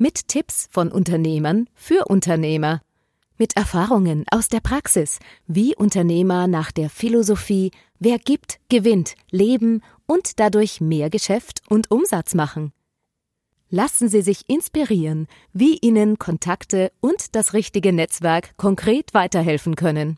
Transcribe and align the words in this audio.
Mit 0.00 0.28
Tipps 0.28 0.68
von 0.70 0.92
Unternehmern 0.92 1.68
für 1.74 2.04
Unternehmer. 2.04 2.82
Mit 3.36 3.56
Erfahrungen 3.56 4.24
aus 4.30 4.48
der 4.48 4.60
Praxis, 4.60 5.18
wie 5.48 5.74
Unternehmer 5.74 6.46
nach 6.46 6.70
der 6.70 6.88
Philosophie 6.88 7.72
Wer 7.98 8.20
gibt, 8.20 8.60
gewinnt, 8.68 9.16
leben 9.32 9.82
und 10.06 10.38
dadurch 10.38 10.80
mehr 10.80 11.10
Geschäft 11.10 11.62
und 11.68 11.90
Umsatz 11.90 12.36
machen. 12.36 12.72
Lassen 13.70 14.08
Sie 14.08 14.22
sich 14.22 14.48
inspirieren, 14.48 15.26
wie 15.52 15.78
Ihnen 15.78 16.16
Kontakte 16.16 16.92
und 17.00 17.34
das 17.34 17.52
richtige 17.52 17.92
Netzwerk 17.92 18.56
konkret 18.56 19.14
weiterhelfen 19.14 19.74
können. 19.74 20.16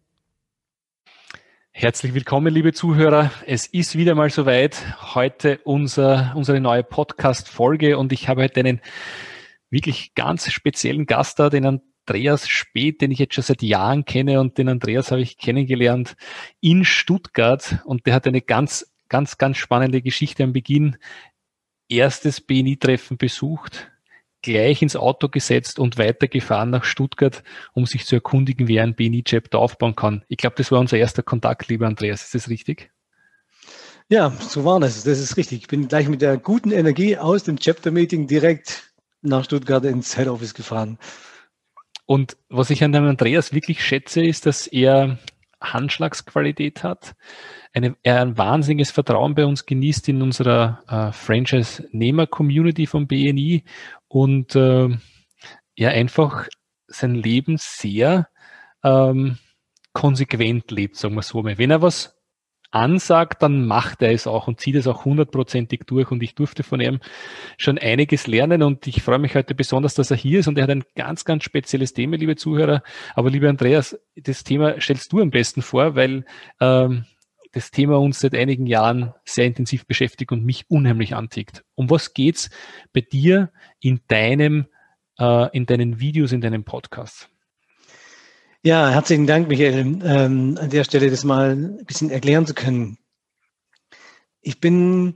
Herzlich 1.70 2.12
willkommen, 2.12 2.52
liebe 2.52 2.74
Zuhörer. 2.74 3.30
Es 3.46 3.66
ist 3.66 3.96
wieder 3.96 4.14
mal 4.14 4.28
soweit. 4.28 4.76
Heute 5.14 5.58
unser, 5.64 6.34
unsere 6.36 6.60
neue 6.60 6.82
Podcast-Folge 6.82 7.96
und 7.96 8.12
ich 8.12 8.28
habe 8.28 8.42
heute 8.42 8.60
einen 8.60 8.82
wirklich 9.70 10.14
ganz 10.14 10.50
speziellen 10.50 11.06
Gast 11.06 11.38
da, 11.38 11.48
den 11.48 11.80
Andreas 12.06 12.48
Speth, 12.48 13.00
den 13.00 13.10
ich 13.10 13.18
jetzt 13.18 13.34
schon 13.34 13.44
seit 13.44 13.62
Jahren 13.62 14.04
kenne 14.04 14.40
und 14.40 14.58
den 14.58 14.68
Andreas 14.68 15.10
habe 15.10 15.22
ich 15.22 15.38
kennengelernt 15.38 16.16
in 16.60 16.84
Stuttgart 16.84 17.78
und 17.84 18.06
der 18.06 18.14
hat 18.14 18.26
eine 18.26 18.40
ganz, 18.42 18.92
ganz, 19.08 19.38
ganz 19.38 19.56
spannende 19.58 20.02
Geschichte 20.02 20.44
am 20.44 20.52
Beginn. 20.52 20.96
Erstes 21.88 22.40
BNI-Treffen 22.40 23.16
besucht, 23.16 23.90
gleich 24.42 24.82
ins 24.82 24.96
Auto 24.96 25.28
gesetzt 25.28 25.78
und 25.78 25.98
weitergefahren 25.98 26.70
nach 26.70 26.84
Stuttgart, 26.84 27.42
um 27.72 27.86
sich 27.86 28.06
zu 28.06 28.16
erkundigen, 28.16 28.68
wie 28.68 28.80
ein 28.80 28.94
BNI-Chapter 28.94 29.58
aufbauen 29.58 29.96
kann. 29.96 30.24
Ich 30.28 30.38
glaube, 30.38 30.56
das 30.56 30.70
war 30.72 30.80
unser 30.80 30.98
erster 30.98 31.22
Kontakt, 31.22 31.68
lieber 31.68 31.86
Andreas. 31.86 32.24
Ist 32.24 32.34
das 32.34 32.48
richtig? 32.48 32.90
Ja, 34.08 34.30
so 34.30 34.64
war 34.64 34.80
das. 34.80 35.04
Das 35.04 35.20
ist 35.20 35.36
richtig. 35.36 35.62
Ich 35.62 35.68
bin 35.68 35.86
gleich 35.86 36.08
mit 36.08 36.20
der 36.20 36.36
guten 36.36 36.72
Energie 36.72 37.16
aus 37.16 37.44
dem 37.44 37.58
Chapter-Meeting 37.58 38.26
direkt 38.26 38.89
nach 39.22 39.44
Stuttgart 39.44 39.84
ins 39.84 40.16
Head 40.16 40.28
Office 40.28 40.54
gefahren. 40.54 40.98
Und 42.06 42.36
was 42.48 42.70
ich 42.70 42.82
an 42.82 42.92
dem 42.92 43.06
Andreas 43.06 43.52
wirklich 43.52 43.84
schätze, 43.84 44.22
ist, 44.22 44.46
dass 44.46 44.66
er 44.66 45.18
Handschlagsqualität 45.60 46.82
hat, 46.82 47.14
eine, 47.72 47.96
er 48.02 48.20
ein 48.20 48.36
wahnsinniges 48.36 48.90
Vertrauen 48.90 49.34
bei 49.34 49.44
uns 49.44 49.66
genießt 49.66 50.08
in 50.08 50.22
unserer 50.22 50.82
äh, 50.88 51.12
Franchise-Nehmer-Community 51.12 52.86
vom 52.86 53.06
BNI 53.06 53.64
und 54.08 54.56
äh, 54.56 54.88
er 55.76 55.90
einfach 55.90 56.48
sein 56.88 57.14
Leben 57.14 57.56
sehr 57.58 58.28
ähm, 58.82 59.38
konsequent 59.92 60.70
lebt, 60.70 60.96
sagen 60.96 61.14
wir 61.14 61.22
so. 61.22 61.44
Wenn 61.44 61.70
er 61.70 61.82
was 61.82 62.19
ansagt, 62.70 63.42
dann 63.42 63.66
macht 63.66 64.02
er 64.02 64.12
es 64.12 64.26
auch 64.26 64.46
und 64.46 64.60
zieht 64.60 64.76
es 64.76 64.86
auch 64.86 65.04
hundertprozentig 65.04 65.82
durch. 65.86 66.10
Und 66.10 66.22
ich 66.22 66.34
durfte 66.34 66.62
von 66.62 66.80
ihm 66.80 67.00
schon 67.58 67.78
einiges 67.78 68.26
lernen 68.26 68.62
und 68.62 68.86
ich 68.86 69.02
freue 69.02 69.18
mich 69.18 69.34
heute 69.34 69.54
besonders, 69.54 69.94
dass 69.94 70.10
er 70.10 70.16
hier 70.16 70.40
ist 70.40 70.48
und 70.48 70.58
er 70.58 70.64
hat 70.64 70.70
ein 70.70 70.84
ganz, 70.94 71.24
ganz 71.24 71.44
spezielles 71.44 71.92
Thema, 71.92 72.16
liebe 72.16 72.36
Zuhörer. 72.36 72.82
Aber 73.14 73.30
lieber 73.30 73.48
Andreas, 73.48 73.98
das 74.16 74.44
Thema 74.44 74.80
stellst 74.80 75.12
du 75.12 75.20
am 75.20 75.30
besten 75.30 75.62
vor, 75.62 75.96
weil 75.96 76.24
ähm, 76.60 77.04
das 77.52 77.70
Thema 77.70 77.98
uns 77.98 78.20
seit 78.20 78.34
einigen 78.34 78.66
Jahren 78.66 79.12
sehr 79.24 79.46
intensiv 79.46 79.86
beschäftigt 79.86 80.32
und 80.32 80.44
mich 80.44 80.70
unheimlich 80.70 81.14
antickt. 81.14 81.64
Um 81.74 81.90
was 81.90 82.14
geht's 82.14 82.50
bei 82.92 83.00
dir 83.00 83.50
in 83.80 84.00
deinem, 84.08 84.66
äh, 85.18 85.56
in 85.56 85.66
deinen 85.66 85.98
Videos, 85.98 86.32
in 86.32 86.40
deinem 86.40 86.64
Podcast? 86.64 87.29
Ja, 88.62 88.90
herzlichen 88.90 89.26
Dank, 89.26 89.48
Michael, 89.48 90.00
ähm, 90.04 90.58
an 90.60 90.68
der 90.68 90.84
Stelle 90.84 91.08
das 91.10 91.24
mal 91.24 91.52
ein 91.52 91.86
bisschen 91.86 92.10
erklären 92.10 92.46
zu 92.46 92.52
können. 92.52 92.98
Ich 94.42 94.60
bin 94.60 95.14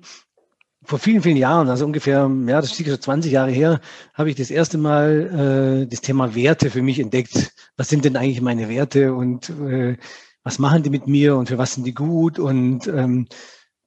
vor 0.82 0.98
vielen, 0.98 1.20
vielen 1.20 1.36
Jahren, 1.36 1.68
also 1.68 1.84
ungefähr, 1.84 2.30
ja, 2.46 2.60
das 2.62 2.72
ist 2.72 2.86
schon 2.86 3.00
20 3.00 3.30
Jahre 3.30 3.50
her, 3.50 3.82
habe 4.14 4.30
ich 4.30 4.36
das 4.36 4.50
erste 4.50 4.78
Mal 4.78 5.82
äh, 5.84 5.86
das 5.86 6.00
Thema 6.00 6.34
Werte 6.34 6.70
für 6.70 6.80
mich 6.80 6.98
entdeckt. 6.98 7.52
Was 7.76 7.90
sind 7.90 8.06
denn 8.06 8.16
eigentlich 8.16 8.40
meine 8.40 8.70
Werte 8.70 9.12
und 9.12 9.50
äh, 9.50 9.98
was 10.42 10.58
machen 10.58 10.82
die 10.82 10.90
mit 10.90 11.06
mir 11.06 11.36
und 11.36 11.48
für 11.48 11.58
was 11.58 11.74
sind 11.74 11.86
die 11.86 11.92
gut? 11.92 12.38
Und 12.38 12.86
ähm, 12.86 13.28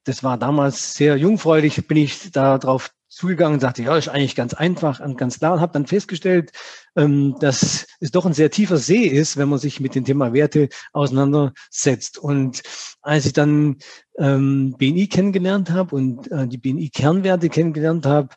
das 0.03 0.23
war 0.23 0.37
damals 0.37 0.93
sehr 0.93 1.17
jungfräulich, 1.17 1.87
bin 1.87 1.97
ich 1.97 2.31
da 2.31 2.59
drauf 2.59 2.91
zugegangen 3.09 3.55
und 3.55 3.59
sagte, 3.59 3.83
ja, 3.83 3.97
ist 3.97 4.09
eigentlich 4.09 4.35
ganz 4.35 4.53
einfach 4.53 4.99
und 4.99 5.17
ganz 5.17 5.39
klar 5.39 5.53
und 5.53 5.61
habe 5.61 5.73
dann 5.73 5.87
festgestellt, 5.87 6.51
ähm, 6.95 7.35
dass 7.39 7.87
es 7.99 8.11
doch 8.11 8.25
ein 8.25 8.33
sehr 8.33 8.51
tiefer 8.51 8.77
See 8.77 9.05
ist, 9.05 9.37
wenn 9.37 9.49
man 9.49 9.59
sich 9.59 9.79
mit 9.79 9.95
dem 9.95 10.05
Thema 10.05 10.33
Werte 10.33 10.69
auseinandersetzt. 10.93 12.17
Und 12.17 12.61
als 13.01 13.25
ich 13.25 13.33
dann 13.33 13.77
ähm, 14.17 14.75
BNI 14.77 15.07
kennengelernt 15.07 15.71
habe 15.71 15.95
und 15.95 16.31
äh, 16.31 16.47
die 16.47 16.57
BNI-Kernwerte 16.57 17.49
kennengelernt 17.49 18.05
habe, 18.05 18.29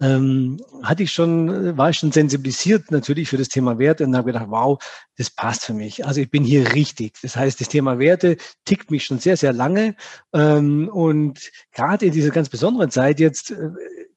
ähm, 0.00 0.60
hatte 0.82 1.04
ich 1.04 1.12
schon, 1.12 1.76
war 1.76 1.90
ich 1.90 1.98
schon 1.98 2.10
sensibilisiert 2.10 2.90
natürlich 2.90 3.28
für 3.28 3.36
das 3.36 3.48
Thema 3.48 3.78
Werte 3.78 4.04
und 4.04 4.16
habe 4.16 4.32
gedacht, 4.32 4.46
wow, 4.48 4.82
das 5.16 5.30
passt 5.30 5.64
für 5.64 5.74
mich. 5.74 6.04
Also 6.04 6.20
ich 6.20 6.30
bin 6.30 6.42
hier 6.42 6.72
richtig. 6.74 7.18
Das 7.22 7.36
heißt, 7.36 7.60
das 7.60 7.68
Thema 7.68 8.00
Werte 8.00 8.36
tickt 8.64 8.90
mich 8.90 9.04
schon 9.04 9.20
sehr, 9.20 9.36
sehr 9.36 9.52
lange. 9.52 9.94
Und 10.32 11.38
gerade 11.70 12.06
in 12.06 12.12
dieser 12.12 12.30
ganz 12.30 12.48
besonderen 12.48 12.90
Zeit 12.90 13.20
jetzt 13.20 13.52
äh, 13.52 13.68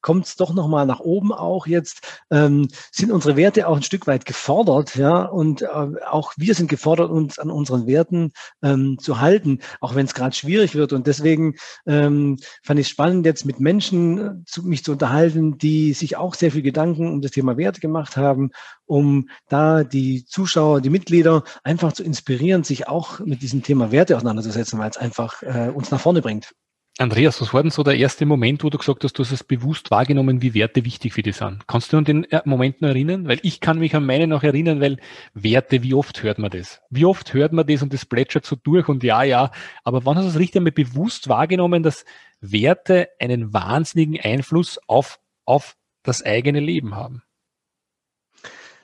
kommt 0.06 0.28
es 0.28 0.36
doch 0.36 0.54
nochmal 0.54 0.86
nach 0.86 1.00
oben 1.00 1.34
auch 1.34 1.66
jetzt, 1.66 2.22
ähm, 2.30 2.68
sind 2.92 3.12
unsere 3.12 3.36
Werte 3.36 3.68
auch 3.68 3.76
ein 3.76 3.82
Stück 3.82 4.06
weit 4.06 4.28
gefordert, 4.28 4.96
ja, 4.96 5.24
und 5.24 5.64
äh, 5.64 5.66
auch 5.66 6.34
wir 6.38 6.54
sind 6.54 6.70
gefordert, 6.70 7.10
uns 7.10 7.40
an 7.40 7.50
unseren 7.50 7.88
Werten 7.88 8.32
ähm, 8.62 9.00
zu 9.00 9.20
halten, 9.20 9.62
auch 9.82 9.96
wenn 9.96 10.06
es 10.06 10.14
gerade 10.14 10.36
schwierig 10.36 10.76
wird. 10.76 10.94
Und 10.94 11.08
deswegen 11.08 11.56
ähm, 11.88 12.38
fand 12.62 12.80
ich 12.80 12.86
es 12.86 12.92
spannend, 12.92 13.26
jetzt 13.26 13.46
mit 13.46 13.60
Menschen 13.60 14.18
äh, 14.20 14.46
zu, 14.46 14.62
mich 14.62 14.84
zu 14.84 14.92
unterhalten, 14.92 15.58
die 15.58 15.94
sich 15.94 16.18
auch 16.18 16.36
sehr 16.36 16.52
viel 16.52 16.62
Gedanken 16.62 17.12
um 17.12 17.22
das 17.22 17.32
Thema 17.32 17.58
Werte 17.58 17.82
gemacht 17.82 18.16
haben, 18.16 18.52
um 18.86 19.30
da 19.50 19.84
die 19.84 20.26
Zuschauer, 20.26 20.82
die 20.82 20.92
Mitglieder 20.92 21.44
einfach 21.64 21.94
zu 21.94 22.04
inspirieren, 22.04 22.64
sich 22.64 22.88
auch 22.88 23.22
mit 23.22 23.42
diesem 23.42 23.64
Thema 23.64 23.92
Werte 23.92 24.16
auseinanderzusetzen, 24.16 24.78
weil 24.78 24.92
es 24.92 24.98
einfach 24.98 25.42
äh, 25.42 25.72
uns 25.74 25.90
nach 25.90 26.00
vorne 26.00 26.22
bringt. 26.22 26.54
Andreas, 26.98 27.42
was 27.42 27.54
war 27.54 27.62
denn 27.62 27.72
so 27.72 27.84
der 27.84 27.98
erste 27.98 28.26
Moment, 28.26 28.64
wo 28.64 28.70
du 28.70 28.78
gesagt 28.78 29.04
hast, 29.04 29.20
du 29.20 29.24
hast 29.24 29.34
es 29.34 29.44
bewusst 29.44 29.92
wahrgenommen, 29.92 30.42
wie 30.42 30.54
Werte 30.54 30.86
wichtig 30.86 31.12
für 31.12 31.24
dich 31.24 31.36
sind? 31.36 31.68
Kannst 31.68 31.92
du 31.92 31.98
an 31.98 32.06
den 32.06 32.24
äh, 32.32 32.42
Moment 32.46 32.82
noch 32.82 32.88
erinnern? 32.88 33.28
Weil 33.28 33.40
ich 33.44 33.60
kann 33.60 33.80
mich 33.80 33.94
an 33.96 34.06
meine 34.06 34.28
noch 34.28 34.44
erinnern, 34.44 34.80
weil 34.80 34.98
Werte, 35.34 35.84
wie 35.84 35.94
oft 35.94 36.24
hört 36.24 36.40
man 36.40 36.52
das? 36.52 36.82
Wie 36.90 37.04
oft 37.04 37.34
hört 37.34 37.52
man 37.52 37.68
das 37.68 37.82
und 37.82 37.92
das 37.92 38.06
plätschert 38.06 38.46
so 38.46 38.56
durch 38.56 38.88
und 38.88 39.04
ja, 39.04 39.24
ja. 39.24 39.52
Aber 39.84 40.06
wann 40.06 40.16
hast 40.16 40.24
du 40.24 40.30
es 40.30 40.40
richtig 40.40 40.62
einmal 40.62 40.72
bewusst 40.72 41.28
wahrgenommen, 41.28 41.84
dass 41.84 42.06
Werte 42.40 43.10
einen 43.20 43.52
wahnsinnigen 43.52 44.18
Einfluss 44.22 44.80
auf, 44.88 45.20
auf 45.44 45.76
das 46.02 46.24
eigene 46.24 46.62
Leben 46.62 46.96
haben? 46.96 47.24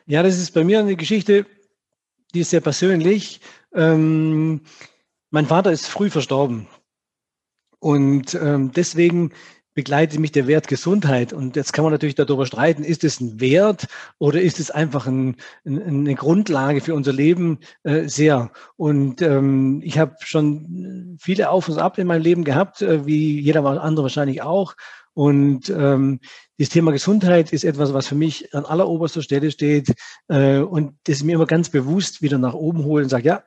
Ja, 0.05 0.21
das 0.21 0.37
ist 0.37 0.51
bei 0.51 0.65
mir 0.65 0.79
eine 0.79 0.97
Geschichte, 0.97 1.45
die 2.33 2.41
ist 2.41 2.49
sehr 2.49 2.59
persönlich. 2.59 3.39
Ähm, 3.73 4.61
mein 5.29 5.45
Vater 5.45 5.71
ist 5.71 5.87
früh 5.87 6.09
verstorben. 6.09 6.67
Und 7.81 8.35
ähm, 8.35 8.71
deswegen 8.73 9.31
begleitet 9.73 10.19
mich 10.19 10.31
der 10.31 10.45
Wert 10.45 10.67
Gesundheit. 10.67 11.33
Und 11.33 11.55
jetzt 11.55 11.73
kann 11.73 11.83
man 11.83 11.91
natürlich 11.91 12.15
darüber 12.15 12.45
streiten, 12.45 12.83
ist 12.83 13.03
es 13.03 13.19
ein 13.19 13.41
Wert 13.41 13.87
oder 14.19 14.39
ist 14.39 14.59
es 14.59 14.69
einfach 14.69 15.07
ein, 15.07 15.35
ein, 15.65 15.81
eine 15.81 16.15
Grundlage 16.15 16.81
für 16.81 16.93
unser 16.93 17.11
Leben? 17.11 17.57
Äh, 17.83 18.07
sehr. 18.07 18.51
Und 18.77 19.23
ähm, 19.23 19.81
ich 19.83 19.97
habe 19.97 20.15
schon 20.19 21.17
viele 21.19 21.49
Auf 21.49 21.69
und 21.69 21.79
Ab 21.79 21.97
in 21.97 22.05
meinem 22.05 22.21
Leben 22.21 22.43
gehabt, 22.43 22.83
äh, 22.83 23.05
wie 23.07 23.39
jeder 23.39 23.65
andere 23.65 24.03
wahrscheinlich 24.03 24.43
auch. 24.43 24.75
Und 25.13 25.69
ähm, 25.69 26.19
das 26.59 26.69
Thema 26.69 26.91
Gesundheit 26.91 27.51
ist 27.51 27.63
etwas, 27.63 27.93
was 27.93 28.07
für 28.07 28.15
mich 28.15 28.53
an 28.53 28.65
alleroberster 28.65 29.23
Stelle 29.23 29.49
steht. 29.49 29.93
Äh, 30.27 30.59
und 30.59 30.93
das 31.05 31.23
mir 31.23 31.33
immer 31.33 31.47
ganz 31.47 31.69
bewusst 31.69 32.21
wieder 32.21 32.37
nach 32.37 32.53
oben 32.53 32.83
holen 32.83 33.05
und 33.05 33.09
sage, 33.09 33.27
ja, 33.27 33.43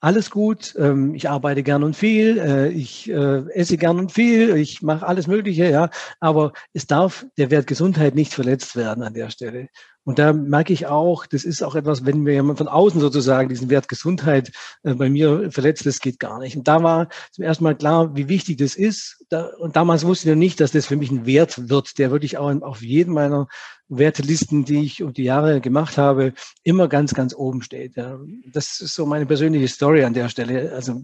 alles 0.00 0.30
gut, 0.30 0.74
ähm, 0.78 1.14
ich 1.14 1.28
arbeite 1.28 1.62
gern 1.62 1.82
und 1.82 1.96
viel, 1.96 2.38
äh, 2.38 2.68
ich 2.68 3.10
äh, 3.10 3.48
esse 3.52 3.76
gern 3.76 3.98
und 3.98 4.12
viel, 4.12 4.56
ich 4.56 4.82
mache 4.82 5.06
alles 5.06 5.26
Mögliche, 5.26 5.70
ja, 5.70 5.90
aber 6.20 6.52
es 6.74 6.86
darf 6.86 7.26
der 7.38 7.50
Wert 7.50 7.66
Gesundheit 7.66 8.14
nicht 8.14 8.34
verletzt 8.34 8.76
werden 8.76 9.02
an 9.02 9.14
der 9.14 9.30
Stelle. 9.30 9.68
Und 10.06 10.20
da 10.20 10.32
merke 10.32 10.72
ich 10.72 10.86
auch, 10.86 11.26
das 11.26 11.42
ist 11.42 11.64
auch 11.64 11.74
etwas, 11.74 12.06
wenn 12.06 12.20
mir 12.20 12.34
jemand 12.34 12.58
von 12.58 12.68
außen 12.68 13.00
sozusagen 13.00 13.48
diesen 13.48 13.70
Wert 13.70 13.88
Gesundheit 13.88 14.52
äh, 14.84 14.94
bei 14.94 15.10
mir 15.10 15.50
verletzt, 15.50 15.84
das 15.84 15.98
geht 15.98 16.20
gar 16.20 16.38
nicht. 16.38 16.56
Und 16.56 16.68
da 16.68 16.80
war 16.80 17.08
zum 17.32 17.42
ersten 17.42 17.64
Mal 17.64 17.74
klar, 17.74 18.14
wie 18.14 18.28
wichtig 18.28 18.58
das 18.58 18.76
ist. 18.76 19.26
Und 19.58 19.74
damals 19.74 20.06
wusste 20.06 20.28
ich 20.28 20.34
noch 20.36 20.38
nicht, 20.38 20.60
dass 20.60 20.70
das 20.70 20.86
für 20.86 20.94
mich 20.94 21.10
ein 21.10 21.26
Wert 21.26 21.68
wird, 21.68 21.98
der 21.98 22.12
wirklich 22.12 22.38
auch 22.38 22.48
auf 22.62 22.82
jedem 22.82 23.14
meiner 23.14 23.48
Wertelisten, 23.88 24.64
die 24.64 24.84
ich 24.84 25.02
um 25.02 25.12
die 25.12 25.24
Jahre 25.24 25.60
gemacht 25.60 25.98
habe, 25.98 26.34
immer 26.62 26.86
ganz, 26.86 27.12
ganz 27.12 27.34
oben 27.34 27.62
steht. 27.62 27.96
Das 27.96 28.80
ist 28.80 28.94
so 28.94 29.06
meine 29.06 29.26
persönliche 29.26 29.66
Story 29.66 30.04
an 30.04 30.14
der 30.14 30.28
Stelle. 30.28 30.72
Also 30.72 31.02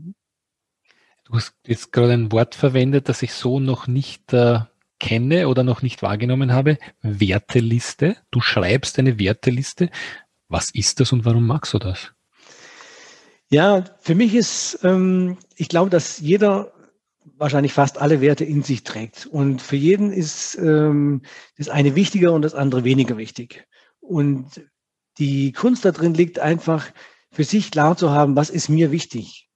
Du 1.25 1.34
hast 1.34 1.55
jetzt 1.66 1.90
gerade 1.90 2.12
ein 2.12 2.31
Wort 2.31 2.55
verwendet, 2.55 3.08
das 3.08 3.22
ich 3.22 3.32
so 3.32 3.58
noch 3.58 3.88
nicht 3.88 4.32
äh, 4.32 4.60
kenne 5.02 5.49
oder 5.49 5.64
noch 5.64 5.82
nicht 5.82 6.00
wahrgenommen 6.00 6.52
habe. 6.52 6.78
Werteliste. 7.02 8.16
Du 8.31 8.40
schreibst 8.40 8.99
eine 8.99 9.19
Werteliste. 9.19 9.90
Was 10.49 10.70
ist 10.70 11.00
das 11.00 11.12
und 11.12 11.25
warum 11.25 11.46
magst 11.46 11.75
du 11.75 11.78
das? 11.78 12.12
Ja, 13.50 13.84
für 14.00 14.14
mich 14.14 14.34
ist, 14.34 14.78
ähm, 14.84 15.37
ich 15.56 15.69
glaube, 15.69 15.90
dass 15.90 16.20
jeder 16.20 16.72
wahrscheinlich 17.37 17.72
fast 17.72 17.99
alle 17.99 18.20
Werte 18.20 18.44
in 18.44 18.62
sich 18.62 18.84
trägt. 18.84 19.26
Und 19.26 19.60
für 19.60 19.76
jeden 19.76 20.12
ist 20.12 20.54
ähm, 20.56 21.22
das 21.58 21.69
eine 21.69 21.96
wichtiger 21.96 22.32
und 22.32 22.43
das 22.43 22.55
andere 22.55 22.84
weniger 22.84 23.16
wichtig. 23.16 23.66
Und 24.00 24.62
die 25.19 25.52
Kunst 25.52 25.84
da 25.84 25.90
drin 25.90 26.14
liegt 26.14 26.38
einfach, 26.38 26.87
für 27.32 27.44
sich 27.44 27.70
klar 27.70 27.96
zu 27.96 28.10
haben, 28.10 28.37
was 28.37 28.50
ist 28.50 28.69
mir 28.69 28.93
wichtig. 28.93 29.48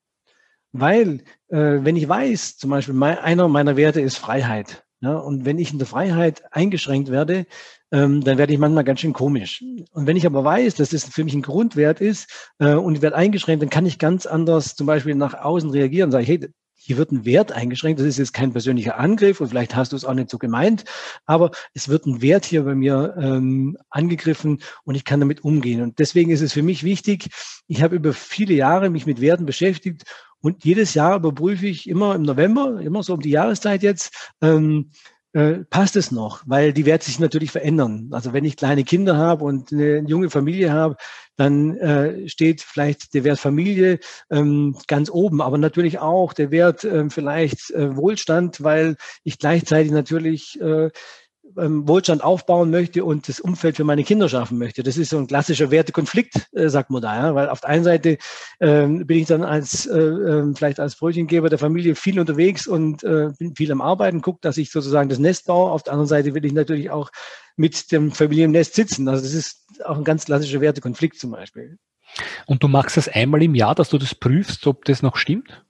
Weil, 0.73 1.23
äh, 1.49 1.79
wenn 1.83 1.97
ich 1.97 2.09
weiß, 2.09 2.57
zum 2.57 2.71
Beispiel 2.71 2.95
mein, 2.95 3.19
einer 3.19 3.49
meiner 3.49 3.77
Werte 3.77 4.01
ist 4.01 4.17
Freiheit, 4.17 4.86
ja, 5.01 5.15
und 5.15 5.45
wenn 5.45 5.59
ich 5.59 5.73
in 5.73 5.79
der 5.79 5.87
Freiheit 5.87 6.43
eingeschränkt 6.53 7.11
werde, 7.11 7.47
ähm, 7.93 8.25
dann 8.25 8.39
werde 8.39 8.53
ich 8.53 8.59
manchmal 8.59 8.85
ganz 8.85 9.01
schön 9.01 9.13
komisch. 9.13 9.63
Und 9.93 10.07
wenn 10.07 10.17
ich 10.17 10.27
aber 10.27 10.43
weiß, 10.43 10.75
dass 10.77 10.91
das 10.91 11.05
für 11.05 11.23
mich 11.23 11.35
ein 11.35 11.43
Grundwert 11.43 12.01
ist 12.01 12.51
äh, 12.59 12.75
und 12.75 12.97
ich 12.97 13.03
werde 13.03 13.17
eingeschränkt, 13.17 13.63
dann 13.63 13.71
kann 13.71 13.87
ich 13.87 13.99
ganz 13.99 14.25
anders 14.25 14.75
zum 14.75 14.87
Beispiel 14.87 15.15
nach 15.15 15.35
außen 15.35 15.71
reagieren. 15.71 16.11
Sage 16.11 16.23
ich, 16.23 16.29
hey, 16.29 16.49
hier 16.87 16.97
wird 16.97 17.11
ein 17.11 17.25
Wert 17.25 17.53
eingeschränkt. 17.53 18.01
Das 18.01 18.07
ist 18.07 18.19
jetzt 18.19 18.33
kein 18.33 18.53
persönlicher 18.53 18.99
Angriff 18.99 19.41
und 19.41 19.49
vielleicht 19.49 19.75
hast 19.75 19.93
du 19.93 19.97
es 19.97 20.05
auch 20.05 20.15
nicht 20.15 20.31
so 20.31 20.39
gemeint, 20.39 20.85
aber 21.27 21.51
es 21.75 21.89
wird 21.89 22.07
ein 22.07 22.23
Wert 22.23 22.45
hier 22.45 22.63
bei 22.63 22.75
mir 22.75 23.17
ähm, 23.21 23.77
angegriffen 23.91 24.63
und 24.85 24.95
ich 24.95 25.05
kann 25.05 25.21
damit 25.21 25.43
umgehen. 25.45 25.83
Und 25.83 25.99
deswegen 25.99 26.31
ist 26.31 26.43
es 26.43 26.53
für 26.53 26.63
mich 26.63 26.85
wichtig, 26.85 27.29
ich 27.67 27.83
habe 27.83 27.97
über 27.97 28.13
viele 28.13 28.55
Jahre 28.55 28.89
mich 28.89 29.05
mit 29.05 29.21
Werten 29.21 29.47
beschäftigt 29.47 30.05
und 30.47 30.65
jedes 30.65 30.95
Jahr 30.95 31.17
überprüfe 31.17 31.67
ich 31.67 31.89
immer 31.89 32.15
im 32.15 32.23
November, 32.23 32.81
immer 32.81 33.03
so 33.03 33.15
um 33.15 33.21
die 33.21 33.31
Jahreszeit 33.31 33.83
jetzt, 33.83 34.31
ähm, 34.41 34.93
äh, 35.33 35.65
passt 35.69 35.97
es 35.97 36.13
noch, 36.13 36.45
weil 36.47 36.73
die 36.73 36.87
Werte 36.87 37.07
sich 37.07 37.19
natürlich 37.19 37.51
verändern. 37.51 38.11
Also 38.13 38.33
wenn 38.33 38.45
ich 38.45 38.57
kleine 38.57 38.85
Kinder 38.85 39.17
habe 39.17 39.45
und 39.45 39.73
eine 39.73 40.05
junge 40.07 40.31
Familie 40.31 40.73
habe, 40.73 40.95
dann 41.35 41.77
äh, 41.79 42.29
steht 42.29 42.63
vielleicht 42.63 43.13
der 43.15 43.25
Wert 43.25 43.41
Familie 43.41 43.99
ähm, 44.31 44.79
ganz 44.87 45.11
oben, 45.11 45.43
aber 45.43 45.59
natürlich 45.59 45.99
auch 45.99 46.33
der 46.33 46.53
Wert 46.53 46.85
äh, 46.85 47.11
vielleicht 47.11 47.73
Wohlstand, 47.75 48.63
weil 48.63 48.95
ich 49.25 49.41
gleichzeitig 49.41 49.91
natürlich 49.91 50.61
äh, 50.61 50.91
ähm, 51.59 51.87
Wohlstand 51.89 52.23
aufbauen 52.23 52.71
möchte 52.71 53.05
und 53.05 53.29
das 53.29 53.41
Umfeld 53.41 53.77
für 53.77 53.85
meine 53.85 54.05
Kinder 54.05 54.29
schaffen 54.29 54.59
möchte. 54.59 54.83
Das 54.83 54.97
ist 54.97 55.11
so 55.11 55.19
ein 55.19 55.27
klassischer 55.27 55.71
Wertekonflikt, 55.71 56.49
äh, 56.53 56.69
sagt 56.69 56.91
man 56.91 57.03
da, 57.03 57.17
ja? 57.17 57.35
weil 57.35 57.49
auf 57.49 57.61
der 57.61 57.71
einen 57.71 57.85
Seite 57.85 58.19
ähm, 58.61 59.07
bin 59.07 59.19
ich 59.19 59.27
dann 59.27 59.43
als 59.43 59.87
äh, 59.87 59.99
äh, 59.99 60.55
vielleicht 60.55 60.81
als 60.81 60.97
Brötchengeber 60.97 61.49
der 61.49 61.59
Familie 61.59 61.95
viel 61.95 62.21
unterwegs 62.21 62.67
und 62.67 63.05
äh, 63.05 63.31
bin 63.39 63.55
viel 63.57 63.73
am 63.73 63.81
Arbeiten, 63.81 64.23
gucke, 64.23 64.41
dass 64.43 64.57
ich 64.59 64.71
sozusagen 64.71 65.09
das 65.09 65.19
Nest 65.19 65.47
baue. 65.47 65.71
Auf 65.71 65.83
der 65.83 65.93
anderen 65.93 66.09
Seite 66.09 66.35
will 66.35 66.45
ich 66.45 66.53
natürlich 66.53 66.91
auch 66.91 67.11
mit 67.57 67.91
dem 67.93 68.13
Familiennest 68.13 68.75
sitzen. 68.75 69.09
Also 69.09 69.23
das 69.23 69.33
ist 69.33 69.65
auch 69.85 69.97
ein 69.97 70.05
ganz 70.05 70.27
klassischer 70.27 70.61
Wertekonflikt 70.61 71.19
zum 71.19 71.31
Beispiel. 71.31 71.79
Und 72.47 72.63
du 72.63 72.69
machst 72.69 72.97
das 72.97 73.09
einmal 73.09 73.43
im 73.43 73.55
Jahr, 73.55 73.75
dass 73.75 73.89
du 73.89 73.99
das 73.99 74.15
prüfst, 74.15 74.67
ob 74.67 74.85
das 74.85 75.03
noch 75.03 75.17
stimmt? 75.17 75.66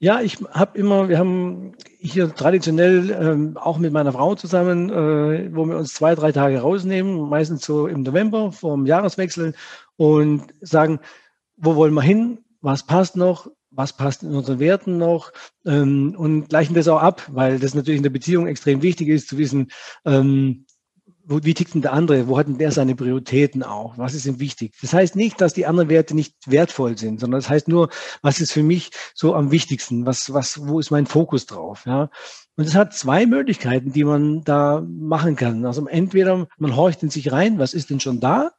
Ja, 0.00 0.20
ich 0.20 0.38
habe 0.52 0.78
immer, 0.78 1.08
wir 1.08 1.18
haben 1.18 1.72
hier 1.98 2.32
traditionell 2.32 3.10
ähm, 3.10 3.56
auch 3.56 3.78
mit 3.78 3.92
meiner 3.92 4.12
Frau 4.12 4.36
zusammen, 4.36 4.90
äh, 4.90 5.52
wo 5.52 5.64
wir 5.66 5.76
uns 5.76 5.92
zwei, 5.92 6.14
drei 6.14 6.30
Tage 6.30 6.60
rausnehmen, 6.60 7.28
meistens 7.28 7.64
so 7.64 7.88
im 7.88 8.02
November 8.02 8.52
vor 8.52 8.76
dem 8.76 8.86
Jahreswechsel 8.86 9.54
und 9.96 10.54
sagen, 10.60 11.00
wo 11.56 11.74
wollen 11.74 11.94
wir 11.94 12.02
hin, 12.02 12.38
was 12.60 12.86
passt 12.86 13.16
noch, 13.16 13.50
was 13.72 13.92
passt 13.92 14.22
in 14.22 14.36
unseren 14.36 14.60
Werten 14.60 14.98
noch? 14.98 15.32
Ähm, 15.66 16.14
und 16.16 16.48
gleichen 16.48 16.74
das 16.74 16.86
auch 16.86 17.02
ab, 17.02 17.26
weil 17.32 17.58
das 17.58 17.74
natürlich 17.74 17.98
in 17.98 18.04
der 18.04 18.10
Beziehung 18.10 18.46
extrem 18.46 18.82
wichtig 18.82 19.08
ist 19.08 19.28
zu 19.28 19.36
wissen, 19.36 19.72
ähm, 20.04 20.64
wo, 21.28 21.40
wie 21.42 21.54
tickt 21.54 21.74
denn 21.74 21.82
der 21.82 21.92
andere? 21.92 22.26
Wo 22.26 22.38
hat 22.38 22.48
denn 22.48 22.58
der 22.58 22.72
seine 22.72 22.96
Prioritäten 22.96 23.62
auch? 23.62 23.98
Was 23.98 24.14
ist 24.14 24.24
ihm 24.26 24.40
wichtig? 24.40 24.74
Das 24.80 24.94
heißt 24.94 25.14
nicht, 25.14 25.40
dass 25.40 25.52
die 25.52 25.66
anderen 25.66 25.90
Werte 25.90 26.14
nicht 26.14 26.34
wertvoll 26.46 26.96
sind, 26.96 27.20
sondern 27.20 27.38
das 27.38 27.50
heißt 27.50 27.68
nur, 27.68 27.90
was 28.22 28.40
ist 28.40 28.52
für 28.52 28.62
mich 28.62 28.90
so 29.14 29.34
am 29.34 29.50
wichtigsten? 29.50 30.06
Was, 30.06 30.32
was, 30.32 30.66
wo 30.66 30.80
ist 30.80 30.90
mein 30.90 31.06
Fokus 31.06 31.44
drauf? 31.44 31.84
Ja. 31.84 32.10
Und 32.56 32.64
es 32.64 32.74
hat 32.74 32.94
zwei 32.94 33.26
Möglichkeiten, 33.26 33.92
die 33.92 34.04
man 34.04 34.42
da 34.42 34.82
machen 34.86 35.36
kann. 35.36 35.66
Also 35.66 35.86
entweder 35.86 36.48
man 36.56 36.76
horcht 36.76 37.02
in 37.02 37.10
sich 37.10 37.30
rein, 37.30 37.58
was 37.58 37.74
ist 37.74 37.90
denn 37.90 38.00
schon 38.00 38.20
da? 38.20 38.52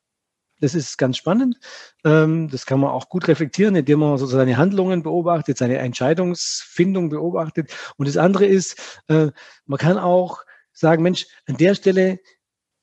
Das 0.61 0.75
ist 0.75 0.97
ganz 0.97 1.17
spannend. 1.17 1.57
Ähm, 2.05 2.49
das 2.49 2.65
kann 2.65 2.79
man 2.79 2.91
auch 2.91 3.09
gut 3.09 3.27
reflektieren, 3.27 3.75
indem 3.75 3.99
man 3.99 4.17
so 4.17 4.27
seine 4.27 4.57
Handlungen 4.57 5.01
beobachtet, 5.03 5.57
seine 5.57 5.77
Entscheidungsfindung 5.77 7.09
beobachtet. 7.09 7.71
Und 7.97 8.07
das 8.07 8.17
andere 8.17 8.45
ist, 8.45 9.01
äh, 9.07 9.31
man 9.65 9.79
kann 9.79 9.97
auch 9.97 10.43
sagen, 10.71 11.01
Mensch, 11.01 11.25
an 11.47 11.57
der 11.57 11.75
Stelle 11.75 12.19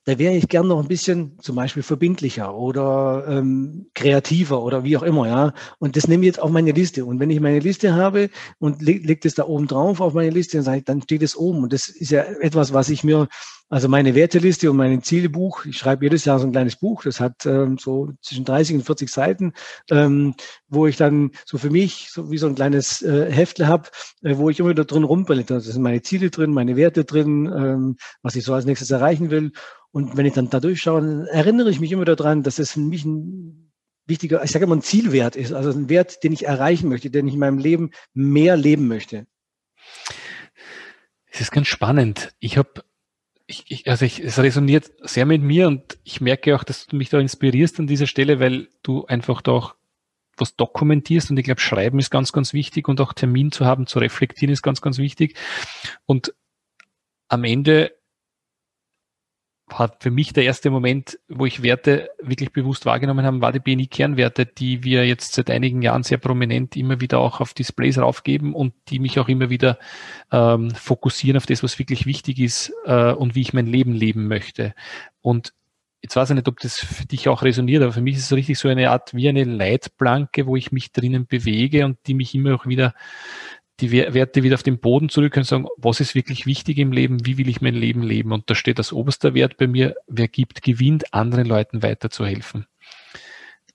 da 0.07 0.17
wäre 0.17 0.35
ich 0.35 0.47
gern 0.47 0.69
noch 0.69 0.79
ein 0.79 0.87
bisschen 0.87 1.37
zum 1.41 1.57
Beispiel 1.57 1.83
verbindlicher 1.83 2.55
oder 2.55 3.25
ähm, 3.27 3.87
kreativer 3.93 4.63
oder 4.63 4.85
wie 4.85 4.95
auch 4.95 5.03
immer, 5.03 5.27
ja. 5.27 5.53
Und 5.79 5.97
das 5.97 6.07
nehme 6.07 6.23
ich 6.23 6.27
jetzt 6.27 6.41
auf 6.41 6.49
meine 6.49 6.71
Liste. 6.71 7.03
Und 7.03 7.19
wenn 7.19 7.29
ich 7.29 7.41
meine 7.41 7.59
Liste 7.59 7.93
habe 7.93 8.29
und 8.57 8.81
leg, 8.81 9.05
leg 9.05 9.19
das 9.19 9.33
da 9.33 9.43
oben 9.43 9.67
drauf 9.67 9.99
auf 9.99 10.13
meine 10.13 10.29
Liste, 10.29 10.63
dann, 10.63 10.75
ich, 10.75 10.85
dann 10.85 11.01
steht 11.01 11.23
es 11.23 11.35
oben. 11.35 11.61
Und 11.61 11.73
das 11.73 11.89
ist 11.89 12.11
ja 12.11 12.21
etwas, 12.21 12.71
was 12.71 12.87
ich 12.87 13.03
mir, 13.03 13.27
also 13.67 13.89
meine 13.89 14.15
Werteliste 14.15 14.71
und 14.71 14.77
mein 14.77 15.03
Zielebuch, 15.03 15.65
ich 15.65 15.77
schreibe 15.77 16.05
jedes 16.05 16.23
Jahr 16.23 16.39
so 16.39 16.47
ein 16.47 16.53
kleines 16.53 16.77
Buch, 16.77 17.03
das 17.03 17.19
hat 17.19 17.45
ähm, 17.45 17.77
so 17.77 18.13
zwischen 18.21 18.45
30 18.45 18.77
und 18.77 18.83
40 18.83 19.09
Seiten, 19.09 19.51
ähm, 19.91 20.35
wo 20.69 20.87
ich 20.87 20.95
dann 20.95 21.31
so 21.45 21.57
für 21.57 21.69
mich 21.69 22.11
so 22.13 22.31
wie 22.31 22.37
so 22.37 22.47
ein 22.47 22.55
kleines 22.55 23.01
äh, 23.01 23.29
Heftle 23.29 23.67
habe, 23.67 23.89
äh, 24.23 24.37
wo 24.37 24.49
ich 24.49 24.59
immer 24.61 24.69
wieder 24.69 24.85
drin 24.85 25.03
rumpel. 25.03 25.43
Da 25.43 25.59
sind 25.59 25.81
meine 25.81 26.01
Ziele 26.01 26.29
drin, 26.29 26.53
meine 26.53 26.77
Werte 26.77 27.03
drin, 27.03 27.51
ähm, 27.53 27.97
was 28.21 28.37
ich 28.37 28.45
so 28.45 28.53
als 28.53 28.63
nächstes 28.63 28.89
erreichen 28.89 29.31
will. 29.31 29.51
Und 29.91 30.17
wenn 30.17 30.25
ich 30.25 30.33
dann 30.33 30.49
da 30.49 30.59
durchschaue, 30.59 31.01
dann 31.01 31.27
erinnere 31.27 31.69
ich 31.69 31.79
mich 31.79 31.91
immer 31.91 32.05
daran, 32.05 32.43
dass 32.43 32.59
es 32.59 32.73
für 32.73 32.79
mich 32.79 33.05
ein 33.05 33.71
wichtiger, 34.05 34.43
ich 34.43 34.51
sage 34.51 34.65
immer 34.65 34.75
ein 34.75 34.81
Zielwert 34.81 35.35
ist, 35.35 35.53
also 35.53 35.71
ein 35.71 35.89
Wert, 35.89 36.23
den 36.23 36.33
ich 36.33 36.45
erreichen 36.45 36.89
möchte, 36.89 37.09
den 37.09 37.27
ich 37.27 37.33
in 37.33 37.39
meinem 37.39 37.57
Leben 37.57 37.91
mehr 38.13 38.55
leben 38.55 38.87
möchte. 38.87 39.27
Es 41.29 41.41
ist 41.41 41.51
ganz 41.51 41.67
spannend. 41.67 42.33
Ich 42.39 42.57
habe, 42.57 42.83
ich, 43.45 43.65
ich, 43.67 43.89
also 43.89 44.05
ich, 44.05 44.19
es 44.19 44.39
resoniert 44.39 44.91
sehr 45.01 45.25
mit 45.25 45.41
mir 45.41 45.67
und 45.67 45.97
ich 46.03 46.21
merke 46.21 46.55
auch, 46.55 46.63
dass 46.63 46.87
du 46.87 46.95
mich 46.95 47.09
da 47.09 47.19
inspirierst 47.19 47.79
an 47.79 47.87
dieser 47.87 48.07
Stelle, 48.07 48.39
weil 48.39 48.69
du 48.83 49.05
einfach 49.05 49.41
da 49.41 49.51
auch 49.51 49.75
was 50.37 50.55
dokumentierst 50.55 51.31
und 51.31 51.37
ich 51.37 51.45
glaube, 51.45 51.61
Schreiben 51.61 51.99
ist 51.99 52.11
ganz, 52.11 52.31
ganz 52.31 52.53
wichtig 52.53 52.87
und 52.87 53.01
auch 53.01 53.13
Termin 53.13 53.51
zu 53.51 53.65
haben, 53.65 53.87
zu 53.87 53.99
reflektieren 53.99 54.53
ist 54.53 54.61
ganz, 54.61 54.81
ganz 54.81 54.99
wichtig. 54.99 55.35
Und 56.05 56.33
am 57.27 57.43
Ende 57.43 57.96
war 59.69 59.93
für 59.99 60.11
mich 60.11 60.31
der 60.31 60.45
erste 60.45 60.69
Moment, 60.69 61.19
wo 61.27 61.45
ich 61.45 61.61
Werte 61.61 62.09
wirklich 62.21 62.53
bewusst 62.53 62.85
wahrgenommen 62.85 63.25
habe, 63.25 63.41
war 63.41 63.51
die 63.51 63.59
BNI-Kernwerte, 63.59 64.45
die 64.45 64.83
wir 64.83 65.05
jetzt 65.05 65.33
seit 65.33 65.49
einigen 65.49 65.81
Jahren 65.81 66.03
sehr 66.03 66.17
prominent 66.17 66.77
immer 66.77 67.01
wieder 67.01 67.19
auch 67.19 67.41
auf 67.41 67.53
Displays 67.53 67.97
raufgeben 67.97 68.53
und 68.55 68.73
die 68.87 68.99
mich 68.99 69.19
auch 69.19 69.27
immer 69.27 69.49
wieder 69.49 69.77
ähm, 70.31 70.71
fokussieren 70.71 71.37
auf 71.37 71.45
das, 71.45 71.63
was 71.63 71.79
wirklich 71.79 72.05
wichtig 72.05 72.39
ist 72.39 72.71
äh, 72.85 73.11
und 73.11 73.35
wie 73.35 73.41
ich 73.41 73.53
mein 73.53 73.67
Leben 73.67 73.93
leben 73.93 74.27
möchte. 74.27 74.73
Und 75.21 75.53
jetzt 76.01 76.15
weiß 76.15 76.29
ich 76.29 76.35
nicht, 76.35 76.47
ob 76.47 76.59
das 76.59 76.77
für 76.77 77.05
dich 77.05 77.27
auch 77.27 77.43
resoniert, 77.43 77.83
aber 77.83 77.91
für 77.91 78.01
mich 78.01 78.15
ist 78.15 78.25
es 78.25 78.33
richtig 78.33 78.57
so 78.57 78.69
eine 78.69 78.91
Art 78.91 79.13
wie 79.13 79.27
eine 79.27 79.43
Leitplanke, 79.43 80.47
wo 80.47 80.55
ich 80.55 80.71
mich 80.71 80.93
drinnen 80.93 81.27
bewege 81.27 81.83
und 81.83 81.97
die 82.07 82.13
mich 82.13 82.33
immer 82.33 82.55
auch 82.55 82.65
wieder 82.65 82.93
die 83.79 83.91
Werte 83.91 84.43
wieder 84.43 84.55
auf 84.55 84.63
den 84.63 84.79
Boden 84.79 85.09
zurück 85.09 85.37
und 85.37 85.43
sagen, 85.43 85.67
was 85.77 85.99
ist 85.99 86.15
wirklich 86.15 86.45
wichtig 86.45 86.77
im 86.79 86.91
Leben, 86.91 87.25
wie 87.25 87.37
will 87.37 87.47
ich 87.47 87.61
mein 87.61 87.75
Leben 87.75 88.01
leben? 88.01 88.31
Und 88.31 88.49
da 88.49 88.55
steht 88.55 88.79
als 88.79 88.91
oberster 88.91 89.33
Wert 89.33 89.57
bei 89.57 89.67
mir, 89.67 89.95
wer 90.07 90.27
gibt, 90.27 90.63
gewinnt, 90.63 91.13
anderen 91.13 91.45
Leuten 91.45 91.83
weiterzuhelfen. 91.83 92.65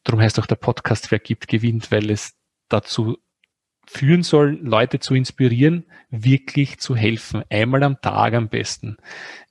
Darum 0.03 0.21
heißt 0.21 0.41
auch 0.41 0.47
der 0.47 0.57
Podcast, 0.57 1.11
wer 1.11 1.21
gibt, 1.21 1.47
gewinnt, 1.47 1.93
weil 1.93 2.11
es 2.11 2.35
dazu 2.69 3.19
führen 3.87 4.23
soll, 4.23 4.59
Leute 4.63 5.01
zu 5.01 5.15
inspirieren, 5.15 5.87
wirklich 6.11 6.79
zu 6.79 6.97
helfen. 6.97 7.45
Einmal 7.51 7.83
am 7.83 8.01
Tag 8.01 8.35
am 8.35 8.49
besten. 8.49 8.97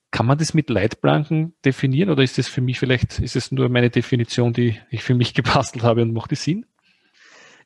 Kann 0.09 0.25
man 0.25 0.37
das 0.37 0.53
mit 0.53 0.69
Leitplanken 0.69 1.53
definieren 1.63 2.09
oder 2.09 2.23
ist 2.23 2.37
das 2.37 2.49
für 2.49 2.61
mich 2.61 2.79
vielleicht, 2.79 3.19
ist 3.19 3.37
es 3.37 3.51
nur 3.51 3.69
meine 3.69 3.89
Definition, 3.89 4.51
die 4.51 4.77
ich 4.89 5.03
für 5.03 5.15
mich 5.15 5.33
gebastelt 5.35 5.83
habe 5.83 6.01
und 6.01 6.13
macht 6.13 6.31
die 6.31 6.35
Sinn? 6.35 6.65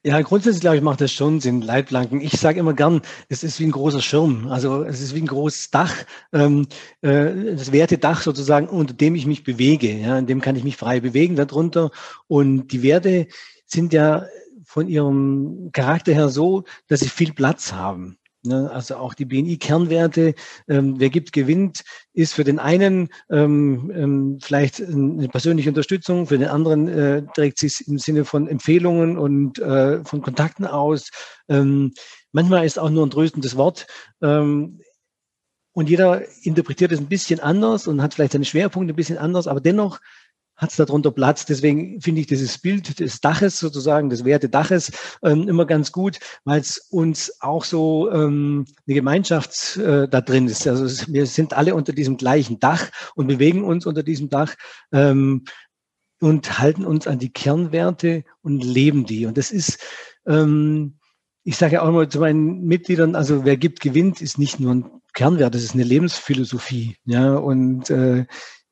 Ja, 0.06 0.22
grundsätzlich 0.22 0.62
glaube 0.62 0.78
ich, 0.78 0.84
macht 0.84 1.02
das 1.02 1.12
schon 1.12 1.40
Sinn, 1.40 1.64
Leitplanken. 1.64 2.22
Ich 2.22 2.34
sage 2.34 2.60
immer 2.60 2.76
gern, 2.76 3.02
es 3.28 3.44
ist 3.44 3.60
wie 3.60 3.66
ein 3.66 3.72
großer 3.72 4.04
Schirm. 4.04 4.48
Also 4.50 4.84
es 4.84 5.02
ist 5.02 5.16
wie 5.16 5.22
ein 5.22 5.26
großes 5.26 5.72
Dach, 5.72 5.96
ähm, 6.32 6.68
äh, 7.02 7.56
das 7.56 7.72
Wertedach 7.72 8.22
sozusagen, 8.22 8.68
unter 8.70 8.94
dem 8.94 9.16
ich 9.16 9.26
mich 9.26 9.44
bewege. 9.44 9.92
Ja, 9.92 10.20
in 10.20 10.28
dem 10.28 10.42
kann 10.42 10.56
ich 10.56 10.64
mich 10.64 10.78
frei 10.78 11.00
bewegen 11.00 11.36
darunter. 11.36 11.90
Und 12.28 12.68
die 12.68 12.84
Werte 12.84 13.26
sind 13.66 13.94
ja 13.94 14.28
von 14.64 14.88
ihrem 14.88 15.72
Charakter 15.74 16.14
her 16.14 16.30
so, 16.30 16.66
dass 16.88 17.00
sie 17.00 17.10
viel 17.10 17.34
Platz 17.34 17.74
haben. 17.74 18.20
Ne? 18.46 18.70
Also 18.72 18.96
auch 18.96 19.14
die 19.14 19.26
BNI-Kernwerte, 19.26 20.36
ähm, 20.68 21.00
wer 21.00 21.10
gibt, 21.10 21.34
gewinnt, 21.34 21.84
ist 22.14 22.34
für 22.34 22.44
den 22.44 22.60
einen 22.60 23.10
ähm, 23.30 23.92
ähm, 23.94 24.40
vielleicht 24.42 24.82
eine 24.82 25.28
persönliche 25.28 25.70
Unterstützung, 25.70 26.28
für 26.28 26.38
den 26.38 26.48
anderen 26.48 26.88
äh, 26.88 27.24
trägt 27.34 27.60
sich 27.60 27.88
im 27.88 27.98
Sinne 27.98 28.26
von 28.26 28.48
Empfehlungen 28.48 29.18
und 29.18 29.60
äh, 29.60 30.04
von 30.06 30.22
Kontakten 30.22 30.66
aus. 30.66 31.10
Ähm, 31.50 31.94
manchmal 32.32 32.66
ist 32.66 32.80
auch 32.80 32.90
nur 32.90 33.06
ein 33.06 33.12
tröstendes 33.12 33.58
Wort. 33.58 33.88
Ähm, 34.22 34.80
und 35.74 35.90
jeder 35.90 36.22
interpretiert 36.44 36.94
es 36.94 37.00
ein 37.00 37.10
bisschen 37.10 37.42
anders 37.42 37.88
und 37.88 38.02
hat 38.02 38.14
vielleicht 38.14 38.32
seine 38.32 38.46
Schwerpunkte 38.46 38.94
ein 38.94 38.96
bisschen 38.96 39.18
anders, 39.18 39.46
aber 39.46 39.60
dennoch 39.60 40.00
hat 40.58 40.70
es 40.70 40.78
darunter 40.78 41.12
Platz. 41.12 41.46
Deswegen 41.46 42.02
finde 42.02 42.22
ich 42.22 42.28
dieses 42.28 42.58
Bild 42.58 43.00
des 43.00 43.22
Daches 43.22 43.60
sozusagen, 43.60 44.10
des 44.10 44.26
Wertedaches 44.26 44.92
ähm, 45.24 45.48
immer 45.48 45.66
ganz 45.66 45.92
gut, 45.92 46.20
weil 46.44 46.62
es 46.62 46.78
uns 46.90 47.42
auch 47.42 47.64
so 47.64 48.12
ähm, 48.12 48.66
eine 48.88 48.96
Gemeinschaft 48.96 49.78
äh, 49.78 50.08
da 50.08 50.22
drin 50.22 50.48
ist. 50.48 50.68
Also 50.68 50.86
wir 51.12 51.26
sind 51.26 51.54
alle 51.54 51.76
unter 51.76 51.94
diesem 51.94 52.18
gleichen 52.18 52.60
Dach 52.60 52.90
und 53.16 53.28
bewegen 53.28 53.64
uns 53.64 53.86
unter 53.86 54.04
diesem 54.04 54.30
Dach. 54.30 54.56
Ähm, 54.92 55.44
und 56.22 56.60
halten 56.60 56.86
uns 56.86 57.08
an 57.08 57.20
die 57.20 57.32
Kernwerte 57.32 58.24
und 58.42 58.64
leben 58.64 59.06
die. 59.06 59.26
Und 59.26 59.38
das 59.38 59.52
ist, 59.52 59.80
ähm, 60.26 60.98
ich 61.44 61.58
sage 61.58 61.76
ja 61.76 61.82
auch 61.82 61.90
immer 61.90 62.10
zu 62.10 62.20
meinen 62.20 62.64
Mitgliedern, 62.66 63.16
also 63.16 63.46
wer 63.46 63.58
gibt, 63.58 63.82
gewinnt, 63.82 64.22
ist 64.22 64.40
nicht 64.40 64.60
nur 64.60 64.74
ein 64.74 64.86
Kernwert, 65.14 65.56
das 65.56 65.64
ist 65.64 65.74
eine 65.74 65.84
Lebensphilosophie. 65.84 66.98
Ja, 67.06 67.36
und 67.36 67.90
äh, 67.90 68.26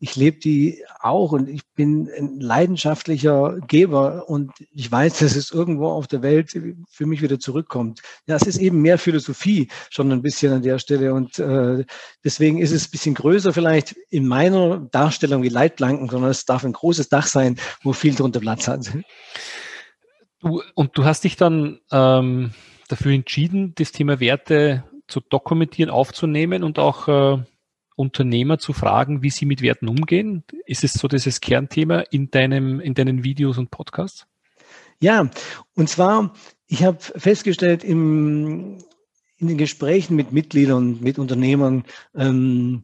ich 0.04 0.18
lebe 0.18 0.38
die 0.38 0.84
auch 1.00 1.32
und 1.32 1.48
ich 1.48 1.62
bin 1.76 2.10
ein 2.10 2.42
leidenschaftlicher 2.42 3.58
Geber 3.66 4.28
und 4.28 4.52
ich 4.74 4.92
weiß, 4.92 5.20
dass 5.20 5.34
es 5.38 5.50
irgendwo 5.50 5.88
auf 5.88 6.08
der 6.08 6.22
Welt 6.22 6.52
für 6.90 7.06
mich 7.06 7.22
wieder 7.22 7.40
zurückkommt. 7.40 8.02
Ja, 8.28 8.36
es 8.36 8.42
ist 8.42 8.58
eben 8.58 8.82
mehr 8.82 8.98
Philosophie 8.98 9.70
schon 9.90 10.12
ein 10.12 10.22
bisschen 10.22 10.52
an 10.52 10.62
der 10.62 10.78
Stelle 10.78 11.14
und 11.14 11.40
äh, 11.40 11.86
deswegen 12.22 12.58
ist 12.58 12.74
es 12.74 12.88
ein 12.88 12.92
bisschen 12.92 13.16
größer 13.16 13.54
vielleicht 13.54 13.96
in 14.10 14.28
meiner 14.28 14.80
Darstellung 14.92 15.42
wie 15.42 15.48
Leitplanken, 15.48 16.10
sondern 16.10 16.32
es 16.32 16.44
darf 16.44 16.66
ein 16.66 16.74
großes 16.74 17.08
Dach 17.08 17.28
sein, 17.28 17.58
wo 17.82 17.94
viel 17.94 18.14
drunter 18.14 18.42
Platz 18.42 18.68
hat. 18.68 18.92
Du, 20.42 20.62
und 20.76 20.98
du 20.98 21.06
hast 21.06 21.24
dich 21.24 21.38
dann 21.38 21.80
ähm, 21.94 22.52
dafür 22.90 23.14
entschieden, 23.14 23.72
das 23.76 23.94
Thema 23.94 24.20
Werte 24.20 24.84
zu 25.08 25.22
dokumentieren, 25.22 25.90
aufzunehmen 25.90 26.62
und 26.62 26.78
auch 26.78 27.08
äh, 27.08 27.44
Unternehmer 27.96 28.60
zu 28.60 28.74
fragen, 28.74 29.22
wie 29.22 29.30
sie 29.30 29.46
mit 29.46 29.62
Werten 29.62 29.88
umgehen? 29.88 30.44
Ist 30.66 30.84
es 30.84 30.94
so 30.94 31.08
dieses 31.08 31.42
Kernthema 31.42 32.00
in 32.12 32.32
deinem, 32.32 32.80
in 32.80 32.94
deinen 32.94 33.24
Videos 33.24 33.58
und 33.58 33.72
Podcasts? 33.72 34.26
Ja, 35.00 35.30
und 35.76 35.90
zwar, 35.90 36.34
ich 36.68 36.84
habe 36.84 36.98
festgestellt 37.00 37.84
im, 37.84 38.78
in 39.38 39.48
den 39.48 39.58
Gesprächen 39.58 40.16
mit 40.16 40.32
Mitgliedern, 40.32 41.00
mit 41.02 41.20
Unternehmern, 41.20 41.84
ähm, 42.16 42.84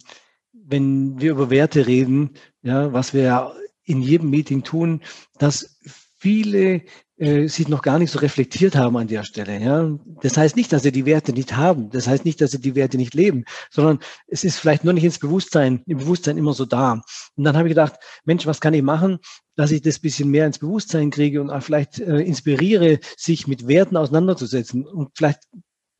wenn 0.51 1.19
wir 1.19 1.31
über 1.31 1.49
Werte 1.49 1.87
reden, 1.87 2.31
ja, 2.61 2.93
was 2.93 3.13
wir 3.13 3.53
in 3.83 4.01
jedem 4.01 4.29
Meeting 4.29 4.63
tun, 4.63 5.01
dass 5.37 5.79
viele 6.17 6.81
äh, 7.19 7.47
sich 7.47 7.67
noch 7.67 7.81
gar 7.81 7.99
nicht 7.99 8.11
so 8.11 8.19
reflektiert 8.19 8.75
haben 8.75 8.97
an 8.97 9.07
der 9.07 9.23
Stelle. 9.23 9.59
Ja? 9.59 9.97
Das 10.21 10.37
heißt 10.37 10.55
nicht, 10.55 10.71
dass 10.71 10.83
sie 10.83 10.91
die 10.91 11.05
Werte 11.05 11.33
nicht 11.33 11.55
haben. 11.55 11.89
Das 11.89 12.07
heißt 12.07 12.25
nicht, 12.25 12.39
dass 12.41 12.51
sie 12.51 12.61
die 12.61 12.75
Werte 12.75 12.97
nicht 12.97 13.13
leben, 13.13 13.43
sondern 13.69 13.99
es 14.27 14.43
ist 14.43 14.57
vielleicht 14.57 14.83
nur 14.83 14.93
nicht 14.93 15.03
ins 15.03 15.19
Bewusstsein, 15.19 15.83
im 15.85 15.97
Bewusstsein 15.97 16.37
immer 16.37 16.53
so 16.53 16.65
da. 16.65 17.01
Und 17.35 17.43
dann 17.43 17.57
habe 17.57 17.67
ich 17.67 17.71
gedacht, 17.71 17.95
Mensch, 18.23 18.45
was 18.45 18.61
kann 18.61 18.73
ich 18.73 18.81
machen, 18.81 19.19
dass 19.55 19.71
ich 19.71 19.81
das 19.81 19.99
bisschen 19.99 20.29
mehr 20.29 20.45
ins 20.45 20.59
Bewusstsein 20.59 21.09
kriege 21.09 21.41
und 21.41 21.49
auch 21.49 21.61
vielleicht 21.61 21.99
äh, 21.99 22.21
inspiriere, 22.21 22.99
sich 23.17 23.47
mit 23.47 23.67
Werten 23.67 23.97
auseinanderzusetzen 23.97 24.85
und 24.87 25.09
vielleicht 25.15 25.41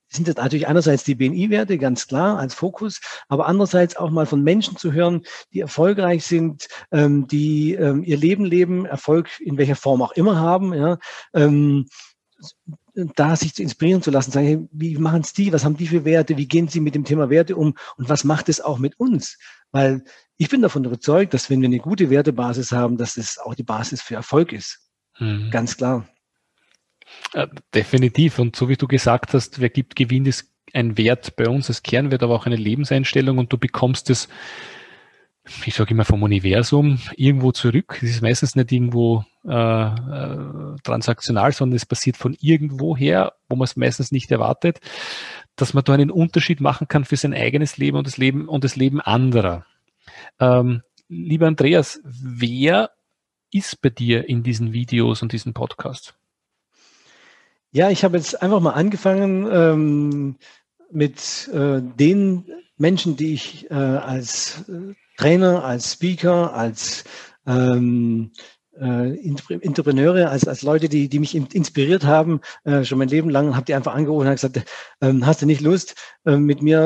sind 0.10 0.28
das 0.28 0.36
natürlich 0.36 0.68
einerseits 0.68 1.04
die 1.04 1.16
BNI-Werte, 1.16 1.78
ganz 1.78 2.08
klar, 2.08 2.40
als 2.40 2.54
Fokus, 2.54 3.00
aber 3.28 3.48
andererseits 3.48 3.96
auch 3.96 4.10
mal 4.10 4.26
von 4.26 4.44
Menschen 4.44 4.78
zu 4.78 4.92
hören, 4.92 5.24
die 5.54 5.60
erfolgreich 5.60 6.26
sind, 6.26 6.68
ähm, 6.92 7.28
die 7.28 7.74
ähm, 7.76 8.04
ihr 8.04 8.18
Leben 8.18 8.46
leben, 8.46 8.86
Erfolg 8.86 9.40
in 9.40 9.58
welcher 9.58 9.76
Form 9.76 10.02
auch 10.02 10.12
immer 10.14 10.38
haben, 10.38 10.74
ja, 10.74 10.98
ähm, 11.34 11.86
da 13.16 13.36
sich 13.36 13.54
zu 13.54 13.62
inspirieren 13.62 14.02
zu 14.02 14.12
lassen, 14.12 14.32
sagen, 14.32 14.46
hey, 14.46 14.68
wie 14.72 14.98
machen 14.98 15.22
es 15.22 15.34
die, 15.34 15.54
was 15.54 15.64
haben 15.64 15.78
die 15.78 15.88
für 15.88 16.06
Werte, 16.06 16.38
wie 16.38 16.48
gehen 16.48 16.68
sie 16.68 16.80
mit 16.80 16.96
dem 16.96 17.06
Thema 17.06 17.30
Werte 17.30 17.56
um 17.56 17.76
und 17.98 18.10
was 18.10 18.24
macht 18.24 18.50
es 18.50 18.62
auch 18.62 18.78
mit 18.78 19.00
uns? 19.00 19.38
Weil 19.72 20.04
ich 20.38 20.50
bin 20.50 20.62
davon 20.62 20.84
überzeugt, 20.84 21.34
dass 21.34 21.50
wenn 21.50 21.62
wir 21.62 21.68
eine 21.68 21.80
gute 21.80 22.10
Wertebasis 22.10 22.72
haben, 22.72 22.98
dass 22.98 23.18
es 23.18 23.38
auch 23.38 23.56
die 23.56 23.64
Basis 23.64 24.02
für 24.02 24.16
Erfolg 24.16 24.54
ist. 24.54 24.80
Mhm. 25.20 25.50
Ganz 25.52 25.78
klar. 25.78 26.08
Äh, 27.34 27.48
definitiv. 27.74 28.40
Und 28.40 28.56
so 28.56 28.70
wie 28.70 28.78
du 28.78 28.88
gesagt 28.88 29.34
hast, 29.34 29.60
wer 29.60 29.70
gibt, 29.70 29.96
gewinnt 29.96 30.28
ist 30.28 30.52
ein 30.74 30.98
Wert 30.98 31.36
bei 31.36 31.48
uns 31.48 31.70
als 31.70 31.84
Kernwert, 31.84 32.24
aber 32.24 32.36
auch 32.36 32.46
eine 32.46 32.56
Lebenseinstellung 32.56 33.38
und 33.38 33.52
du 33.52 33.58
bekommst 33.58 34.10
es, 34.10 34.30
ich 35.66 35.74
sage 35.74 35.92
immer 35.92 36.06
vom 36.06 36.22
Universum, 36.22 37.00
irgendwo 37.16 37.52
zurück. 37.52 38.00
Es 38.04 38.10
ist 38.10 38.22
meistens 38.22 38.56
nicht 38.56 38.72
irgendwo 38.72 39.26
äh, 39.48 39.52
äh, 39.52 40.76
transaktional, 40.84 41.52
sondern 41.54 41.76
es 41.76 41.86
passiert 41.86 42.18
von 42.18 42.36
irgendwo 42.40 42.96
her, 42.96 43.34
wo 43.48 43.56
man 43.56 43.64
es 43.64 43.76
meistens 43.76 44.12
nicht 44.12 44.32
erwartet, 44.32 44.80
dass 45.56 45.74
man 45.74 45.84
da 45.84 45.94
einen 45.94 46.12
Unterschied 46.12 46.62
machen 46.62 46.88
kann 46.88 47.06
für 47.06 47.18
sein 47.18 47.34
eigenes 47.34 47.78
Leben 47.78 47.98
und 47.98 48.06
das 48.06 48.18
Leben 48.18 48.48
und 48.48 48.64
das 48.64 48.76
Leben 48.76 49.02
anderer. 49.02 49.66
Ähm, 50.40 50.84
lieber 51.08 51.48
Andreas, 51.48 52.00
wer 52.04 52.92
ist 53.52 53.82
bei 53.82 53.90
dir 53.90 54.30
in 54.30 54.44
diesen 54.44 54.74
Videos 54.74 55.22
und 55.24 55.32
diesen 55.32 55.54
Podcasts? 55.54 56.19
Ja, 57.72 57.92
ich 57.92 58.04
habe 58.04 58.18
jetzt 58.18 58.42
einfach 58.42 58.60
mal 58.62 58.72
angefangen 58.72 59.48
ähm, 59.52 60.36
mit 60.92 61.48
äh, 61.54 61.82
den 61.82 62.46
Menschen, 62.78 63.16
die 63.16 63.34
ich 63.34 63.70
äh, 63.70 63.76
als 63.76 64.68
äh, 64.70 64.96
Trainer, 65.18 65.64
als 65.64 65.94
Speaker, 65.94 66.54
als 66.56 67.04
ähm, 67.46 68.32
äh, 68.80 69.14
Entrepreneure, 69.62 70.30
als, 70.32 70.48
als 70.48 70.64
Leute, 70.64 70.90
die, 70.90 71.10
die 71.10 71.20
mich 71.20 71.36
inspiriert 71.36 72.06
haben, 72.06 72.40
äh, 72.64 72.84
schon 72.84 72.98
mein 72.98 73.10
Leben 73.10 73.30
lang, 73.30 73.56
habe 73.56 73.66
die 73.66 73.76
einfach 73.76 73.94
angerufen 73.94 74.26
und 74.26 74.34
gesagt, 74.34 74.64
ähm, 75.02 75.26
hast 75.28 75.44
du 75.44 75.46
nicht 75.46 75.62
Lust, 75.62 75.96
äh, 76.26 76.38
mit 76.38 76.64
mir 76.64 76.80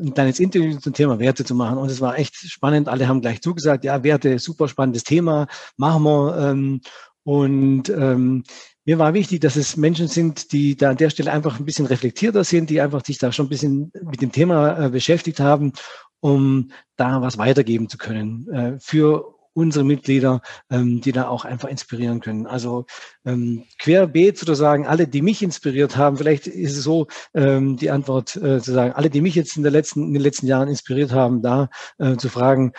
äh, 0.00 0.02
ein 0.02 0.14
kleines 0.14 0.40
Interview 0.40 0.76
zum 0.78 0.92
Thema 0.92 1.20
Werte 1.20 1.44
zu 1.44 1.54
machen? 1.54 1.78
Und 1.78 1.88
es 1.88 2.00
war 2.00 2.18
echt 2.18 2.34
spannend. 2.34 2.88
Alle 2.88 3.06
haben 3.06 3.20
gleich 3.20 3.42
zugesagt, 3.42 3.84
ja, 3.84 4.02
Werte, 4.02 4.40
super 4.40 4.66
spannendes 4.66 5.04
Thema, 5.04 5.46
machen 5.76 6.02
wir. 6.02 6.36
Ähm, 6.38 6.80
und 7.22 7.88
ähm, 7.90 8.44
mir 8.86 8.98
war 8.98 9.14
wichtig, 9.14 9.40
dass 9.40 9.56
es 9.56 9.76
Menschen 9.76 10.06
sind, 10.06 10.52
die 10.52 10.76
da 10.76 10.90
an 10.90 10.96
der 10.96 11.10
Stelle 11.10 11.32
einfach 11.32 11.58
ein 11.58 11.64
bisschen 11.64 11.86
reflektierter 11.86 12.44
sind, 12.44 12.70
die 12.70 12.80
einfach 12.80 13.04
sich 13.04 13.18
da 13.18 13.32
schon 13.32 13.46
ein 13.46 13.50
bisschen 13.50 13.92
mit 14.02 14.22
dem 14.22 14.30
Thema 14.30 14.86
äh, 14.86 14.88
beschäftigt 14.88 15.40
haben, 15.40 15.72
um 16.20 16.70
da 16.96 17.20
was 17.20 17.36
weitergeben 17.36 17.88
zu 17.88 17.98
können 17.98 18.48
äh, 18.48 18.78
für 18.78 19.34
unsere 19.54 19.84
Mitglieder, 19.84 20.40
ähm, 20.70 21.00
die 21.00 21.12
da 21.12 21.28
auch 21.28 21.44
einfach 21.44 21.68
inspirieren 21.68 22.20
können. 22.20 22.46
Also 22.46 22.86
ähm, 23.24 23.64
querbeet 23.80 24.38
sozusagen, 24.38 24.86
alle, 24.86 25.08
die 25.08 25.22
mich 25.22 25.42
inspiriert 25.42 25.96
haben, 25.96 26.18
vielleicht 26.18 26.46
ist 26.46 26.76
es 26.76 26.84
so 26.84 27.08
ähm, 27.34 27.76
die 27.78 27.90
Antwort 27.90 28.36
äh, 28.36 28.60
zu 28.60 28.72
sagen, 28.72 28.92
alle, 28.92 29.10
die 29.10 29.22
mich 29.22 29.34
jetzt 29.34 29.56
in, 29.56 29.62
der 29.62 29.72
letzten, 29.72 30.04
in 30.04 30.12
den 30.12 30.22
letzten 30.22 30.46
Jahren 30.46 30.68
inspiriert 30.68 31.12
haben, 31.12 31.42
da 31.42 31.70
zu 32.18 32.28
fragen, 32.28 32.72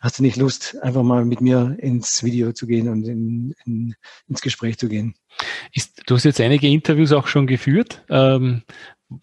hast 0.00 0.18
du 0.18 0.22
nicht 0.22 0.36
Lust, 0.36 0.82
einfach 0.82 1.02
mal 1.02 1.24
mit 1.24 1.40
mir 1.40 1.76
ins 1.78 2.24
Video 2.24 2.52
zu 2.52 2.66
gehen 2.66 2.88
und 2.88 3.06
in, 3.06 3.54
in, 3.66 3.94
ins 4.26 4.40
Gespräch 4.40 4.78
zu 4.78 4.88
gehen? 4.88 5.14
Ist, 5.72 6.02
du 6.06 6.16
hast 6.16 6.24
jetzt 6.24 6.40
einige 6.40 6.68
Interviews 6.68 7.12
auch 7.12 7.26
schon 7.26 7.46
geführt. 7.46 8.02
Ähm, 8.08 8.62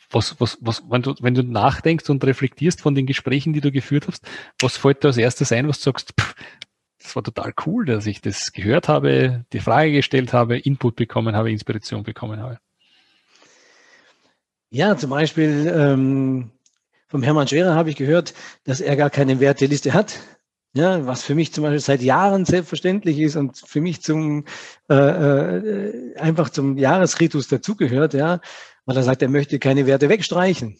was, 0.10 0.40
was, 0.40 0.58
was, 0.62 0.84
wenn 0.90 1.02
du, 1.02 1.16
wenn 1.20 1.34
du 1.34 1.44
nachdenkst 1.44 2.10
und 2.10 2.24
reflektierst 2.24 2.82
von 2.82 2.94
den 2.94 3.06
Gesprächen, 3.06 3.54
die 3.54 3.62
du 3.62 3.72
geführt 3.72 4.08
hast, 4.08 4.28
was 4.62 4.78
fällt 4.78 5.04
dir 5.04 5.08
als 5.08 5.18
erstes 5.18 5.52
ein, 5.52 5.68
was 5.68 5.80
du 5.80 5.86
sagst, 5.86 6.14
pff, 6.20 6.36
das 7.02 7.16
war 7.16 7.24
total 7.24 7.54
cool, 7.66 7.86
dass 7.86 8.06
ich 8.06 8.22
das 8.22 8.52
gehört 8.52 8.88
habe, 8.88 9.46
die 9.54 9.60
Frage 9.60 9.94
gestellt 9.94 10.34
habe, 10.34 10.60
Input 10.60 10.96
bekommen 10.96 11.36
habe, 11.36 11.52
Inspiration 11.52 12.04
bekommen 12.04 12.42
habe? 12.42 12.60
Ja, 14.70 14.98
zum 14.98 15.10
Beispiel 15.10 15.72
ähm, 15.74 16.52
vom 17.08 17.24
Hermann 17.24 17.48
Scherer 17.48 17.74
habe 17.74 17.90
ich 17.90 17.96
gehört, 17.96 18.34
dass 18.66 18.82
er 18.82 18.98
gar 18.98 19.10
keine 19.10 19.40
Werteliste 19.40 19.94
hat. 19.94 20.20
Ja, 20.74 21.06
was 21.08 21.24
für 21.24 21.34
mich 21.34 21.54
zum 21.54 21.64
Beispiel 21.64 21.80
seit 21.80 22.02
Jahren 22.02 22.46
selbstverständlich 22.46 23.20
ist 23.20 23.36
und 23.36 23.58
für 23.58 23.82
mich 23.82 24.02
zum 24.02 24.46
äh, 24.90 24.96
äh, 24.96 26.16
einfach 26.18 26.50
zum 26.50 26.78
Jahresritus 26.78 27.48
dazugehört, 27.48 28.14
ja, 28.14 28.42
weil 28.86 28.98
er 28.98 29.04
sagt, 29.04 29.22
er 29.22 29.30
möchte 29.30 29.60
keine 29.60 29.86
Werte 29.88 30.10
wegstreichen. 30.10 30.78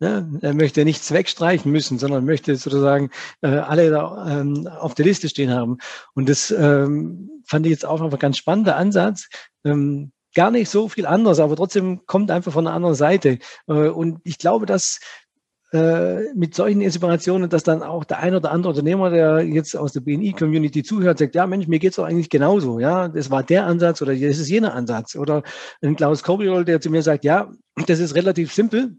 Ja, 0.00 0.26
er 0.40 0.54
möchte 0.54 0.82
nichts 0.84 1.12
wegstreichen 1.12 1.70
müssen, 1.70 1.98
sondern 1.98 2.24
möchte 2.24 2.56
sozusagen 2.56 3.10
äh, 3.42 3.48
alle 3.48 3.90
da, 3.90 4.40
ähm, 4.40 4.66
auf 4.66 4.94
der 4.94 5.04
Liste 5.04 5.28
stehen 5.28 5.50
haben. 5.50 5.76
Und 6.14 6.28
das 6.30 6.50
ähm, 6.50 7.42
fand 7.44 7.66
ich 7.66 7.70
jetzt 7.72 7.84
auch 7.84 8.00
einfach 8.00 8.18
ganz 8.18 8.38
spannender 8.38 8.76
Ansatz. 8.76 9.28
Ähm, 9.62 10.12
gar 10.34 10.50
nicht 10.50 10.70
so 10.70 10.88
viel 10.88 11.04
anders, 11.04 11.38
aber 11.38 11.54
trotzdem 11.54 12.06
kommt 12.06 12.30
einfach 12.30 12.52
von 12.52 12.66
einer 12.66 12.74
anderen 12.74 12.94
Seite. 12.94 13.38
Äh, 13.68 13.88
und 13.88 14.20
ich 14.24 14.38
glaube, 14.38 14.64
dass 14.64 15.00
äh, 15.72 16.32
mit 16.34 16.54
solchen 16.54 16.80
Inspirationen, 16.80 17.48
dass 17.48 17.62
dann 17.62 17.82
auch 17.82 18.04
der 18.04 18.18
ein 18.18 18.34
oder 18.34 18.50
andere 18.50 18.70
Unternehmer, 18.70 19.10
der 19.10 19.44
jetzt 19.44 19.76
aus 19.76 19.92
der 19.92 20.00
BNI-Community 20.00 20.82
zuhört, 20.82 21.18
sagt, 21.18 21.34
ja 21.34 21.46
Mensch, 21.46 21.68
mir 21.68 21.78
geht's 21.78 21.96
doch 21.96 22.04
eigentlich 22.04 22.30
genauso. 22.30 22.80
Ja, 22.80 23.08
das 23.08 23.30
war 23.30 23.42
der 23.42 23.66
Ansatz 23.66 24.02
oder 24.02 24.12
das 24.12 24.38
ist 24.38 24.48
jener 24.48 24.74
Ansatz. 24.74 25.14
Oder 25.14 25.42
ein 25.80 25.94
Klaus 25.94 26.22
Kobiol, 26.22 26.64
der 26.64 26.80
zu 26.80 26.90
mir 26.90 27.02
sagt, 27.02 27.24
ja, 27.24 27.52
das 27.86 28.00
ist 28.00 28.14
relativ 28.16 28.52
simpel. 28.52 28.96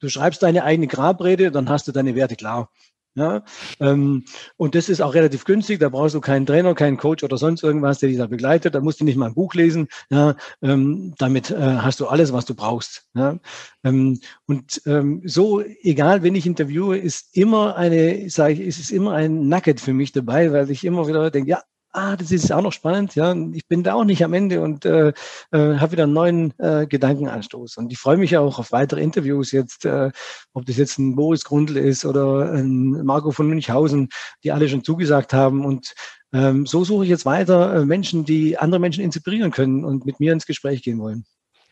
Du 0.00 0.08
schreibst 0.08 0.42
deine 0.42 0.64
eigene 0.64 0.86
Grabrede, 0.86 1.50
dann 1.50 1.68
hast 1.68 1.88
du 1.88 1.92
deine 1.92 2.14
Werte 2.14 2.36
klar. 2.36 2.70
Ja, 3.16 3.44
ähm, 3.78 4.24
und 4.56 4.74
das 4.74 4.88
ist 4.88 5.00
auch 5.00 5.14
relativ 5.14 5.44
günstig. 5.44 5.78
Da 5.78 5.88
brauchst 5.88 6.16
du 6.16 6.20
keinen 6.20 6.46
Trainer, 6.46 6.74
keinen 6.74 6.96
Coach 6.96 7.22
oder 7.22 7.36
sonst 7.36 7.62
irgendwas, 7.62 8.00
der 8.00 8.08
dich 8.08 8.18
da 8.18 8.26
begleitet. 8.26 8.74
Da 8.74 8.80
musst 8.80 9.00
du 9.00 9.04
nicht 9.04 9.16
mal 9.16 9.26
ein 9.26 9.34
Buch 9.34 9.54
lesen. 9.54 9.86
Ja, 10.10 10.34
ähm, 10.62 11.14
damit 11.18 11.50
äh, 11.52 11.56
hast 11.56 12.00
du 12.00 12.08
alles, 12.08 12.32
was 12.32 12.44
du 12.44 12.56
brauchst. 12.56 13.04
Ja, 13.14 13.38
ähm, 13.84 14.18
und 14.46 14.82
ähm, 14.86 15.22
so, 15.24 15.60
egal, 15.60 16.24
wenn 16.24 16.34
ich 16.34 16.44
interviewe, 16.46 16.98
ist 16.98 17.36
immer 17.36 17.76
eine, 17.76 18.28
sage 18.30 18.54
ich, 18.54 18.60
ist 18.60 18.80
es 18.80 18.90
immer 18.90 19.12
ein 19.12 19.48
Nugget 19.48 19.80
für 19.80 19.92
mich 19.92 20.10
dabei, 20.10 20.52
weil 20.52 20.68
ich 20.70 20.84
immer 20.84 21.06
wieder 21.06 21.30
denke, 21.30 21.50
ja, 21.50 21.62
ah, 21.94 22.16
das 22.16 22.32
ist 22.32 22.52
auch 22.52 22.62
noch 22.62 22.72
spannend, 22.72 23.14
ja, 23.14 23.34
ich 23.52 23.66
bin 23.68 23.82
da 23.82 23.94
auch 23.94 24.04
nicht 24.04 24.24
am 24.24 24.34
Ende 24.34 24.60
und 24.60 24.84
äh, 24.84 25.08
äh, 25.08 25.12
habe 25.52 25.92
wieder 25.92 26.04
einen 26.04 26.12
neuen 26.12 26.58
äh, 26.58 26.86
Gedankenanstoß. 26.86 27.76
Und 27.76 27.92
ich 27.92 27.98
freue 27.98 28.16
mich 28.16 28.36
auch 28.36 28.58
auf 28.58 28.72
weitere 28.72 29.00
Interviews 29.00 29.52
jetzt, 29.52 29.84
äh, 29.84 30.10
ob 30.52 30.66
das 30.66 30.76
jetzt 30.76 30.98
ein 30.98 31.14
Boris 31.14 31.44
Grundl 31.44 31.76
ist 31.76 32.04
oder 32.04 32.52
ein 32.52 33.04
Marco 33.04 33.30
von 33.30 33.48
Münchhausen, 33.48 34.08
die 34.42 34.52
alle 34.52 34.68
schon 34.68 34.84
zugesagt 34.84 35.32
haben. 35.32 35.64
Und 35.64 35.94
ähm, 36.32 36.66
so 36.66 36.84
suche 36.84 37.04
ich 37.04 37.10
jetzt 37.10 37.26
weiter 37.26 37.76
äh, 37.76 37.84
Menschen, 37.84 38.24
die 38.24 38.58
andere 38.58 38.80
Menschen 38.80 39.04
inspirieren 39.04 39.52
können 39.52 39.84
und 39.84 40.04
mit 40.04 40.18
mir 40.18 40.32
ins 40.32 40.46
Gespräch 40.46 40.82
gehen 40.82 40.98
wollen. 40.98 41.24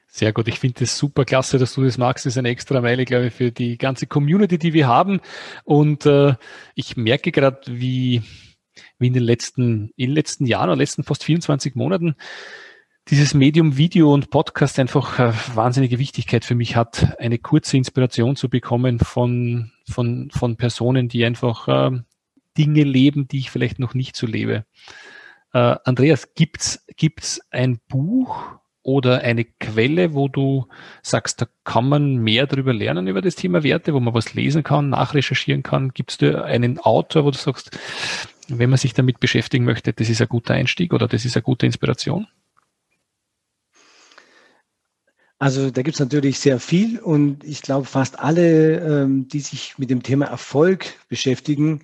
Sehr 0.06 0.32
gut. 0.32 0.46
Ich 0.46 0.60
finde 0.60 0.80
das 0.80 0.96
super 0.98 1.24
klasse, 1.24 1.58
dass 1.58 1.74
du 1.74 1.82
das 1.82 1.98
magst. 1.98 2.26
Das 2.26 2.34
ist 2.34 2.38
eine 2.38 2.50
extra 2.50 2.80
Meile, 2.80 3.06
glaube 3.06 3.26
ich, 3.26 3.34
für 3.34 3.50
die 3.50 3.78
ganze 3.78 4.06
Community, 4.06 4.58
die 4.58 4.74
wir 4.74 4.86
haben. 4.86 5.20
Und 5.64 6.06
äh, 6.06 6.34
ich 6.74 6.96
merke 6.96 7.32
gerade, 7.32 7.60
wie 7.66 8.22
wie 8.98 9.06
in 9.08 9.12
den 9.12 9.22
letzten, 9.22 9.90
in 9.96 10.08
den 10.08 10.14
letzten 10.14 10.46
Jahren 10.46 10.70
oder 10.70 10.76
letzten 10.76 11.04
fast 11.04 11.24
24 11.24 11.74
Monaten 11.74 12.16
dieses 13.08 13.34
Medium 13.34 13.76
Video 13.76 14.12
und 14.12 14.30
Podcast 14.30 14.78
einfach 14.78 15.18
äh, 15.18 15.32
wahnsinnige 15.54 15.98
Wichtigkeit 15.98 16.44
für 16.44 16.54
mich 16.54 16.76
hat, 16.76 17.18
eine 17.18 17.38
kurze 17.38 17.76
Inspiration 17.76 18.36
zu 18.36 18.48
bekommen 18.48 19.00
von, 19.00 19.72
von, 19.90 20.30
von 20.30 20.56
Personen, 20.56 21.08
die 21.08 21.24
einfach 21.24 21.68
äh, 21.68 21.98
Dinge 22.56 22.84
leben, 22.84 23.26
die 23.28 23.38
ich 23.38 23.50
vielleicht 23.50 23.78
noch 23.78 23.94
nicht 23.94 24.14
so 24.16 24.26
lebe. 24.26 24.64
Äh, 25.52 25.76
Andreas, 25.84 26.34
gibt's 26.34 26.84
gibt's 26.96 27.40
ein 27.50 27.80
Buch 27.88 28.36
oder 28.82 29.20
eine 29.20 29.44
Quelle, 29.44 30.14
wo 30.14 30.28
du 30.28 30.66
sagst, 31.02 31.40
da 31.40 31.46
kann 31.64 31.88
man 31.88 32.16
mehr 32.16 32.46
darüber 32.46 32.72
lernen 32.72 33.06
über 33.06 33.22
das 33.22 33.36
Thema 33.36 33.62
Werte, 33.62 33.94
wo 33.94 34.00
man 34.00 34.14
was 34.14 34.34
lesen 34.34 34.62
kann, 34.62 34.90
nachrecherchieren 34.90 35.62
kann? 35.62 35.92
Gibt 35.92 36.12
es 36.12 36.18
da 36.18 36.42
einen 36.42 36.78
Autor, 36.78 37.24
wo 37.24 37.30
du 37.30 37.38
sagst, 37.38 37.78
wenn 38.58 38.70
man 38.70 38.78
sich 38.78 38.94
damit 38.94 39.20
beschäftigen 39.20 39.64
möchte, 39.64 39.92
das 39.92 40.08
ist 40.08 40.20
ein 40.20 40.28
guter 40.28 40.54
Einstieg 40.54 40.92
oder 40.92 41.08
das 41.08 41.24
ist 41.24 41.36
eine 41.36 41.42
gute 41.42 41.66
Inspiration? 41.66 42.26
Also 45.38 45.70
da 45.72 45.82
gibt 45.82 45.96
es 45.96 46.00
natürlich 46.00 46.38
sehr 46.38 46.60
viel 46.60 47.00
und 47.00 47.42
ich 47.42 47.62
glaube, 47.62 47.84
fast 47.84 48.20
alle, 48.20 48.78
ähm, 48.78 49.26
die 49.26 49.40
sich 49.40 49.76
mit 49.76 49.90
dem 49.90 50.04
Thema 50.04 50.26
Erfolg 50.26 50.86
beschäftigen, 51.08 51.82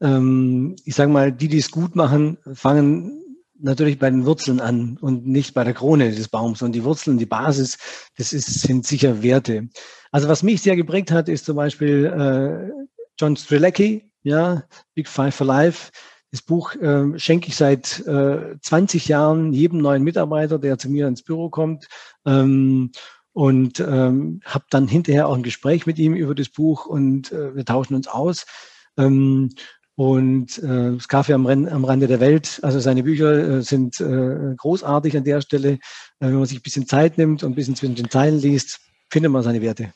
ähm, 0.00 0.76
ich 0.84 0.94
sage 0.94 1.10
mal, 1.10 1.32
die, 1.32 1.48
die 1.48 1.58
es 1.58 1.70
gut 1.70 1.96
machen, 1.96 2.36
fangen 2.52 3.22
natürlich 3.58 3.98
bei 3.98 4.10
den 4.10 4.26
Wurzeln 4.26 4.60
an 4.60 4.98
und 5.00 5.26
nicht 5.26 5.54
bei 5.54 5.64
der 5.64 5.74
Krone 5.74 6.10
des 6.10 6.28
Baums. 6.28 6.62
Und 6.62 6.72
die 6.72 6.84
Wurzeln, 6.84 7.18
die 7.18 7.26
Basis, 7.26 7.78
das 8.16 8.32
ist, 8.32 8.60
sind 8.60 8.86
sicher 8.86 9.22
Werte. 9.22 9.68
Also 10.12 10.28
was 10.28 10.42
mich 10.42 10.62
sehr 10.62 10.76
geprägt 10.76 11.10
hat, 11.10 11.28
ist 11.28 11.44
zum 11.44 11.56
Beispiel 11.56 12.04
äh, 12.04 12.88
John 13.18 13.36
Strelecki, 13.36 14.07
ja, 14.22 14.64
Big 14.94 15.08
Five 15.08 15.34
for 15.34 15.46
Life. 15.46 15.90
Das 16.30 16.42
Buch 16.42 16.74
äh, 16.74 17.18
schenke 17.18 17.48
ich 17.48 17.56
seit 17.56 18.00
äh, 18.06 18.58
20 18.60 19.08
Jahren 19.08 19.52
jedem 19.52 19.78
neuen 19.78 20.02
Mitarbeiter, 20.02 20.58
der 20.58 20.78
zu 20.78 20.90
mir 20.90 21.08
ins 21.08 21.22
Büro 21.22 21.48
kommt. 21.48 21.88
Ähm, 22.26 22.90
und 23.32 23.78
ähm, 23.78 24.40
habe 24.44 24.64
dann 24.68 24.88
hinterher 24.88 25.28
auch 25.28 25.36
ein 25.36 25.44
Gespräch 25.44 25.86
mit 25.86 25.98
ihm 25.98 26.14
über 26.14 26.34
das 26.34 26.48
Buch 26.48 26.86
und 26.86 27.30
äh, 27.30 27.54
wir 27.54 27.64
tauschen 27.64 27.94
uns 27.94 28.08
aus. 28.08 28.46
Ähm, 28.96 29.50
und 29.94 30.58
äh, 30.58 30.92
das 30.92 31.08
Kaffee 31.08 31.32
am, 31.32 31.46
Renn, 31.46 31.68
am 31.68 31.84
Rande 31.84 32.06
der 32.06 32.20
Welt, 32.20 32.60
also 32.62 32.78
seine 32.78 33.02
Bücher 33.02 33.58
äh, 33.58 33.62
sind 33.62 34.00
äh, 34.00 34.54
großartig 34.56 35.16
an 35.16 35.24
der 35.24 35.40
Stelle. 35.40 35.72
Äh, 35.72 35.78
wenn 36.18 36.34
man 36.34 36.46
sich 36.46 36.58
ein 36.58 36.62
bisschen 36.62 36.86
Zeit 36.86 37.18
nimmt 37.18 37.42
und 37.42 37.52
ein 37.52 37.54
bisschen 37.54 37.76
zwischen 37.76 37.94
den 37.94 38.10
Zeilen 38.10 38.38
liest, 38.38 38.80
findet 39.10 39.32
man 39.32 39.42
seine 39.42 39.62
Werte. 39.62 39.92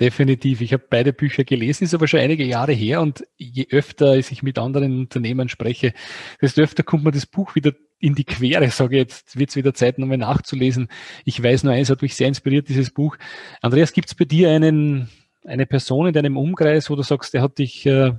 Definitiv. 0.00 0.60
Ich 0.60 0.72
habe 0.72 0.84
beide 0.88 1.12
Bücher 1.12 1.44
gelesen, 1.44 1.84
ist 1.84 1.94
aber 1.94 2.06
schon 2.06 2.20
einige 2.20 2.44
Jahre 2.44 2.72
her 2.72 3.00
und 3.00 3.26
je 3.36 3.66
öfter 3.70 4.16
ich 4.16 4.42
mit 4.42 4.58
anderen 4.58 4.98
Unternehmern 5.00 5.48
spreche, 5.48 5.92
desto 6.40 6.62
öfter 6.62 6.82
kommt 6.82 7.04
mir 7.04 7.10
das 7.10 7.26
Buch 7.26 7.54
wieder 7.54 7.72
in 7.98 8.14
die 8.14 8.24
Quere, 8.24 8.70
sage 8.70 8.96
ich 8.96 9.00
jetzt, 9.00 9.38
wird 9.38 9.50
es 9.50 9.56
wieder 9.56 9.74
Zeit, 9.74 9.98
nochmal 9.98 10.18
nachzulesen. 10.18 10.88
Ich 11.24 11.42
weiß 11.42 11.64
nur 11.64 11.72
eins, 11.72 11.90
hat 11.90 12.02
mich 12.02 12.14
sehr 12.14 12.28
inspiriert, 12.28 12.68
dieses 12.68 12.90
Buch. 12.90 13.16
Andreas, 13.60 13.92
gibt 13.92 14.08
es 14.08 14.14
bei 14.14 14.24
dir 14.24 14.50
einen, 14.50 15.10
eine 15.44 15.66
Person 15.66 16.06
in 16.06 16.12
deinem 16.12 16.36
Umkreis, 16.36 16.90
wo 16.90 16.96
du 16.96 17.02
sagst, 17.02 17.34
der 17.34 17.42
hat 17.42 17.58
dich 17.58 17.84
äh, 17.86 18.12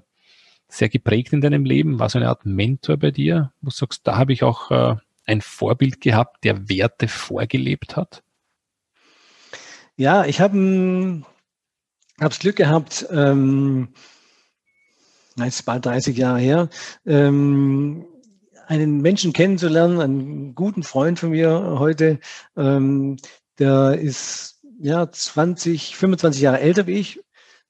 sehr 0.68 0.90
geprägt 0.90 1.32
in 1.32 1.42
deinem 1.42 1.64
Leben, 1.64 1.98
war 1.98 2.10
so 2.10 2.20
eine 2.20 2.28
Art 2.28 2.46
Mentor 2.46 2.98
bei 2.98 3.12
dir, 3.12 3.54
wo 3.62 3.70
du 3.70 3.76
sagst, 3.76 4.06
da 4.06 4.18
habe 4.18 4.34
ich 4.34 4.44
auch 4.44 4.70
äh, 4.72 4.96
ein 5.26 5.42
Vorbild 5.42 6.02
gehabt, 6.02 6.44
der 6.44 6.68
Werte 6.68 7.08
vorgelebt 7.08 7.96
hat? 7.96 8.22
Ja, 9.96 10.26
ich 10.26 10.40
habe 10.40 11.24
habe 12.20 12.30
das 12.30 12.40
Glück 12.40 12.56
gehabt, 12.56 13.08
ähm, 13.12 13.90
ist 15.46 15.66
bald 15.66 15.86
30 15.86 16.18
Jahre 16.18 16.40
her, 16.40 16.70
ähm, 17.06 18.06
einen 18.68 19.02
Menschen 19.02 19.34
kennenzulernen, 19.34 20.00
einen 20.00 20.56
guten 20.56 20.84
Freund 20.84 21.18
von 21.18 21.30
mir 21.32 21.78
heute, 21.80 22.20
ähm, 22.56 23.18
der 23.58 24.00
ist 24.00 24.60
ja 24.80 25.12
20, 25.12 25.96
25 25.96 26.42
Jahre 26.42 26.60
älter 26.60 26.88
wie 26.88 26.94
ich, 26.94 27.22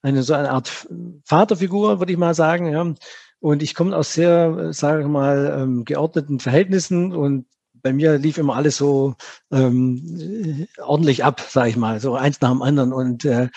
eine 0.01 0.23
so 0.23 0.33
eine 0.33 0.51
Art 0.51 0.88
Vaterfigur, 1.25 1.99
würde 1.99 2.12
ich 2.12 2.17
mal 2.17 2.33
sagen. 2.33 2.71
Ja. 2.71 2.93
Und 3.39 3.63
ich 3.63 3.75
komme 3.75 3.95
aus 3.95 4.13
sehr, 4.13 4.73
sage 4.73 5.01
ich 5.01 5.07
mal, 5.07 5.57
ähm, 5.62 5.85
geordneten 5.85 6.39
Verhältnissen 6.39 7.13
und 7.13 7.45
bei 7.81 7.93
mir 7.93 8.17
lief 8.17 8.38
immer 8.38 8.55
alles 8.55 8.77
so 8.77 9.15
ähm, 9.51 10.67
ordentlich 10.79 11.23
ab, 11.23 11.41
sage 11.49 11.69
ich 11.69 11.77
mal, 11.77 11.99
so 12.01 12.15
eins 12.15 12.41
nach 12.41 12.51
dem 12.51 12.62
anderen. 12.62 12.91
Und 12.91 13.23
äh, 13.23 13.47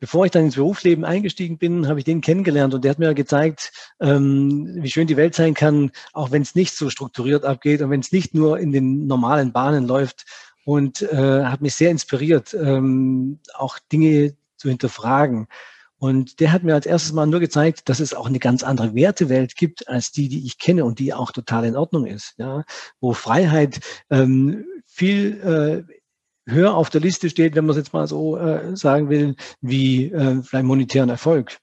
bevor 0.00 0.24
ich 0.24 0.30
dann 0.30 0.44
ins 0.44 0.56
Berufsleben 0.56 1.04
eingestiegen 1.04 1.58
bin, 1.58 1.88
habe 1.88 1.98
ich 1.98 2.04
den 2.04 2.20
kennengelernt 2.20 2.74
und 2.74 2.84
der 2.84 2.92
hat 2.92 2.98
mir 2.98 3.14
gezeigt, 3.14 3.72
ähm, 4.00 4.76
wie 4.76 4.90
schön 4.90 5.06
die 5.06 5.16
Welt 5.16 5.34
sein 5.34 5.54
kann, 5.54 5.90
auch 6.12 6.30
wenn 6.30 6.42
es 6.42 6.54
nicht 6.54 6.74
so 6.74 6.90
strukturiert 6.90 7.44
abgeht 7.44 7.82
und 7.82 7.90
wenn 7.90 8.00
es 8.00 8.12
nicht 8.12 8.34
nur 8.34 8.58
in 8.58 8.72
den 8.72 9.06
normalen 9.06 9.52
Bahnen 9.52 9.86
läuft 9.86 10.24
und 10.64 11.02
äh, 11.02 11.44
hat 11.44 11.60
mich 11.60 11.74
sehr 11.74 11.90
inspiriert, 11.90 12.54
ähm, 12.54 13.40
auch 13.54 13.78
Dinge 13.90 14.34
zu 14.56 14.68
hinterfragen. 14.68 15.48
Und 16.00 16.38
der 16.38 16.52
hat 16.52 16.62
mir 16.62 16.74
als 16.74 16.86
erstes 16.86 17.12
mal 17.12 17.26
nur 17.26 17.40
gezeigt, 17.40 17.88
dass 17.88 17.98
es 17.98 18.14
auch 18.14 18.26
eine 18.26 18.38
ganz 18.38 18.62
andere 18.62 18.94
Wertewelt 18.94 19.56
gibt 19.56 19.88
als 19.88 20.12
die, 20.12 20.28
die 20.28 20.46
ich 20.46 20.58
kenne 20.58 20.84
und 20.84 21.00
die 21.00 21.12
auch 21.12 21.32
total 21.32 21.64
in 21.64 21.76
Ordnung 21.76 22.06
ist. 22.06 22.34
Ja, 22.38 22.64
wo 23.00 23.14
Freiheit 23.14 23.80
ähm, 24.08 24.64
viel 24.86 25.84
äh, 25.88 25.97
höher 26.48 26.74
auf 26.74 26.90
der 26.90 27.00
Liste 27.00 27.30
steht, 27.30 27.54
wenn 27.54 27.64
man 27.66 27.70
es 27.70 27.76
jetzt 27.76 27.92
mal 27.92 28.06
so 28.06 28.36
äh, 28.36 28.76
sagen 28.76 29.08
will, 29.08 29.36
wie 29.60 30.06
äh, 30.06 30.42
vielleicht 30.42 30.64
monetären 30.64 31.08
Erfolg. 31.08 31.58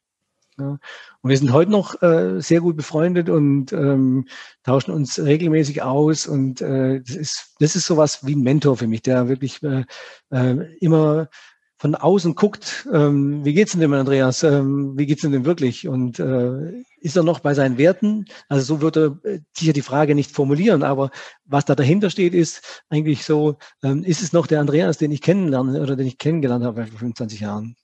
Ja. 0.57 0.77
Und 1.21 1.29
wir 1.29 1.37
sind 1.37 1.51
heute 1.51 1.71
noch 1.71 2.01
äh, 2.01 2.39
sehr 2.39 2.61
gut 2.61 2.77
befreundet 2.77 3.29
und 3.29 3.73
ähm, 3.73 4.27
tauschen 4.63 4.91
uns 4.91 5.19
regelmäßig 5.19 5.81
aus. 5.81 6.27
Und 6.27 6.61
äh, 6.61 7.01
das 7.01 7.15
ist 7.15 7.55
das 7.59 7.75
ist 7.75 7.85
sowas 7.85 8.25
wie 8.25 8.35
ein 8.35 8.41
Mentor 8.41 8.77
für 8.77 8.87
mich, 8.87 9.01
der 9.01 9.27
wirklich 9.27 9.61
äh, 9.63 9.83
äh, 10.31 10.75
immer 10.79 11.29
von 11.77 11.95
außen 11.95 12.35
guckt, 12.35 12.87
ähm, 12.93 13.43
wie 13.43 13.53
geht's 13.53 13.73
denn 13.73 13.81
dem 13.81 13.93
Andreas? 13.93 14.43
Ähm, 14.43 14.97
wie 14.97 15.05
geht's 15.05 15.23
denn 15.23 15.33
dem 15.33 15.45
wirklich? 15.45 15.87
Und 15.87 16.19
äh, 16.19 16.83
ist 17.01 17.17
er 17.17 17.23
noch 17.23 17.39
bei 17.39 17.53
seinen 17.53 17.77
Werten? 17.77 18.25
Also 18.47 18.75
so 18.75 18.81
würde 18.81 19.17
er 19.23 19.29
äh, 19.29 19.39
sicher 19.53 19.73
die 19.73 19.81
Frage 19.81 20.15
nicht 20.15 20.31
formulieren, 20.31 20.83
aber 20.83 21.11
was 21.43 21.65
da 21.65 21.75
dahinter 21.75 22.09
steht, 22.09 22.33
ist 22.33 22.83
eigentlich 22.89 23.25
so, 23.25 23.57
ähm, 23.83 24.03
ist 24.03 24.21
es 24.21 24.31
noch 24.31 24.47
der 24.47 24.61
Andreas, 24.61 24.97
den 24.97 25.11
ich 25.11 25.21
kennenlerne 25.21 25.81
oder 25.81 25.95
den 25.95 26.07
ich 26.07 26.17
kennengelernt 26.17 26.63
habe 26.63 26.85
vor 26.85 26.97
25 26.99 27.41
Jahren? 27.41 27.75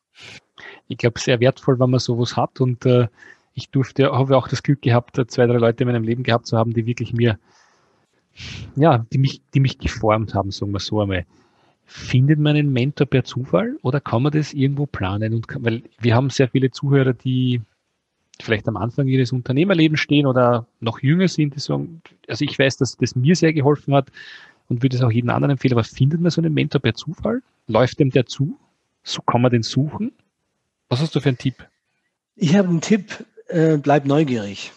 Ich 0.88 0.98
glaube, 0.98 1.20
sehr 1.20 1.40
wertvoll, 1.40 1.80
wenn 1.80 1.90
man 1.90 2.00
sowas 2.00 2.38
hat 2.38 2.62
und 2.62 2.86
äh, 2.86 3.08
ich 3.54 3.70
durfte, 3.70 4.12
habe 4.12 4.38
auch 4.38 4.48
das 4.48 4.64
Glück 4.64 4.82
gehabt, 4.82 5.22
zwei, 5.28 5.46
drei 5.46 5.58
Leute 5.58 5.84
in 5.84 5.90
meinem 5.90 6.04
Leben 6.04 6.24
gehabt 6.24 6.48
zu 6.48 6.58
haben, 6.58 6.74
die 6.74 6.86
wirklich 6.86 7.12
mir, 7.12 7.38
ja, 8.76 9.06
die 9.12 9.18
mich, 9.18 9.42
die 9.54 9.60
mich 9.60 9.78
geformt 9.78 10.34
haben, 10.34 10.52
sagen 10.52 10.72
wir 10.72 10.80
so 10.80 11.02
einmal 11.02 11.26
Findet 11.94 12.40
man 12.40 12.56
einen 12.56 12.72
Mentor 12.72 13.06
per 13.06 13.26
Zufall 13.26 13.78
oder 13.82 14.00
kann 14.00 14.24
man 14.24 14.32
das 14.32 14.54
irgendwo 14.54 14.86
planen? 14.86 15.34
Und 15.34 15.50
kann, 15.50 15.66
weil 15.66 15.84
wir 16.00 16.16
haben 16.16 16.30
sehr 16.30 16.48
viele 16.48 16.72
Zuhörer, 16.72 17.12
die 17.12 17.60
vielleicht 18.40 18.66
am 18.70 18.78
Anfang 18.78 19.08
ihres 19.08 19.34
Unternehmerlebens 19.34 20.00
stehen 20.00 20.26
oder 20.26 20.66
noch 20.80 21.02
jünger 21.02 21.28
sind, 21.28 21.54
die 21.54 21.60
sagen, 21.60 22.02
also 22.30 22.46
ich 22.46 22.58
weiß, 22.58 22.78
dass 22.78 22.96
das 22.96 23.18
mir 23.18 23.36
sehr 23.36 23.52
geholfen 23.52 23.94
hat 23.94 24.10
und 24.70 24.82
würde 24.82 24.96
es 24.96 25.04
auch 25.04 25.12
jedem 25.12 25.32
anderen 25.32 25.52
empfehlen, 25.52 25.74
aber 25.74 25.84
findet 25.84 26.22
man 26.22 26.32
so 26.32 26.40
einen 26.40 26.54
Mentor 26.54 26.80
per 26.80 26.94
Zufall? 26.94 27.42
Läuft 27.68 28.00
dem 28.00 28.10
der 28.10 28.26
zu? 28.26 28.58
So 29.04 29.22
kann 29.22 29.42
man 29.42 29.52
den 29.52 29.64
suchen? 29.64 30.14
Was 30.88 31.02
hast 31.02 31.14
du 31.14 31.20
für 31.20 31.28
einen 31.28 31.38
Tipp? 31.38 31.68
Ich 32.38 32.56
habe 32.56 32.70
einen 32.70 32.80
Tipp, 32.80 33.26
äh, 33.48 33.76
bleib 33.76 34.06
neugierig. 34.06 34.72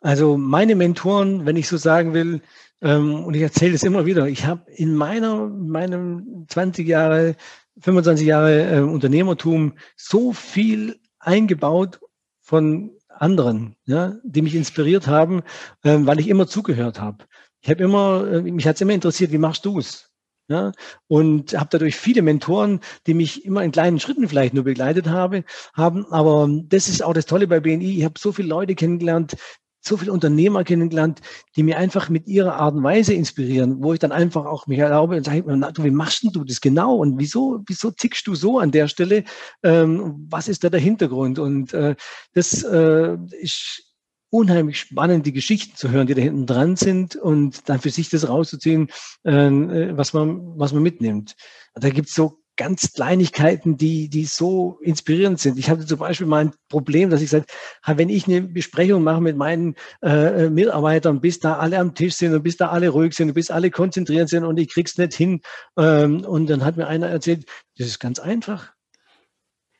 Also 0.00 0.36
meine 0.36 0.74
Mentoren, 0.74 1.46
wenn 1.46 1.54
ich 1.54 1.68
so 1.68 1.76
sagen 1.76 2.12
will, 2.12 2.42
und 2.82 3.34
ich 3.34 3.42
erzähle 3.42 3.74
es 3.74 3.84
immer 3.84 4.06
wieder, 4.06 4.26
ich 4.26 4.44
habe 4.44 4.70
in 4.72 4.94
meiner, 4.94 5.48
meinem 5.48 6.46
20 6.48 6.86
Jahre, 6.86 7.36
25 7.80 8.26
Jahre 8.26 8.76
äh, 8.76 8.80
Unternehmertum 8.80 9.74
so 9.96 10.32
viel 10.32 10.98
eingebaut 11.20 12.00
von 12.40 12.90
anderen, 13.08 13.76
ja, 13.84 14.16
die 14.24 14.42
mich 14.42 14.54
inspiriert 14.54 15.06
haben, 15.06 15.42
äh, 15.84 15.98
weil 16.00 16.18
ich 16.18 16.28
immer 16.28 16.46
zugehört 16.48 17.00
habe. 17.00 17.24
Ich 17.60 17.70
habe 17.70 17.84
immer, 17.84 18.26
äh, 18.26 18.42
mich 18.42 18.66
hat 18.66 18.74
es 18.74 18.80
immer 18.80 18.92
interessiert, 18.92 19.30
wie 19.30 19.38
machst 19.38 19.64
du 19.64 19.78
es? 19.78 20.08
Ja, 20.48 20.72
und 21.06 21.56
habe 21.56 21.68
dadurch 21.70 21.94
viele 21.94 22.20
Mentoren, 22.20 22.80
die 23.06 23.14
mich 23.14 23.44
immer 23.44 23.62
in 23.62 23.70
kleinen 23.70 24.00
Schritten 24.00 24.28
vielleicht 24.28 24.54
nur 24.54 24.64
begleitet 24.64 25.08
habe, 25.08 25.44
haben. 25.72 26.04
Aber 26.06 26.48
das 26.64 26.88
ist 26.88 27.02
auch 27.02 27.14
das 27.14 27.26
Tolle 27.26 27.46
bei 27.46 27.60
BNI. 27.60 27.98
Ich 27.98 28.04
habe 28.04 28.18
so 28.18 28.32
viele 28.32 28.48
Leute 28.48 28.74
kennengelernt, 28.74 29.36
so 29.82 29.96
viele 29.96 30.12
Unternehmer 30.12 30.64
kennengelernt, 30.64 31.20
die 31.56 31.62
mir 31.62 31.76
einfach 31.76 32.08
mit 32.08 32.26
ihrer 32.28 32.54
Art 32.54 32.74
und 32.74 32.84
Weise 32.84 33.14
inspirieren, 33.14 33.82
wo 33.82 33.92
ich 33.92 33.98
dann 33.98 34.12
einfach 34.12 34.46
auch 34.46 34.66
mich 34.66 34.78
erlaube 34.78 35.16
und 35.16 35.24
sage, 35.24 35.44
wie 35.46 35.90
machst 35.90 36.24
du 36.32 36.44
das 36.44 36.60
genau 36.60 36.96
und 36.96 37.18
wieso, 37.18 37.62
wieso 37.66 37.90
tickst 37.90 38.26
du 38.26 38.34
so 38.34 38.58
an 38.58 38.70
der 38.70 38.88
Stelle? 38.88 39.24
Ähm, 39.62 40.26
was 40.30 40.48
ist 40.48 40.62
da 40.64 40.70
der 40.70 40.80
Hintergrund? 40.80 41.38
Und 41.38 41.74
äh, 41.74 41.96
das 42.34 42.62
äh, 42.62 43.16
ist 43.40 43.92
unheimlich 44.30 44.78
spannend, 44.78 45.26
die 45.26 45.32
Geschichten 45.32 45.76
zu 45.76 45.90
hören, 45.90 46.06
die 46.06 46.14
da 46.14 46.22
hinten 46.22 46.46
dran 46.46 46.76
sind 46.76 47.16
und 47.16 47.68
dann 47.68 47.80
für 47.80 47.90
sich 47.90 48.08
das 48.08 48.28
rauszuziehen, 48.28 48.88
äh, 49.24 49.96
was 49.96 50.14
man, 50.14 50.58
was 50.58 50.72
man 50.72 50.82
mitnimmt. 50.82 51.36
Da 51.74 51.90
gibt's 51.90 52.14
so 52.14 52.41
ganz 52.62 52.92
Kleinigkeiten, 52.92 53.76
die, 53.76 54.08
die 54.08 54.24
so 54.24 54.78
inspirierend 54.82 55.40
sind. 55.40 55.58
Ich 55.58 55.68
hatte 55.68 55.84
zum 55.84 55.98
Beispiel 55.98 56.28
mal 56.28 56.44
ein 56.44 56.52
Problem, 56.68 57.10
dass 57.10 57.20
ich 57.20 57.30
sage, 57.30 57.46
wenn 57.84 58.08
ich 58.08 58.28
eine 58.28 58.42
Besprechung 58.42 59.02
mache 59.02 59.20
mit 59.20 59.36
meinen 59.36 59.74
äh, 60.00 60.48
Mitarbeitern, 60.48 61.20
bis 61.20 61.40
da 61.40 61.56
alle 61.56 61.80
am 61.80 61.96
Tisch 61.96 62.14
sind 62.14 62.32
und 62.32 62.44
bis 62.44 62.56
da 62.56 62.68
alle 62.68 62.90
ruhig 62.90 63.14
sind 63.14 63.30
und 63.30 63.34
bis 63.34 63.50
alle 63.50 63.72
konzentriert 63.72 64.28
sind 64.28 64.44
und 64.44 64.58
ich 64.60 64.68
krieg's 64.68 64.96
nicht 64.96 65.14
hin. 65.14 65.40
Ähm, 65.76 66.24
und 66.24 66.46
dann 66.48 66.64
hat 66.64 66.76
mir 66.76 66.86
einer 66.86 67.08
erzählt, 67.08 67.46
das 67.78 67.88
ist 67.88 67.98
ganz 67.98 68.20
einfach. 68.20 68.72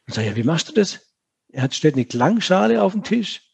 Ich 0.09 0.15
sage, 0.15 0.27
ja, 0.27 0.35
wie 0.35 0.43
machst 0.43 0.69
du 0.69 0.73
das? 0.73 0.99
Er 1.53 1.63
hat 1.63 1.75
stellt 1.75 1.95
eine 1.95 2.05
Klangschale 2.05 2.83
auf 2.83 2.95
den 2.95 3.05
Tisch 3.05 3.52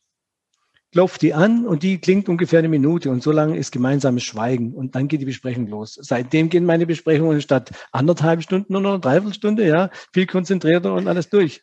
klopft 0.99 1.23
die 1.23 1.33
an 1.33 1.65
und 1.65 1.85
die 1.85 2.01
klingt 2.01 2.29
ungefähr 2.29 2.59
eine 2.59 2.69
Minute 2.69 3.09
und 3.13 3.23
so 3.23 3.31
lange 3.31 3.57
ist 3.57 3.71
gemeinsames 3.71 4.25
Schweigen 4.25 4.73
und 4.75 4.97
dann 4.97 5.07
geht 5.07 5.21
die 5.21 5.27
Besprechung 5.27 5.69
los. 5.69 5.97
Seitdem 6.03 6.49
gehen 6.49 6.65
meine 6.65 6.87
Besprechungen 6.87 7.41
statt 7.41 7.71
anderthalb 7.93 8.43
Stunden 8.43 8.73
nur 8.73 8.83
noch 8.83 8.99
dreiviertel 8.99 9.33
Stunde, 9.33 9.65
ja, 9.65 9.91
viel 10.13 10.27
konzentrierter 10.27 10.93
und 10.93 11.07
alles 11.07 11.29
durch. 11.31 11.63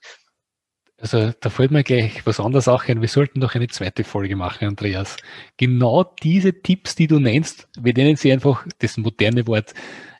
Also 0.98 1.34
da 1.38 1.50
fällt 1.50 1.72
mir 1.72 1.84
gleich 1.84 2.26
was 2.26 2.40
anderes 2.40 2.70
auch 2.70 2.86
ein. 2.88 3.02
Wir 3.02 3.10
sollten 3.10 3.42
doch 3.42 3.56
eine 3.56 3.68
zweite 3.68 4.06
Folge 4.06 4.38
machen, 4.38 4.70
Andreas. 4.70 5.18
Genau 5.58 6.06
diese 6.24 6.54
Tipps, 6.62 6.96
die 6.96 7.08
du 7.08 7.20
nennst, 7.20 7.68
wir 7.78 7.94
nennen 7.94 8.16
sie 8.16 8.32
einfach 8.32 8.66
das 8.80 8.96
moderne 8.96 9.46
Wort 9.48 9.74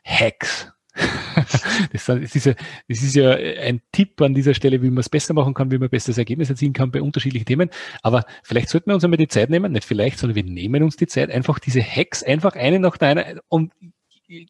Hacks. 0.04 0.70
Das 1.92 2.08
ist, 2.08 2.46
ja, 2.46 2.54
das 2.88 3.02
ist 3.02 3.14
ja 3.14 3.30
ein 3.30 3.82
Tipp 3.92 4.20
an 4.20 4.34
dieser 4.34 4.54
Stelle, 4.54 4.82
wie 4.82 4.88
man 4.88 4.98
es 4.98 5.08
besser 5.08 5.34
machen 5.34 5.54
kann, 5.54 5.70
wie 5.70 5.78
man 5.78 5.88
besseres 5.88 6.18
Ergebnis 6.18 6.50
erzielen 6.50 6.72
kann 6.72 6.90
bei 6.90 7.02
unterschiedlichen 7.02 7.44
Themen. 7.44 7.70
Aber 8.02 8.24
vielleicht 8.42 8.68
sollten 8.68 8.90
wir 8.90 8.94
uns 8.94 9.04
einmal 9.04 9.18
die 9.18 9.28
Zeit 9.28 9.50
nehmen, 9.50 9.72
nicht 9.72 9.84
vielleicht, 9.84 10.18
sondern 10.18 10.36
wir 10.36 10.44
nehmen 10.44 10.82
uns 10.82 10.96
die 10.96 11.06
Zeit, 11.06 11.30
einfach 11.30 11.58
diese 11.58 11.82
Hacks, 11.82 12.22
einfach 12.22 12.56
eine 12.56 12.80
nach 12.80 12.96
der 12.96 13.08
anderen 13.10 13.40
und 13.48 13.72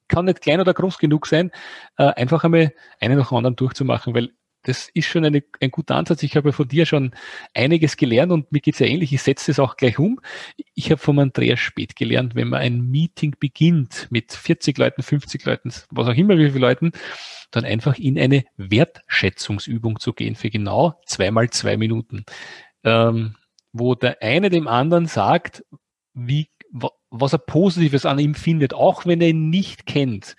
kann 0.09 0.25
nicht 0.25 0.41
klein 0.41 0.61
oder 0.61 0.73
groß 0.73 0.99
genug 0.99 1.27
sein, 1.27 1.51
äh, 1.99 2.05
einfach 2.05 2.45
einmal 2.45 2.73
eine 3.01 3.17
nach 3.17 3.29
der 3.29 3.39
anderen 3.39 3.57
durchzumachen, 3.57 4.15
weil 4.15 4.31
das 4.67 4.89
ist 4.95 5.07
schon 5.07 5.25
eine, 5.25 5.45
ein 5.61 5.71
guter 5.71 5.95
Ansatz. 5.95 6.25
Ich 6.25 6.37
habe 6.37 6.53
von 6.53 6.67
dir 6.67 6.87
schon 6.87 7.15
einiges 7.55 7.97
gelernt 7.97 8.33
und 8.33 8.51
mir 8.51 8.61
geht's 8.61 8.81
ja 8.81 8.87
ähnlich. 8.87 9.13
Ich 9.13 9.23
setze 9.23 9.53
es 9.53 9.61
auch 9.61 9.77
gleich 9.77 9.99
um. 10.01 10.21
Ich 10.75 10.91
habe 10.91 10.99
von 10.99 11.19
Andreas 11.21 11.61
Spät 11.61 11.95
gelernt, 11.95 12.35
wenn 12.35 12.49
man 12.49 12.61
ein 12.61 12.81
Meeting 12.81 13.37
beginnt 13.39 14.09
mit 14.11 14.33
40 14.33 14.77
Leuten, 14.77 15.03
50 15.03 15.45
Leuten, 15.45 15.73
was 15.91 16.09
auch 16.09 16.15
immer, 16.15 16.37
wie 16.37 16.51
viele 16.51 16.67
Leuten, 16.67 16.91
dann 17.53 17.65
einfach 17.65 17.97
in 17.97 18.19
eine 18.19 18.45
Wertschätzungsübung 18.57 20.01
zu 20.01 20.13
gehen 20.13 20.35
für 20.35 20.51
genau 20.51 21.01
zweimal 21.07 21.49
zwei 21.51 21.77
Minuten, 21.77 22.25
ähm, 22.83 23.37
wo 23.73 23.95
der 23.95 24.21
eine 24.21 24.51
dem 24.51 24.67
anderen 24.67 25.07
sagt, 25.07 25.65
wie 26.13 26.49
was 27.11 27.33
er 27.33 27.39
Positives 27.39 28.05
an 28.05 28.19
ihm 28.19 28.35
findet, 28.35 28.75
auch 28.75 29.07
wenn 29.07 29.21
er 29.21 29.29
ihn 29.29 29.49
nicht 29.49 29.87
kennt, 29.87 30.35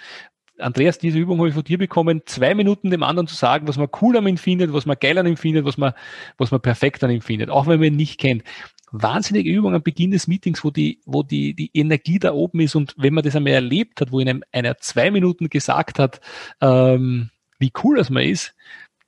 Andreas, 0.60 0.98
diese 0.98 1.20
Übung 1.20 1.38
habe 1.38 1.50
ich 1.50 1.54
von 1.54 1.63
dir 1.63 1.78
bekommen, 1.78 2.22
zwei 2.26 2.56
Minuten 2.56 2.89
dem 2.89 3.04
anderen 3.04 3.28
zu 3.28 3.36
sagen, 3.36 3.67
was 3.67 3.78
man 3.78 3.89
cool 4.02 4.17
an 4.17 4.28
ihm 4.28 4.38
findet, 4.38 4.74
was 4.74 4.86
man 4.86 4.98
geil 5.00 5.17
an 5.17 5.28
ihm 5.28 5.38
findet, 5.38 5.65
was 5.65 5.78
man, 5.78 5.93
was 6.38 6.52
man 6.52 6.62
perfekt 6.62 7.04
an 7.04 7.12
ihm 7.12 7.22
findet, 7.22 7.50
auch 7.50 7.67
wenn 7.67 7.80
man 7.80 7.89
ihn 7.89 7.96
nicht 7.96 8.20
kennt. 8.20 8.43
Wahnsinnige 8.91 9.52
Übung 9.52 9.76
am 9.76 9.84
Beginn 9.84 10.12
des 10.12 10.28
Meetings, 10.28 10.63
wo 10.63 10.72
die, 10.72 11.02
wo 11.06 11.22
die, 11.22 11.54
die 11.54 11.72
Energie 11.74 12.20
da 12.20 12.34
oben 12.34 12.62
ist 12.62 12.76
und 12.76 12.96
wenn 12.98 13.13
man 13.13 13.24
das 13.24 13.36
einmal 13.36 13.54
erlebt 13.54 14.02
hat, 14.02 14.12
wo 14.12 14.20
in 14.20 14.30
einem, 14.30 14.43
einer 14.52 14.78
zwei 14.78 15.12
Minuten 15.12 15.50
gesagt 15.50 16.00
hat, 16.00 16.22
ähm, 16.62 17.30
wie 17.60 17.72
cool 17.84 17.98
das 17.98 18.10
man 18.10 18.24
ist, 18.24 18.56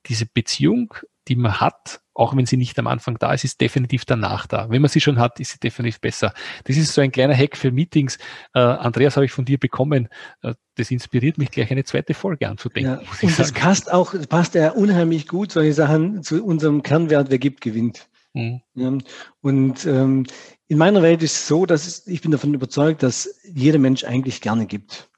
diese 0.08 0.26
Beziehung, 0.26 0.94
die 1.30 1.36
man 1.36 1.62
hat, 1.62 2.02
auch 2.14 2.36
wenn 2.36 2.46
sie 2.46 2.58
nicht 2.58 2.78
am 2.80 2.88
Anfang 2.88 3.18
da 3.18 3.34
ist, 3.34 3.46
ist 3.46 3.62
definitiv 3.62 4.04
danach 4.04 4.46
da. 4.48 4.70
Wenn 4.70 4.82
man 4.82 4.90
sie 4.90 5.00
schon 5.00 5.20
hat, 5.20 5.40
ist 5.40 5.52
sie 5.52 5.60
definitiv 5.60 6.02
besser. 6.02 6.34
Das 6.66 6.76
ist 6.76 6.94
so 6.94 7.02
ein 7.02 7.12
kleiner 7.12 7.36
Hack 7.36 7.56
für 7.56 7.72
Meetings. 7.72 8.18
Äh, 8.54 8.60
Andreas 8.60 9.16
habe 9.16 9.26
ich 9.26 9.32
von 9.32 9.46
dir 9.46 9.58
bekommen. 9.58 10.10
Äh, 10.42 10.56
das 10.76 10.92
inspiriert 10.92 11.38
mich 11.38 11.52
gleich 11.52 11.72
eine 11.72 11.86
zweite 11.86 12.14
Folge 12.14 12.50
anzudenken. 12.50 13.00
Ja, 13.02 13.28
und 13.28 13.40
das 13.40 13.52
passt 13.54 13.92
auch, 13.92 14.14
passt 14.28 14.56
ja 14.56 14.72
unheimlich 14.72 15.28
gut, 15.28 15.52
solche 15.52 15.74
Sachen 15.74 16.24
zu 16.24 16.44
unserem 16.44 16.84
Kernwert, 16.84 17.30
wer 17.30 17.40
gibt, 17.40 17.62
gewinnt. 17.62 18.10
Mhm. 18.34 18.62
Ja, 18.76 18.98
und 19.42 19.86
ähm, 19.86 20.26
in 20.68 20.78
meiner 20.78 21.02
Welt 21.02 21.24
ist 21.24 21.36
es 21.36 21.48
so, 21.48 21.66
dass 21.66 22.08
ich 22.08 22.22
bin 22.22 22.32
davon 22.32 22.54
überzeugt, 22.54 23.02
dass 23.02 23.40
jeder 23.44 23.80
Mensch 23.80 24.04
eigentlich 24.04 24.42
gerne 24.42 24.66
gibt. 24.66 25.09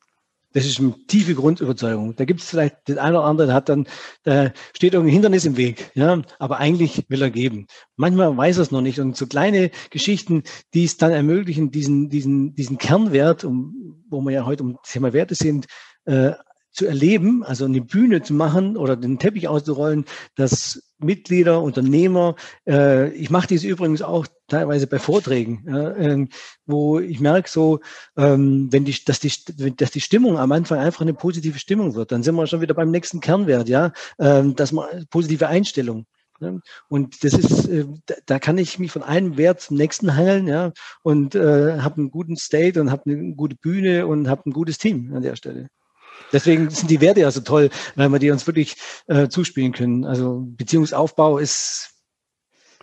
Das 0.53 0.65
ist 0.65 0.79
eine 0.79 0.93
tiefe 1.07 1.33
Grundüberzeugung. 1.33 2.15
Da 2.15 2.25
gibt 2.25 2.41
es 2.41 2.49
vielleicht 2.49 2.87
den 2.87 2.99
einen 2.99 3.15
oder 3.15 3.25
anderen, 3.25 3.47
der 3.49 3.55
hat 3.55 3.69
dann, 3.69 3.87
da 4.23 4.51
steht 4.75 4.93
irgendein 4.93 5.13
Hindernis 5.13 5.45
im 5.45 5.57
Weg, 5.57 5.91
ja, 5.93 6.21
aber 6.39 6.57
eigentlich 6.57 7.05
will 7.07 7.21
er 7.21 7.31
geben. 7.31 7.67
Manchmal 7.95 8.35
weiß 8.35 8.57
er 8.57 8.63
es 8.63 8.71
noch 8.71 8.81
nicht. 8.81 8.99
Und 8.99 9.15
so 9.15 9.27
kleine 9.27 9.71
Geschichten, 9.89 10.43
die 10.73 10.83
es 10.83 10.97
dann 10.97 11.11
ermöglichen, 11.11 11.71
diesen, 11.71 12.09
diesen, 12.09 12.53
diesen 12.55 12.77
Kernwert, 12.77 13.43
um, 13.43 14.03
wo 14.09 14.21
wir 14.21 14.31
ja 14.31 14.45
heute 14.45 14.63
um 14.63 14.77
Thema 14.83 15.13
Werte 15.13 15.35
sind, 15.35 15.67
äh, 16.05 16.31
zu 16.71 16.85
erleben, 16.85 17.43
also 17.43 17.65
eine 17.65 17.81
Bühne 17.81 18.21
zu 18.21 18.33
machen 18.33 18.77
oder 18.77 18.95
den 18.95 19.19
Teppich 19.19 19.47
auszurollen, 19.47 20.05
dass 20.35 20.81
Mitglieder, 21.03 21.61
Unternehmer, 21.61 22.35
äh, 22.67 23.09
ich 23.11 23.29
mache 23.29 23.47
dies 23.47 23.63
übrigens 23.63 24.01
auch 24.01 24.27
teilweise 24.47 24.87
bei 24.87 24.99
Vorträgen, 24.99 25.67
äh, 25.67 26.27
wo 26.65 26.99
ich 26.99 27.19
merke 27.19 27.49
so, 27.49 27.79
ähm, 28.17 28.67
wenn 28.71 28.85
die, 28.85 28.95
dass 29.05 29.19
die, 29.19 29.31
dass 29.75 29.91
die 29.91 30.01
Stimmung 30.01 30.37
am 30.37 30.51
Anfang 30.51 30.79
einfach 30.79 31.01
eine 31.01 31.13
positive 31.13 31.59
Stimmung 31.59 31.95
wird, 31.95 32.11
dann 32.11 32.23
sind 32.23 32.35
wir 32.35 32.47
schon 32.47 32.61
wieder 32.61 32.73
beim 32.73 32.91
nächsten 32.91 33.19
Kernwert, 33.19 33.69
ja, 33.69 33.93
ähm, 34.19 34.55
dass 34.55 34.71
man 34.71 35.05
positive 35.09 35.47
Einstellung. 35.47 36.05
Ne? 36.41 36.61
Und 36.89 37.23
das 37.23 37.33
ist, 37.33 37.67
äh, 37.67 37.85
da 38.25 38.39
kann 38.39 38.57
ich 38.57 38.79
mich 38.79 38.91
von 38.91 39.03
einem 39.03 39.37
Wert 39.37 39.61
zum 39.61 39.77
nächsten 39.77 40.15
hangeln, 40.15 40.47
ja, 40.47 40.73
und 41.03 41.35
äh, 41.35 41.79
habe 41.79 41.97
einen 41.97 42.11
guten 42.11 42.35
State 42.35 42.81
und 42.81 42.91
habe 42.91 43.03
eine 43.05 43.35
gute 43.35 43.55
Bühne 43.55 44.07
und 44.07 44.27
habe 44.27 44.49
ein 44.49 44.53
gutes 44.53 44.77
Team 44.77 45.13
an 45.15 45.21
der 45.21 45.35
Stelle. 45.35 45.67
Deswegen 46.31 46.69
sind 46.69 46.89
die 46.89 47.01
Werte 47.01 47.21
ja 47.21 47.31
so 47.31 47.41
toll, 47.41 47.69
weil 47.95 48.09
wir 48.09 48.19
die 48.19 48.31
uns 48.31 48.47
wirklich 48.47 48.75
äh, 49.07 49.27
zuspielen 49.27 49.71
können. 49.71 50.05
Also 50.05 50.43
Beziehungsaufbau 50.45 51.37
ist, 51.37 51.91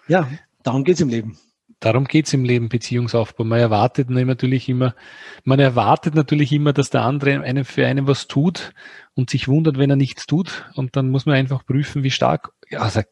ja, 0.07 0.29
darum 0.63 0.85
geht's 0.85 1.01
im 1.01 1.09
Leben. 1.09 1.39
Darum 1.81 2.07
geht's 2.07 2.33
im 2.33 2.45
Leben, 2.45 2.69
Beziehungsaufbau. 2.69 3.45
Man 3.45 3.61
erwartet 3.61 4.11
natürlich 4.11 4.69
immer, 4.69 4.97
man 5.45 5.61
erwartet 5.61 6.15
natürlich 6.15 6.51
immer, 6.53 6.73
dass 6.73 6.91
der 6.91 7.03
andere 7.03 7.41
einem 7.43 7.65
für 7.65 7.87
einen 7.87 8.09
was 8.09 8.27
tut 8.27 8.73
und 9.15 9.31
sich 9.31 9.47
wundert, 9.47 9.79
wenn 9.79 9.91
er 9.91 9.97
nichts 9.97 10.27
tut. 10.27 10.67
Und 10.75 10.97
dann 10.97 11.11
muss 11.11 11.25
man 11.25 11.37
einfach 11.37 11.65
prüfen, 11.65 12.03
wie 12.03 12.11
stark, 12.11 12.51
also 12.73 13.03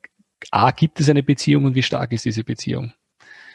A, 0.50 0.72
gibt 0.72 1.00
es 1.00 1.08
eine 1.08 1.22
Beziehung 1.22 1.64
und 1.64 1.74
wie 1.76 1.82
stark 1.82 2.12
ist 2.12 2.24
diese 2.24 2.42
Beziehung? 2.42 2.92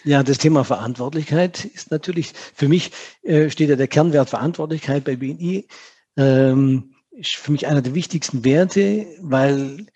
Ja, 0.04 0.24
das 0.24 0.40
Thema 0.40 0.64
Verantwortlichkeit 0.64 1.66
ist 1.66 1.92
natürlich, 1.92 2.34
für 2.34 2.68
mich 2.68 2.92
äh, 3.22 3.50
steht 3.50 3.70
ja 3.70 3.76
der 3.76 3.88
Kernwert 3.88 4.30
Verantwortlichkeit 4.30 5.04
bei 5.04 5.16
BNI 5.16 5.68
ähm, 6.18 6.96
ist 7.12 7.36
für 7.36 7.52
mich 7.52 7.68
einer 7.68 7.82
der 7.82 7.96
wichtigsten 7.96 8.44
Werte, 8.44 9.06
weil 9.20 9.88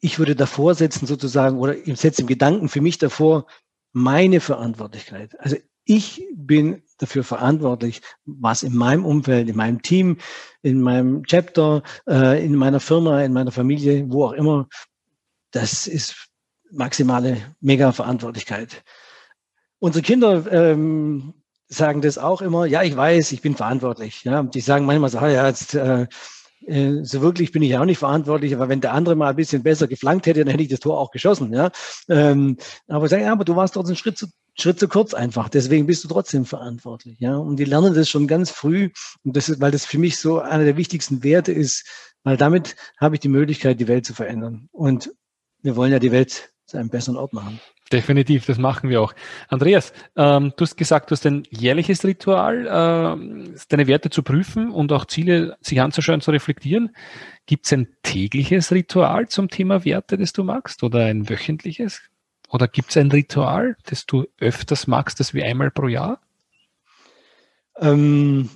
ich 0.00 0.18
würde 0.18 0.36
davor 0.36 0.74
setzen 0.74 1.06
sozusagen 1.06 1.58
oder 1.58 1.76
ich 1.76 1.98
setze 1.98 2.22
im 2.22 2.26
Gedanken 2.26 2.68
für 2.68 2.80
mich 2.80 2.98
davor 2.98 3.46
meine 3.92 4.40
Verantwortlichkeit. 4.40 5.38
Also 5.40 5.56
ich 5.84 6.26
bin 6.34 6.82
dafür 6.98 7.24
verantwortlich, 7.24 8.00
was 8.24 8.62
in 8.62 8.74
meinem 8.74 9.04
Umfeld, 9.04 9.48
in 9.48 9.56
meinem 9.56 9.82
Team, 9.82 10.18
in 10.62 10.80
meinem 10.80 11.24
Chapter, 11.24 11.82
äh, 12.08 12.44
in 12.44 12.54
meiner 12.54 12.80
Firma, 12.80 13.22
in 13.22 13.32
meiner 13.32 13.52
Familie, 13.52 14.04
wo 14.10 14.26
auch 14.26 14.32
immer, 14.32 14.68
das 15.50 15.86
ist 15.86 16.28
maximale 16.70 17.54
Mega-Verantwortlichkeit. 17.60 18.82
Unsere 19.78 20.02
Kinder 20.02 20.50
ähm, 20.50 21.34
sagen 21.68 22.02
das 22.02 22.18
auch 22.18 22.42
immer, 22.42 22.66
ja, 22.66 22.82
ich 22.82 22.96
weiß, 22.96 23.32
ich 23.32 23.42
bin 23.42 23.56
verantwortlich. 23.56 24.24
Ja, 24.24 24.42
die 24.42 24.60
sagen 24.60 24.86
manchmal 24.86 25.10
so, 25.10 25.18
ja, 25.18 25.46
jetzt 25.46 25.74
äh, 25.74 26.06
äh, 26.66 27.04
so 27.04 27.20
wirklich 27.20 27.52
bin 27.52 27.62
ich 27.62 27.76
auch 27.76 27.84
nicht 27.84 27.98
verantwortlich, 27.98 28.54
aber 28.54 28.68
wenn 28.68 28.80
der 28.80 28.92
andere 28.92 29.16
mal 29.16 29.30
ein 29.30 29.36
bisschen 29.36 29.62
besser 29.62 29.86
geflankt 29.86 30.26
hätte, 30.26 30.44
dann 30.44 30.50
hätte 30.50 30.62
ich 30.62 30.68
das 30.68 30.80
Tor 30.80 30.98
auch 30.98 31.10
geschossen. 31.10 31.52
Ja? 31.52 31.70
Ähm, 32.08 32.56
aber 32.88 33.08
sagen, 33.08 33.24
ja, 33.24 33.32
aber 33.32 33.44
du 33.44 33.56
warst 33.56 33.76
dort 33.76 33.86
einen 33.86 33.96
Schritt 33.96 34.18
zu, 34.18 34.26
Schritt 34.58 34.78
zu 34.78 34.88
kurz 34.88 35.14
einfach. 35.14 35.48
Deswegen 35.48 35.86
bist 35.86 36.04
du 36.04 36.08
trotzdem 36.08 36.44
verantwortlich. 36.44 37.18
Ja? 37.20 37.36
Und 37.36 37.56
die 37.56 37.64
lernen 37.64 37.94
das 37.94 38.08
schon 38.08 38.26
ganz 38.26 38.50
früh. 38.50 38.90
Und 39.24 39.36
das 39.36 39.48
ist, 39.48 39.60
weil 39.60 39.70
das 39.70 39.84
für 39.84 39.98
mich 39.98 40.18
so 40.18 40.40
einer 40.40 40.64
der 40.64 40.76
wichtigsten 40.76 41.22
Werte 41.22 41.52
ist, 41.52 41.86
weil 42.22 42.36
damit 42.36 42.76
habe 42.98 43.16
ich 43.16 43.20
die 43.20 43.28
Möglichkeit, 43.28 43.80
die 43.80 43.88
Welt 43.88 44.06
zu 44.06 44.14
verändern. 44.14 44.68
Und 44.72 45.12
wir 45.62 45.76
wollen 45.76 45.92
ja 45.92 45.98
die 45.98 46.12
Welt 46.12 46.52
zu 46.66 46.78
einem 46.78 46.88
besseren 46.88 47.18
Ort 47.18 47.32
machen. 47.32 47.60
Definitiv, 47.92 48.46
das 48.46 48.56
machen 48.58 48.88
wir 48.88 49.02
auch. 49.02 49.14
Andreas, 49.48 49.92
ähm, 50.16 50.52
du 50.56 50.62
hast 50.62 50.76
gesagt, 50.76 51.10
du 51.10 51.12
hast 51.12 51.26
ein 51.26 51.42
jährliches 51.50 52.04
Ritual, 52.04 52.66
äh, 52.66 53.58
deine 53.68 53.86
Werte 53.86 54.08
zu 54.08 54.22
prüfen 54.22 54.70
und 54.70 54.90
auch 54.90 55.04
Ziele 55.04 55.56
sich 55.60 55.80
anzuschauen, 55.80 56.22
zu 56.22 56.30
reflektieren. 56.30 56.96
Gibt 57.46 57.66
es 57.66 57.72
ein 57.74 57.88
tägliches 58.02 58.72
Ritual 58.72 59.28
zum 59.28 59.50
Thema 59.50 59.84
Werte, 59.84 60.16
das 60.16 60.32
du 60.32 60.44
magst, 60.44 60.82
oder 60.82 61.04
ein 61.04 61.28
wöchentliches? 61.28 62.00
Oder 62.48 62.68
gibt 62.68 62.90
es 62.90 62.96
ein 62.96 63.10
Ritual, 63.10 63.76
das 63.84 64.06
du 64.06 64.24
öfters 64.38 64.86
magst, 64.86 65.20
das 65.20 65.34
wie 65.34 65.42
einmal 65.42 65.70
pro 65.70 65.88
Jahr? 65.88 66.20
Ähm, 67.78 68.48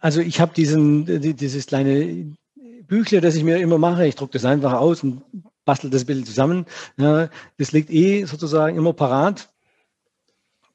also 0.00 0.20
ich 0.20 0.40
habe 0.40 0.54
diesen, 0.54 1.36
dieses 1.36 1.66
kleine 1.66 2.32
Büchle, 2.86 3.20
das 3.20 3.34
ich 3.34 3.44
mir 3.44 3.58
immer 3.58 3.78
mache. 3.78 4.06
Ich 4.06 4.14
drucke 4.14 4.34
das 4.34 4.44
einfach 4.44 4.74
aus 4.74 5.02
und 5.02 5.22
bastelt 5.66 5.92
das 5.92 6.06
Bild 6.06 6.24
zusammen. 6.24 6.64
Ja, 6.96 7.28
das 7.58 7.72
liegt 7.72 7.90
eh 7.90 8.24
sozusagen 8.24 8.78
immer 8.78 8.94
parat. 8.94 9.50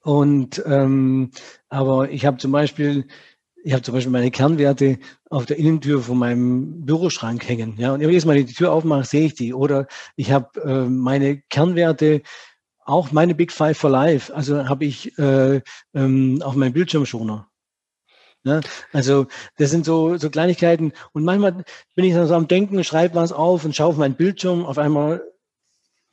Und 0.03 0.61
ähm, 0.65 1.31
aber 1.69 2.11
ich 2.11 2.25
habe 2.25 2.37
zum 2.37 2.51
Beispiel, 2.51 3.07
ich 3.63 3.73
habe 3.73 3.83
zum 3.83 3.93
Beispiel 3.93 4.11
meine 4.11 4.31
Kernwerte 4.31 4.99
auf 5.29 5.45
der 5.45 5.57
Innentür 5.57 6.01
von 6.01 6.17
meinem 6.17 6.85
Büroschrank 6.85 7.47
hängen. 7.47 7.75
Ja, 7.77 7.93
und 7.93 8.01
jedes 8.01 8.25
Mal, 8.25 8.33
wenn 8.33 8.41
ich 8.41 8.49
die 8.49 8.55
Tür 8.55 8.71
aufmache, 8.71 9.05
sehe 9.05 9.25
ich 9.27 9.35
die. 9.35 9.53
Oder 9.53 9.87
ich 10.15 10.31
habe 10.31 10.59
äh, 10.61 10.89
meine 10.89 11.41
Kernwerte, 11.49 12.21
auch 12.83 13.11
meine 13.11 13.35
Big 13.35 13.51
Five 13.51 13.77
for 13.77 13.91
Life, 13.91 14.33
also 14.35 14.67
habe 14.67 14.85
ich 14.85 15.17
äh, 15.19 15.61
ähm, 15.93 16.41
auf 16.43 16.55
meinem 16.55 16.73
Bildschirmschoner. 16.73 17.50
Ne? 18.43 18.61
Also 18.91 19.27
das 19.57 19.69
sind 19.71 19.85
so, 19.85 20.17
so 20.17 20.29
Kleinigkeiten. 20.29 20.93
Und 21.13 21.23
manchmal 21.23 21.63
bin 21.95 22.05
ich 22.05 22.13
dann 22.13 22.27
so 22.27 22.35
am 22.35 22.47
Denken, 22.47 22.83
schreibe 22.83 23.15
was 23.15 23.31
auf 23.31 23.65
und 23.65 23.75
schaue 23.75 23.89
auf 23.89 23.97
meinen 23.97 24.15
Bildschirm. 24.15 24.65
Auf 24.65 24.77
einmal 24.77 25.23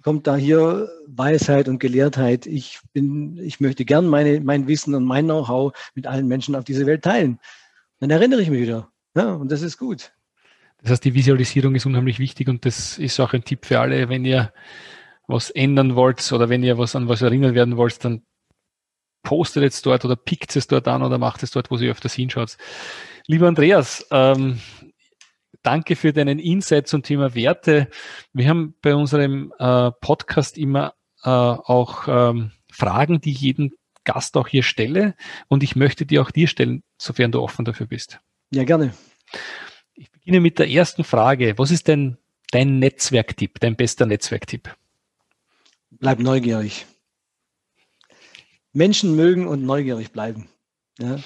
kommt 0.02 0.26
da 0.26 0.36
hier 0.36 0.88
Weisheit 1.06 1.68
und 1.68 1.78
Gelehrtheit. 1.78 2.46
Ich 2.46 2.80
bin, 2.92 3.38
ich 3.38 3.60
möchte 3.60 3.84
gern 3.84 4.06
meine, 4.06 4.40
mein 4.40 4.68
Wissen 4.68 4.94
und 4.94 5.04
mein 5.04 5.24
Know-how 5.24 5.72
mit 5.94 6.06
allen 6.06 6.28
Menschen 6.28 6.54
auf 6.54 6.64
dieser 6.64 6.86
Welt 6.86 7.02
teilen. 7.02 7.38
Dann 8.00 8.10
erinnere 8.10 8.42
ich 8.42 8.50
mich 8.50 8.60
wieder. 8.60 8.90
Ja, 9.16 9.32
und 9.32 9.50
das 9.50 9.62
ist 9.62 9.78
gut. 9.78 10.12
Das 10.80 10.92
heißt, 10.92 11.04
die 11.04 11.14
Visualisierung 11.14 11.74
ist 11.74 11.86
unheimlich 11.86 12.20
wichtig 12.20 12.48
und 12.48 12.64
das 12.64 12.98
ist 12.98 13.18
auch 13.18 13.32
ein 13.32 13.44
Tipp 13.44 13.66
für 13.66 13.80
alle, 13.80 14.08
wenn 14.08 14.24
ihr 14.24 14.52
was 15.26 15.50
ändern 15.50 15.96
wollt 15.96 16.32
oder 16.32 16.48
wenn 16.48 16.62
ihr 16.62 16.78
was 16.78 16.94
an 16.94 17.08
was 17.08 17.20
erinnert 17.20 17.54
werden 17.54 17.76
wollt, 17.76 18.02
dann 18.04 18.22
postet 19.22 19.62
jetzt 19.62 19.84
dort 19.86 20.04
oder 20.04 20.16
pickt 20.16 20.56
es 20.56 20.66
dort 20.66 20.88
an 20.88 21.02
oder 21.02 21.18
macht 21.18 21.42
es 21.42 21.50
dort, 21.50 21.70
wo 21.70 21.76
sie 21.76 21.88
öfters 21.88 22.14
hinschaut. 22.14 22.56
Lieber 23.26 23.48
Andreas, 23.48 24.06
ähm, 24.10 24.60
danke 25.62 25.96
für 25.96 26.12
deinen 26.12 26.38
Insight 26.38 26.88
zum 26.88 27.02
Thema 27.02 27.34
Werte. 27.34 27.88
Wir 28.32 28.48
haben 28.48 28.74
bei 28.80 28.94
unserem 28.94 29.52
äh, 29.58 29.90
Podcast 30.00 30.56
immer 30.56 30.94
äh, 31.22 31.28
auch 31.28 32.08
ähm, 32.08 32.52
Fragen, 32.70 33.20
die 33.20 33.32
ich 33.32 33.40
jeden 33.40 33.72
Gast 34.04 34.36
auch 34.36 34.48
hier 34.48 34.62
stelle. 34.62 35.14
Und 35.48 35.62
ich 35.62 35.76
möchte 35.76 36.06
die 36.06 36.18
auch 36.18 36.30
dir 36.30 36.48
stellen, 36.48 36.82
sofern 36.96 37.32
du 37.32 37.42
offen 37.42 37.64
dafür 37.64 37.86
bist. 37.86 38.20
Ja, 38.50 38.64
gerne. 38.64 38.94
Ich 39.94 40.10
beginne 40.10 40.40
mit 40.40 40.58
der 40.58 40.70
ersten 40.70 41.04
Frage. 41.04 41.58
Was 41.58 41.70
ist 41.70 41.88
denn 41.88 42.16
dein 42.50 42.78
Netzwerktipp, 42.78 43.60
dein 43.60 43.76
bester 43.76 44.06
Netzwerktipp? 44.06 44.74
Bleib 45.90 46.20
neugierig. 46.20 46.86
Menschen 48.72 49.16
mögen 49.16 49.46
und 49.46 49.64
neugierig 49.64 50.12
bleiben. 50.12 50.48
Ja. 50.98 51.18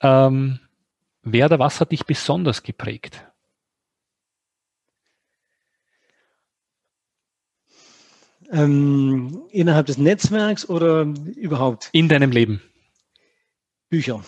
Ähm, 0.00 0.60
wer 1.22 1.46
oder 1.46 1.58
was 1.58 1.80
hat 1.80 1.92
dich 1.92 2.04
besonders 2.04 2.62
geprägt? 2.62 3.24
Ähm, 8.50 9.42
innerhalb 9.50 9.86
des 9.86 9.98
Netzwerks 9.98 10.68
oder 10.68 11.02
überhaupt? 11.36 11.90
In 11.92 12.08
deinem 12.08 12.30
Leben. 12.30 12.62
Bücher. 13.90 14.24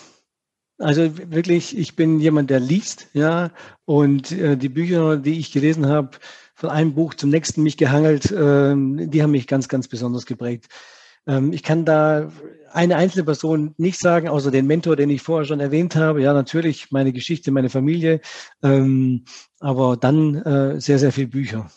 Also 0.77 1.15
wirklich, 1.17 1.77
ich 1.77 1.95
bin 1.95 2.19
jemand, 2.19 2.49
der 2.49 2.59
liest, 2.59 3.07
ja, 3.13 3.51
und 3.85 4.31
äh, 4.31 4.57
die 4.57 4.69
Bücher, 4.69 5.17
die 5.17 5.39
ich 5.39 5.51
gelesen 5.51 5.87
habe, 5.87 6.17
von 6.55 6.69
einem 6.69 6.93
Buch 6.93 7.13
zum 7.13 7.29
nächsten 7.29 7.63
mich 7.63 7.77
gehangelt, 7.77 8.31
äh, 8.31 8.73
die 8.75 9.21
haben 9.21 9.31
mich 9.31 9.47
ganz, 9.47 9.67
ganz 9.67 9.87
besonders 9.87 10.25
geprägt. 10.25 10.67
Ähm, 11.27 11.53
ich 11.53 11.63
kann 11.63 11.85
da 11.85 12.31
eine 12.73 12.95
einzelne 12.95 13.25
Person 13.25 13.73
nicht 13.77 13.99
sagen, 13.99 14.27
außer 14.27 14.51
den 14.51 14.67
Mentor, 14.67 14.95
den 14.95 15.09
ich 15.09 15.21
vorher 15.21 15.45
schon 15.45 15.59
erwähnt 15.59 15.95
habe. 15.95 16.21
Ja, 16.21 16.33
natürlich 16.33 16.91
meine 16.91 17.11
Geschichte, 17.11 17.51
meine 17.51 17.69
Familie, 17.69 18.21
ähm, 18.63 19.25
aber 19.59 19.97
dann 19.97 20.35
äh, 20.35 20.79
sehr, 20.79 20.99
sehr 20.99 21.11
viel 21.11 21.27
Bücher. 21.27 21.69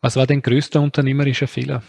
Was 0.00 0.16
war 0.16 0.26
dein 0.26 0.42
größter 0.42 0.80
unternehmerischer 0.80 1.48
Fehler? 1.48 1.82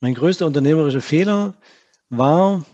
Mein 0.00 0.14
größter 0.14 0.46
unternehmerischer 0.46 1.00
Fehler 1.00 1.54
war, 2.10 2.64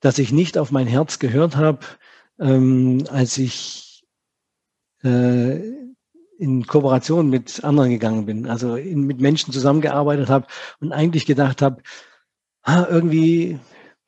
dass 0.00 0.18
ich 0.18 0.32
nicht 0.32 0.58
auf 0.58 0.70
mein 0.70 0.86
Herz 0.86 1.18
gehört 1.18 1.56
habe, 1.56 1.80
ähm, 2.38 3.04
als 3.10 3.38
ich 3.38 4.04
äh, 5.02 5.93
in 6.38 6.66
Kooperation 6.66 7.30
mit 7.30 7.62
anderen 7.64 7.90
gegangen 7.90 8.26
bin, 8.26 8.46
also 8.46 8.76
in, 8.76 9.02
mit 9.02 9.20
Menschen 9.20 9.52
zusammengearbeitet 9.52 10.28
habe 10.28 10.46
und 10.80 10.92
eigentlich 10.92 11.26
gedacht 11.26 11.62
habe, 11.62 11.82
ah, 12.62 12.86
irgendwie 12.88 13.58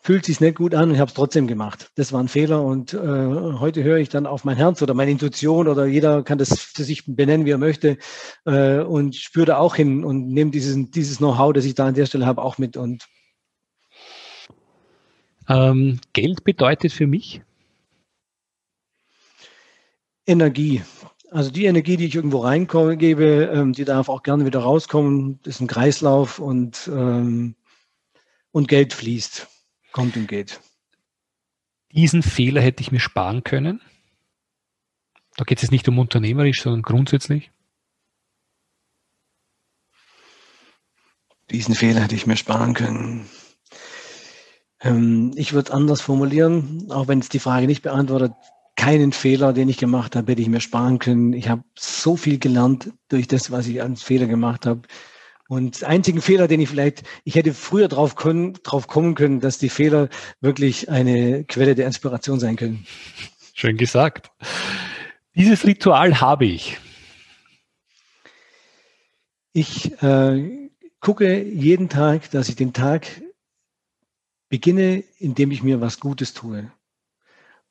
fühlt 0.00 0.24
sich 0.24 0.40
nicht 0.40 0.56
gut 0.56 0.72
an 0.72 0.88
und 0.88 0.94
ich 0.94 1.00
habe 1.00 1.08
es 1.08 1.14
trotzdem 1.14 1.48
gemacht. 1.48 1.90
Das 1.96 2.12
war 2.12 2.22
ein 2.22 2.28
Fehler 2.28 2.62
und 2.62 2.94
äh, 2.94 2.98
heute 2.98 3.82
höre 3.82 3.98
ich 3.98 4.08
dann 4.08 4.26
auf 4.26 4.44
mein 4.44 4.56
Herz 4.56 4.80
oder 4.80 4.94
meine 4.94 5.10
Intuition 5.10 5.66
oder 5.66 5.86
jeder 5.86 6.22
kann 6.22 6.38
das 6.38 6.60
für 6.60 6.84
sich 6.84 7.04
benennen, 7.06 7.44
wie 7.44 7.50
er 7.50 7.58
möchte 7.58 7.98
äh, 8.44 8.78
und 8.78 9.16
spüre 9.16 9.46
da 9.46 9.58
auch 9.58 9.74
hin 9.74 10.04
und 10.04 10.28
nehme 10.28 10.52
dieses, 10.52 10.76
dieses 10.92 11.18
Know-how, 11.18 11.52
das 11.52 11.64
ich 11.64 11.74
da 11.74 11.86
an 11.86 11.94
der 11.94 12.06
Stelle 12.06 12.24
habe, 12.24 12.42
auch 12.42 12.56
mit 12.56 12.76
und 12.76 13.04
ähm, 15.48 16.00
Geld 16.12 16.44
bedeutet 16.44 16.92
für 16.92 17.06
mich 17.06 17.42
Energie. 20.26 20.82
Also 21.30 21.50
die 21.50 21.64
Energie, 21.64 21.96
die 21.96 22.06
ich 22.06 22.14
irgendwo 22.14 22.38
reingebe, 22.38 23.50
ähm, 23.52 23.72
die 23.72 23.84
darf 23.84 24.08
auch 24.08 24.22
gerne 24.22 24.46
wieder 24.46 24.60
rauskommen. 24.60 25.40
Das 25.42 25.56
ist 25.56 25.60
ein 25.60 25.66
Kreislauf 25.66 26.38
und, 26.38 26.88
ähm, 26.92 27.56
und 28.52 28.68
Geld 28.68 28.92
fließt, 28.92 29.48
kommt 29.92 30.16
und 30.16 30.28
geht. 30.28 30.60
Diesen 31.92 32.22
Fehler 32.22 32.60
hätte 32.60 32.82
ich 32.82 32.92
mir 32.92 33.00
sparen 33.00 33.42
können. 33.42 33.80
Da 35.36 35.44
geht 35.44 35.62
es 35.62 35.70
nicht 35.70 35.88
um 35.88 35.98
unternehmerisch, 35.98 36.62
sondern 36.62 36.82
grundsätzlich. 36.82 37.50
Diesen 41.50 41.74
Fehler 41.74 42.00
hätte 42.00 42.14
ich 42.14 42.26
mir 42.26 42.36
sparen 42.36 42.74
können. 42.74 43.28
Ähm, 44.80 45.32
ich 45.36 45.52
würde 45.52 45.72
anders 45.72 46.00
formulieren, 46.00 46.90
auch 46.90 47.08
wenn 47.08 47.18
es 47.18 47.28
die 47.28 47.38
Frage 47.38 47.66
nicht 47.66 47.82
beantwortet 47.82 48.32
keinen 48.76 49.12
Fehler, 49.12 49.52
den 49.52 49.68
ich 49.68 49.78
gemacht 49.78 50.14
habe, 50.14 50.32
hätte 50.32 50.42
ich 50.42 50.48
mir 50.48 50.60
sparen 50.60 50.98
können. 50.98 51.32
Ich 51.32 51.48
habe 51.48 51.64
so 51.78 52.16
viel 52.16 52.38
gelernt 52.38 52.92
durch 53.08 53.26
das, 53.26 53.50
was 53.50 53.66
ich 53.66 53.82
als 53.82 54.02
Fehler 54.02 54.26
gemacht 54.26 54.66
habe. 54.66 54.82
Und 55.48 55.84
einzigen 55.84 56.20
Fehler, 56.20 56.48
den 56.48 56.60
ich 56.60 56.68
vielleicht, 56.68 57.04
ich 57.24 57.36
hätte 57.36 57.54
früher 57.54 57.88
drauf, 57.88 58.16
können, 58.16 58.54
drauf 58.64 58.88
kommen 58.88 59.14
können, 59.14 59.40
dass 59.40 59.58
die 59.58 59.68
Fehler 59.68 60.08
wirklich 60.40 60.90
eine 60.90 61.44
Quelle 61.44 61.74
der 61.74 61.86
Inspiration 61.86 62.40
sein 62.40 62.56
können. 62.56 62.86
Schön 63.54 63.76
gesagt. 63.76 64.30
Dieses 65.34 65.64
Ritual 65.64 66.20
habe 66.20 66.46
ich. 66.46 66.78
Ich 69.52 70.02
äh, 70.02 70.68
gucke 71.00 71.42
jeden 71.42 71.88
Tag, 71.88 72.30
dass 72.32 72.48
ich 72.48 72.56
den 72.56 72.72
Tag 72.72 73.06
beginne, 74.48 75.04
indem 75.18 75.50
ich 75.50 75.62
mir 75.62 75.80
was 75.80 76.00
Gutes 76.00 76.34
tue. 76.34 76.70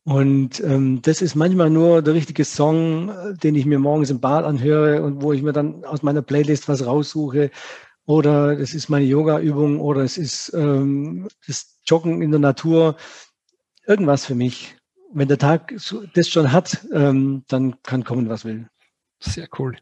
Und 0.06 0.60
ähm, 0.64 1.02
das 1.02 1.24
ist 1.24 1.34
manchmal 1.34 1.72
nur 1.72 2.04
der 2.04 2.14
richtige 2.14 2.46
Song, 2.46 3.10
äh, 3.10 3.34
den 3.34 3.56
ich 3.56 3.66
mir 3.66 3.80
morgens 3.80 4.12
im 4.12 4.20
Bad 4.20 4.46
anhöre 4.46 5.02
und 5.02 5.24
wo 5.24 5.34
ich 5.34 5.42
mir 5.42 5.52
dann 5.52 5.84
aus 5.84 6.04
meiner 6.04 6.22
Playlist 6.22 6.70
was 6.70 6.86
raussuche. 6.86 7.50
oder 8.06 8.60
es 8.60 8.76
ist 8.76 8.88
meine 8.90 9.06
Yoga-Übung 9.06 9.80
oder 9.80 10.02
es 10.02 10.20
ist 10.20 10.54
ähm, 10.54 11.28
das 11.48 11.80
Joggen 11.88 12.22
in 12.22 12.30
der 12.30 12.40
Natur. 12.40 12.98
Irgendwas 13.88 14.26
für 14.26 14.36
mich. 14.36 14.78
Wenn 15.12 15.28
der 15.28 15.40
Tag 15.40 15.74
das 16.14 16.30
schon 16.30 16.52
hat, 16.52 16.86
ähm, 16.94 17.44
dann 17.48 17.82
kann 17.82 18.04
kommen, 18.04 18.30
was 18.30 18.46
will. 18.46 18.68
Sehr 19.20 19.48
cool. 19.58 19.76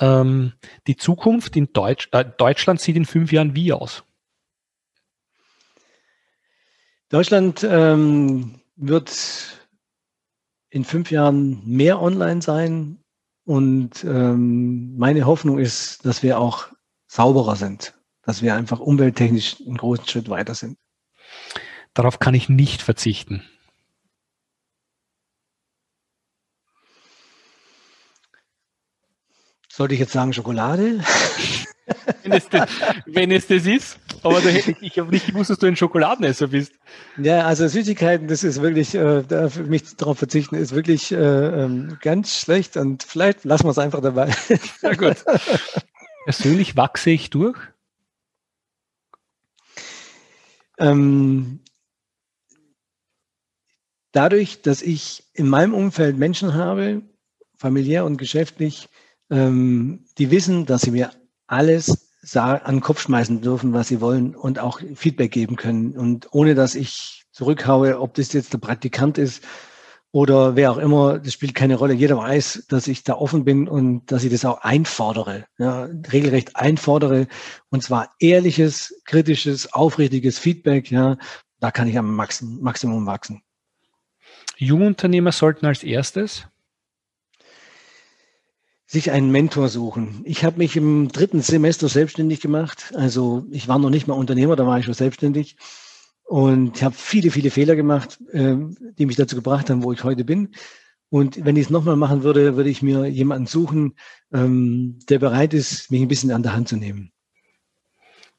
Ähm, 0.00 0.54
die 0.88 0.96
Zukunft 0.96 1.54
in 1.54 1.72
Deutsch, 1.72 2.08
äh, 2.10 2.24
Deutschland 2.24 2.80
sieht 2.80 2.96
in 2.96 3.04
fünf 3.06 3.30
Jahren 3.30 3.54
wie 3.54 3.72
aus? 3.72 4.02
Deutschland 7.08 7.64
ähm, 7.68 8.60
wird 8.74 9.59
in 10.70 10.84
fünf 10.84 11.10
Jahren 11.10 11.62
mehr 11.66 12.00
online 12.00 12.40
sein. 12.40 13.02
Und 13.44 14.04
ähm, 14.04 14.96
meine 14.96 15.26
Hoffnung 15.26 15.58
ist, 15.58 16.06
dass 16.06 16.22
wir 16.22 16.38
auch 16.38 16.68
sauberer 17.08 17.56
sind, 17.56 17.94
dass 18.22 18.42
wir 18.42 18.54
einfach 18.54 18.78
umwelttechnisch 18.78 19.56
einen 19.60 19.76
großen 19.76 20.06
Schritt 20.06 20.28
weiter 20.28 20.54
sind. 20.54 20.78
Darauf 21.92 22.20
kann 22.20 22.34
ich 22.34 22.48
nicht 22.48 22.82
verzichten. 22.82 23.42
Sollte 29.68 29.94
ich 29.94 30.00
jetzt 30.00 30.12
sagen 30.12 30.32
Schokolade? 30.32 31.02
wenn, 32.22 32.32
es 32.32 32.48
das, 32.48 32.70
wenn 33.06 33.30
es 33.30 33.46
das 33.46 33.66
ist. 33.66 33.98
Aber 34.22 34.40
du, 34.40 34.50
ich 34.80 34.98
habe 34.98 35.10
nicht 35.10 35.26
gewusst, 35.26 35.50
dass 35.50 35.58
du 35.58 35.66
ein 35.66 35.76
Schokoladenesser 35.76 36.48
bist. 36.48 36.72
Ja, 37.16 37.46
also 37.46 37.66
Süßigkeiten, 37.66 38.28
das 38.28 38.44
ist 38.44 38.60
wirklich, 38.60 38.94
äh, 38.94 39.22
da 39.26 39.48
für 39.48 39.64
mich 39.64 39.96
darauf 39.96 40.18
verzichten, 40.18 40.56
ist 40.56 40.74
wirklich 40.74 41.12
äh, 41.12 41.16
ähm, 41.16 41.98
ganz 42.00 42.38
schlecht 42.38 42.76
und 42.76 43.02
vielleicht 43.02 43.44
lassen 43.44 43.64
wir 43.64 43.70
es 43.70 43.78
einfach 43.78 44.00
dabei. 44.00 44.30
Ja, 44.82 44.94
gut. 44.94 45.24
Persönlich 46.24 46.76
wachse 46.76 47.10
ich 47.10 47.30
durch? 47.30 47.58
Ähm, 50.78 51.60
dadurch, 54.12 54.62
dass 54.62 54.82
ich 54.82 55.24
in 55.34 55.48
meinem 55.48 55.74
Umfeld 55.74 56.16
Menschen 56.16 56.54
habe, 56.54 57.02
familiär 57.56 58.04
und 58.04 58.16
geschäftlich, 58.16 58.88
ähm, 59.30 60.06
die 60.18 60.30
wissen, 60.30 60.66
dass 60.66 60.82
sie 60.82 60.90
mir 60.90 61.10
alles 61.50 62.08
an 62.34 62.76
den 62.76 62.80
Kopf 62.80 63.00
schmeißen 63.00 63.40
dürfen, 63.40 63.72
was 63.72 63.88
sie 63.88 64.00
wollen 64.00 64.36
und 64.36 64.58
auch 64.58 64.80
Feedback 64.94 65.32
geben 65.32 65.56
können. 65.56 65.96
Und 65.96 66.28
ohne 66.32 66.54
dass 66.54 66.74
ich 66.74 67.24
zurückhaue, 67.32 68.00
ob 68.00 68.14
das 68.14 68.32
jetzt 68.32 68.52
der 68.52 68.58
Praktikant 68.58 69.18
ist 69.18 69.42
oder 70.12 70.54
wer 70.54 70.70
auch 70.70 70.76
immer, 70.76 71.18
das 71.18 71.32
spielt 71.32 71.54
keine 71.54 71.76
Rolle. 71.76 71.94
Jeder 71.94 72.18
weiß, 72.18 72.66
dass 72.68 72.86
ich 72.88 73.04
da 73.04 73.14
offen 73.14 73.44
bin 73.44 73.68
und 73.68 74.12
dass 74.12 74.24
ich 74.24 74.30
das 74.30 74.44
auch 74.44 74.60
einfordere, 74.62 75.46
ja, 75.58 75.88
regelrecht 76.12 76.56
einfordere. 76.56 77.26
Und 77.70 77.82
zwar 77.82 78.12
ehrliches, 78.20 79.00
kritisches, 79.04 79.72
aufrichtiges 79.72 80.38
Feedback. 80.38 80.90
Ja, 80.90 81.16
da 81.58 81.70
kann 81.70 81.88
ich 81.88 81.98
am 81.98 82.14
Maximum 82.14 83.06
wachsen. 83.06 83.42
Jungunternehmer 84.56 85.32
sollten 85.32 85.66
als 85.66 85.82
erstes 85.82 86.46
sich 88.90 89.12
einen 89.12 89.30
Mentor 89.30 89.68
suchen. 89.68 90.20
Ich 90.24 90.44
habe 90.44 90.58
mich 90.58 90.76
im 90.76 91.06
dritten 91.12 91.42
Semester 91.42 91.88
selbstständig 91.88 92.40
gemacht. 92.40 92.92
Also 92.96 93.46
ich 93.52 93.68
war 93.68 93.78
noch 93.78 93.88
nicht 93.88 94.08
mal 94.08 94.14
Unternehmer, 94.14 94.56
da 94.56 94.66
war 94.66 94.80
ich 94.80 94.84
schon 94.84 94.94
selbstständig. 94.94 95.56
Und 96.24 96.76
ich 96.76 96.82
habe 96.82 96.96
viele, 96.96 97.30
viele 97.30 97.52
Fehler 97.52 97.76
gemacht, 97.76 98.18
äh, 98.32 98.56
die 98.98 99.06
mich 99.06 99.14
dazu 99.14 99.36
gebracht 99.36 99.70
haben, 99.70 99.84
wo 99.84 99.92
ich 99.92 100.02
heute 100.02 100.24
bin. 100.24 100.56
Und 101.08 101.44
wenn 101.44 101.54
ich 101.54 101.66
es 101.66 101.70
nochmal 101.70 101.94
machen 101.94 102.24
würde, 102.24 102.56
würde 102.56 102.68
ich 102.68 102.82
mir 102.82 103.06
jemanden 103.06 103.46
suchen, 103.46 103.94
ähm, 104.32 104.98
der 105.08 105.20
bereit 105.20 105.54
ist, 105.54 105.92
mich 105.92 106.02
ein 106.02 106.08
bisschen 106.08 106.32
an 106.32 106.42
der 106.42 106.54
Hand 106.54 106.68
zu 106.68 106.76
nehmen. 106.76 107.12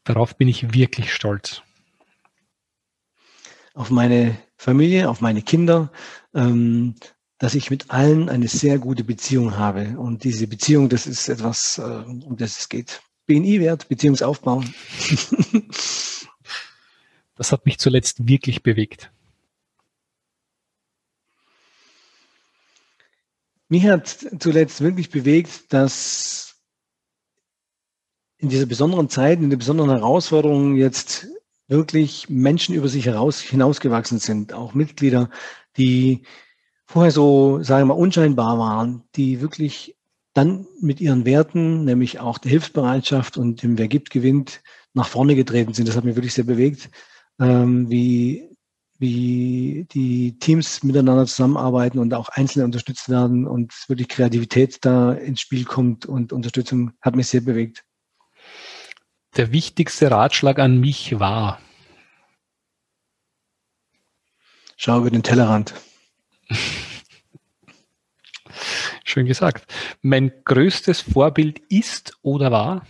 Darauf 0.04 0.36
bin 0.36 0.50
ich 0.50 0.74
wirklich 0.74 1.14
stolz. 1.14 1.62
Auf 3.74 3.90
meine 3.90 4.38
Familie, 4.58 5.10
auf 5.10 5.22
meine 5.22 5.44
Kinder, 5.44 5.94
ähm, 6.34 6.96
dass 7.42 7.56
ich 7.56 7.72
mit 7.72 7.90
allen 7.90 8.30
eine 8.30 8.48
sehr 8.48 8.78
gute 8.78 9.04
Beziehung 9.04 9.58
habe. 9.58 9.98
Und 9.98 10.24
diese 10.24 10.46
Beziehung, 10.46 10.90
das 10.90 11.08
ist 11.08 11.28
etwas, 11.28 11.80
äh, 11.80 11.82
um 11.82 12.38
das 12.38 12.60
es 12.60 12.70
geht. 12.70 13.02
BNI-Wert, 13.26 13.90
Beziehungsaufbau. 13.90 14.64
das 17.36 17.52
hat 17.52 17.66
mich 17.66 17.80
zuletzt 17.80 18.28
wirklich 18.28 18.62
bewegt. 18.62 19.12
Mich 23.70 23.88
hat 23.88 24.24
zuletzt 24.38 24.82
wirklich 24.82 25.10
bewegt, 25.10 25.74
dass 25.74 26.58
in 28.38 28.50
dieser 28.50 28.68
besonderen 28.68 29.10
Zeit, 29.10 29.40
in 29.40 29.50
der 29.50 29.58
besonderen 29.58 29.90
Herausforderung 29.90 30.76
jetzt 30.76 31.26
wirklich 31.68 32.30
Menschen 32.30 32.76
über 32.76 32.88
sich 32.88 33.06
hinausgewachsen 33.06 34.20
sind, 34.20 34.54
auch 34.54 34.76
Mitglieder, 34.76 35.32
die 35.76 36.22
vorher 36.92 37.12
so, 37.12 37.64
sagen 37.64 37.88
wir 37.88 37.96
mal, 37.96 38.02
unscheinbar 38.02 38.60
waren, 38.60 39.04
die 39.16 39.42
wirklich 39.42 39.98
dann 40.34 40.68
mit 40.80 41.02
ihren 41.02 41.26
Werten, 41.26 41.86
nämlich 41.86 42.20
auch 42.20 42.38
der 42.38 42.52
Hilfsbereitschaft 42.52 43.38
und 43.38 43.64
dem 43.64 43.78
Wer 43.78 43.88
gibt, 43.88 44.12
gewinnt, 44.12 44.62
nach 44.94 45.08
vorne 45.08 45.36
getreten 45.36 45.74
sind. 45.74 45.88
Das 45.88 45.96
hat 45.96 46.04
mich 46.04 46.16
wirklich 46.16 46.34
sehr 46.34 46.44
bewegt, 46.44 46.90
ähm, 47.40 47.90
wie, 47.90 48.50
wie 49.00 49.88
die 49.92 50.38
Teams 50.40 50.84
miteinander 50.84 51.26
zusammenarbeiten 51.26 52.00
und 52.00 52.14
auch 52.14 52.30
Einzelne 52.30 52.66
unterstützt 52.66 53.10
werden 53.10 53.48
und 53.48 53.74
wirklich 53.88 54.08
Kreativität 54.08 54.80
da 54.82 55.14
ins 55.14 55.42
Spiel 55.42 55.66
kommt 55.66 56.06
und 56.06 56.34
Unterstützung 56.34 56.92
hat 57.02 57.16
mich 57.16 57.28
sehr 57.28 57.42
bewegt. 57.42 57.84
Der 59.38 59.52
wichtigste 59.52 60.12
Ratschlag 60.12 60.60
an 60.60 60.80
mich 60.80 61.20
war. 61.20 61.60
Schau 64.76 65.00
über 65.00 65.12
den 65.12 65.24
Tellerrand. 65.24 65.74
Schön 69.04 69.26
gesagt. 69.26 69.66
Mein 70.02 70.32
größtes 70.46 71.02
Vorbild 71.02 71.60
ist 71.70 72.18
oder 72.22 72.52
war? 72.52 72.86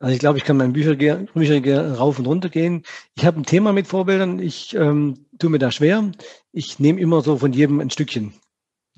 Also 0.00 0.14
ich 0.14 0.20
glaube, 0.20 0.38
ich 0.38 0.44
kann 0.44 0.56
meine 0.56 0.72
Bücher, 0.72 0.94
Bücher 0.94 1.96
rauf 1.96 2.20
und 2.20 2.26
runter 2.26 2.48
gehen. 2.48 2.84
Ich 3.16 3.26
habe 3.26 3.40
ein 3.40 3.44
Thema 3.44 3.72
mit 3.72 3.88
Vorbildern. 3.88 4.38
Ich 4.38 4.74
ähm, 4.74 5.26
tue 5.38 5.50
mir 5.50 5.58
da 5.58 5.72
schwer. 5.72 6.12
Ich 6.52 6.78
nehme 6.78 7.00
immer 7.00 7.20
so 7.20 7.36
von 7.36 7.52
jedem 7.52 7.80
ein 7.80 7.90
Stückchen. 7.90 8.32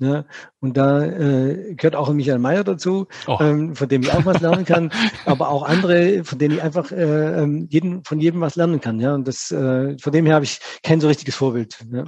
Ja, 0.01 0.25
und 0.59 0.77
da 0.77 1.05
äh, 1.05 1.75
gehört 1.75 1.95
auch 1.95 2.11
Michael 2.11 2.39
Mayer 2.39 2.63
dazu, 2.63 3.07
oh. 3.27 3.37
ähm, 3.39 3.75
von 3.75 3.87
dem 3.87 4.01
ich 4.01 4.11
auch 4.11 4.25
was 4.25 4.41
lernen 4.41 4.65
kann, 4.65 4.91
aber 5.25 5.49
auch 5.49 5.61
andere, 5.61 6.23
von 6.23 6.39
denen 6.39 6.55
ich 6.55 6.63
einfach 6.63 6.91
äh, 6.91 7.43
ähm, 7.43 7.67
jeden, 7.69 8.03
von 8.03 8.19
jedem 8.19 8.41
was 8.41 8.55
lernen 8.55 8.81
kann. 8.81 8.99
Ja, 8.99 9.13
und 9.13 9.27
das, 9.27 9.51
äh, 9.51 9.95
von 9.99 10.11
dem 10.11 10.25
her 10.25 10.33
habe 10.33 10.45
ich 10.45 10.59
kein 10.81 10.99
so 10.99 11.07
richtiges 11.07 11.35
Vorbild. 11.35 11.77
Ja. 11.91 12.05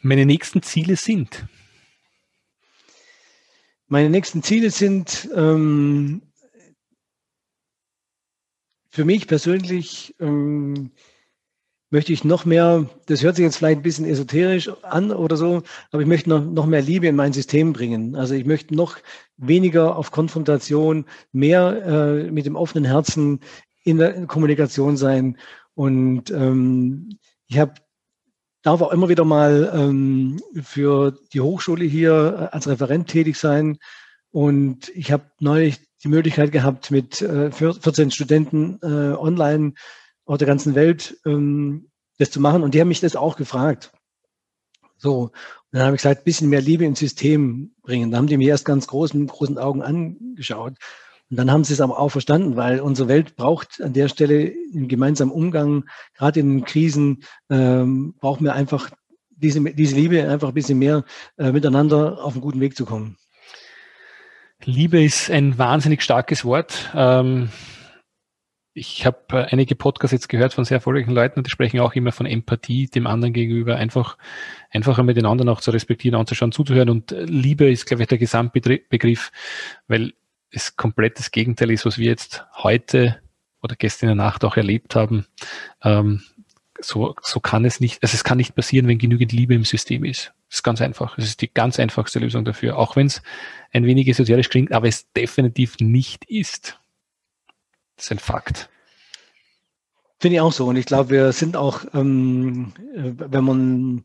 Meine 0.00 0.26
nächsten 0.26 0.62
Ziele 0.62 0.96
sind? 0.96 1.46
Meine 3.86 4.10
nächsten 4.10 4.42
Ziele 4.42 4.70
sind 4.70 5.30
ähm, 5.36 6.22
für 8.90 9.04
mich 9.04 9.28
persönlich 9.28 10.16
ähm, 10.18 10.90
möchte 11.92 12.12
ich 12.12 12.24
noch 12.24 12.44
mehr, 12.44 12.88
das 13.06 13.22
hört 13.22 13.36
sich 13.36 13.44
jetzt 13.44 13.56
vielleicht 13.56 13.78
ein 13.78 13.82
bisschen 13.82 14.06
esoterisch 14.06 14.70
an 14.82 15.12
oder 15.12 15.36
so, 15.36 15.62
aber 15.90 16.02
ich 16.02 16.08
möchte 16.08 16.30
noch, 16.30 16.44
noch 16.44 16.66
mehr 16.66 16.82
Liebe 16.82 17.06
in 17.06 17.16
mein 17.16 17.32
System 17.32 17.72
bringen. 17.72 18.16
Also 18.16 18.34
ich 18.34 18.46
möchte 18.46 18.74
noch 18.74 18.96
weniger 19.36 19.96
auf 19.96 20.10
Konfrontation, 20.10 21.04
mehr 21.32 21.84
äh, 21.84 22.30
mit 22.30 22.46
dem 22.46 22.56
offenen 22.56 22.84
Herzen 22.84 23.40
in 23.84 23.98
der 23.98 24.26
Kommunikation 24.26 24.96
sein. 24.96 25.36
Und 25.74 26.30
ähm, 26.30 27.18
ich 27.46 27.58
habe 27.58 27.74
darf 28.62 28.80
auch 28.80 28.92
immer 28.92 29.08
wieder 29.08 29.24
mal 29.24 29.72
ähm, 29.74 30.40
für 30.62 31.18
die 31.32 31.40
Hochschule 31.40 31.84
hier 31.84 32.48
als 32.52 32.68
Referent 32.68 33.08
tätig 33.08 33.36
sein. 33.36 33.78
Und 34.30 34.88
ich 34.94 35.12
habe 35.12 35.24
neulich 35.40 35.80
die 36.02 36.08
Möglichkeit 36.08 36.52
gehabt, 36.52 36.90
mit 36.90 37.20
äh, 37.20 37.50
14 37.50 38.10
Studenten 38.10 38.78
äh, 38.82 39.14
online 39.14 39.74
auf 40.32 40.38
der 40.38 40.48
ganzen 40.48 40.74
Welt 40.74 41.18
ähm, 41.26 41.90
das 42.18 42.30
zu 42.30 42.40
machen. 42.40 42.62
Und 42.62 42.74
die 42.74 42.80
haben 42.80 42.88
mich 42.88 43.00
das 43.00 43.16
auch 43.16 43.36
gefragt. 43.36 43.92
So, 44.96 45.24
und 45.24 45.32
dann 45.72 45.82
habe 45.82 45.96
ich 45.96 46.02
gesagt, 46.02 46.24
bisschen 46.24 46.48
mehr 46.48 46.60
Liebe 46.60 46.84
ins 46.84 47.00
System 47.00 47.74
bringen. 47.82 48.10
Da 48.10 48.18
haben 48.18 48.28
die 48.28 48.36
mir 48.36 48.48
erst 48.48 48.64
ganz 48.64 48.86
großen, 48.86 49.26
großen 49.26 49.58
Augen 49.58 49.82
angeschaut. 49.82 50.74
Und 51.30 51.36
dann 51.36 51.50
haben 51.50 51.64
sie 51.64 51.72
es 51.72 51.80
aber 51.80 51.98
auch 51.98 52.10
verstanden, 52.10 52.56
weil 52.56 52.80
unsere 52.80 53.08
Welt 53.08 53.36
braucht 53.36 53.80
an 53.82 53.92
der 53.92 54.08
Stelle 54.08 54.46
im 54.46 54.88
gemeinsamen 54.88 55.32
Umgang, 55.32 55.84
gerade 56.14 56.40
in 56.40 56.64
Krisen, 56.64 57.24
ähm, 57.50 58.14
brauchen 58.20 58.44
wir 58.44 58.54
einfach 58.54 58.90
diese, 59.30 59.60
diese 59.60 59.96
Liebe, 59.96 60.28
einfach 60.28 60.48
ein 60.48 60.54
bisschen 60.54 60.78
mehr 60.78 61.04
äh, 61.36 61.52
miteinander 61.52 62.22
auf 62.22 62.34
einen 62.34 62.42
guten 62.42 62.60
Weg 62.60 62.76
zu 62.76 62.84
kommen. 62.84 63.16
Liebe 64.64 65.02
ist 65.02 65.30
ein 65.30 65.58
wahnsinnig 65.58 66.02
starkes 66.02 66.44
Wort. 66.44 66.90
Ähm, 66.94 67.48
ich 68.74 69.04
habe 69.04 69.18
äh, 69.32 69.46
einige 69.50 69.74
Podcasts 69.74 70.12
jetzt 70.12 70.28
gehört 70.28 70.54
von 70.54 70.64
sehr 70.64 70.76
erfolgreichen 70.76 71.12
Leuten 71.12 71.38
und 71.38 71.46
die 71.46 71.50
sprechen 71.50 71.80
auch 71.80 71.94
immer 71.94 72.12
von 72.12 72.26
Empathie 72.26 72.86
dem 72.86 73.06
anderen 73.06 73.32
gegenüber, 73.32 73.76
einfach, 73.76 74.16
einfach 74.70 74.98
einmal 74.98 75.14
den 75.14 75.26
anderen 75.26 75.48
auch 75.50 75.60
zu 75.60 75.70
respektieren, 75.70 76.18
anzuschauen, 76.18 76.52
zuzuhören. 76.52 76.88
Und 76.88 77.12
äh, 77.12 77.24
Liebe 77.24 77.70
ist, 77.70 77.86
glaube 77.86 78.02
ich, 78.02 78.08
der 78.08 78.18
Gesamtbegriff, 78.18 79.30
weil 79.88 80.14
es 80.50 80.76
komplett 80.76 81.18
das 81.18 81.30
Gegenteil 81.30 81.70
ist, 81.70 81.84
was 81.86 81.98
wir 81.98 82.06
jetzt 82.06 82.44
heute 82.56 83.20
oder 83.62 83.76
gestern 83.76 84.10
in 84.10 84.16
der 84.16 84.24
Nacht 84.24 84.44
auch 84.44 84.56
erlebt 84.56 84.96
haben. 84.96 85.26
Ähm, 85.82 86.22
so, 86.80 87.14
so 87.22 87.40
kann 87.40 87.64
es 87.64 87.78
nicht, 87.78 88.02
also 88.02 88.14
es 88.14 88.24
kann 88.24 88.38
nicht 88.38 88.54
passieren, 88.54 88.88
wenn 88.88 88.98
genügend 88.98 89.32
Liebe 89.32 89.54
im 89.54 89.64
System 89.64 90.04
ist. 90.04 90.32
Das 90.48 90.58
ist 90.58 90.62
ganz 90.62 90.80
einfach. 90.80 91.16
Das 91.16 91.26
ist 91.26 91.40
die 91.40 91.52
ganz 91.52 91.78
einfachste 91.78 92.18
Lösung 92.18 92.44
dafür. 92.44 92.76
Auch 92.76 92.96
wenn 92.96 93.06
es 93.06 93.22
ein 93.72 93.86
wenig 93.86 94.08
esoterisch 94.08 94.48
klingt, 94.48 94.72
aber 94.72 94.88
es 94.88 95.10
definitiv 95.12 95.76
nicht 95.78 96.24
ist. 96.24 96.78
Das 98.02 98.08
ist 98.08 98.10
ein 98.10 98.18
Fakt. 98.18 98.68
Finde 100.18 100.34
ich 100.34 100.40
auch 100.40 100.52
so. 100.52 100.66
Und 100.66 100.74
ich 100.74 100.86
glaube, 100.86 101.10
wir 101.10 101.30
sind 101.30 101.56
auch, 101.56 101.84
ähm, 101.94 102.72
äh, 102.96 103.12
wenn 103.16 103.44
man 103.44 104.04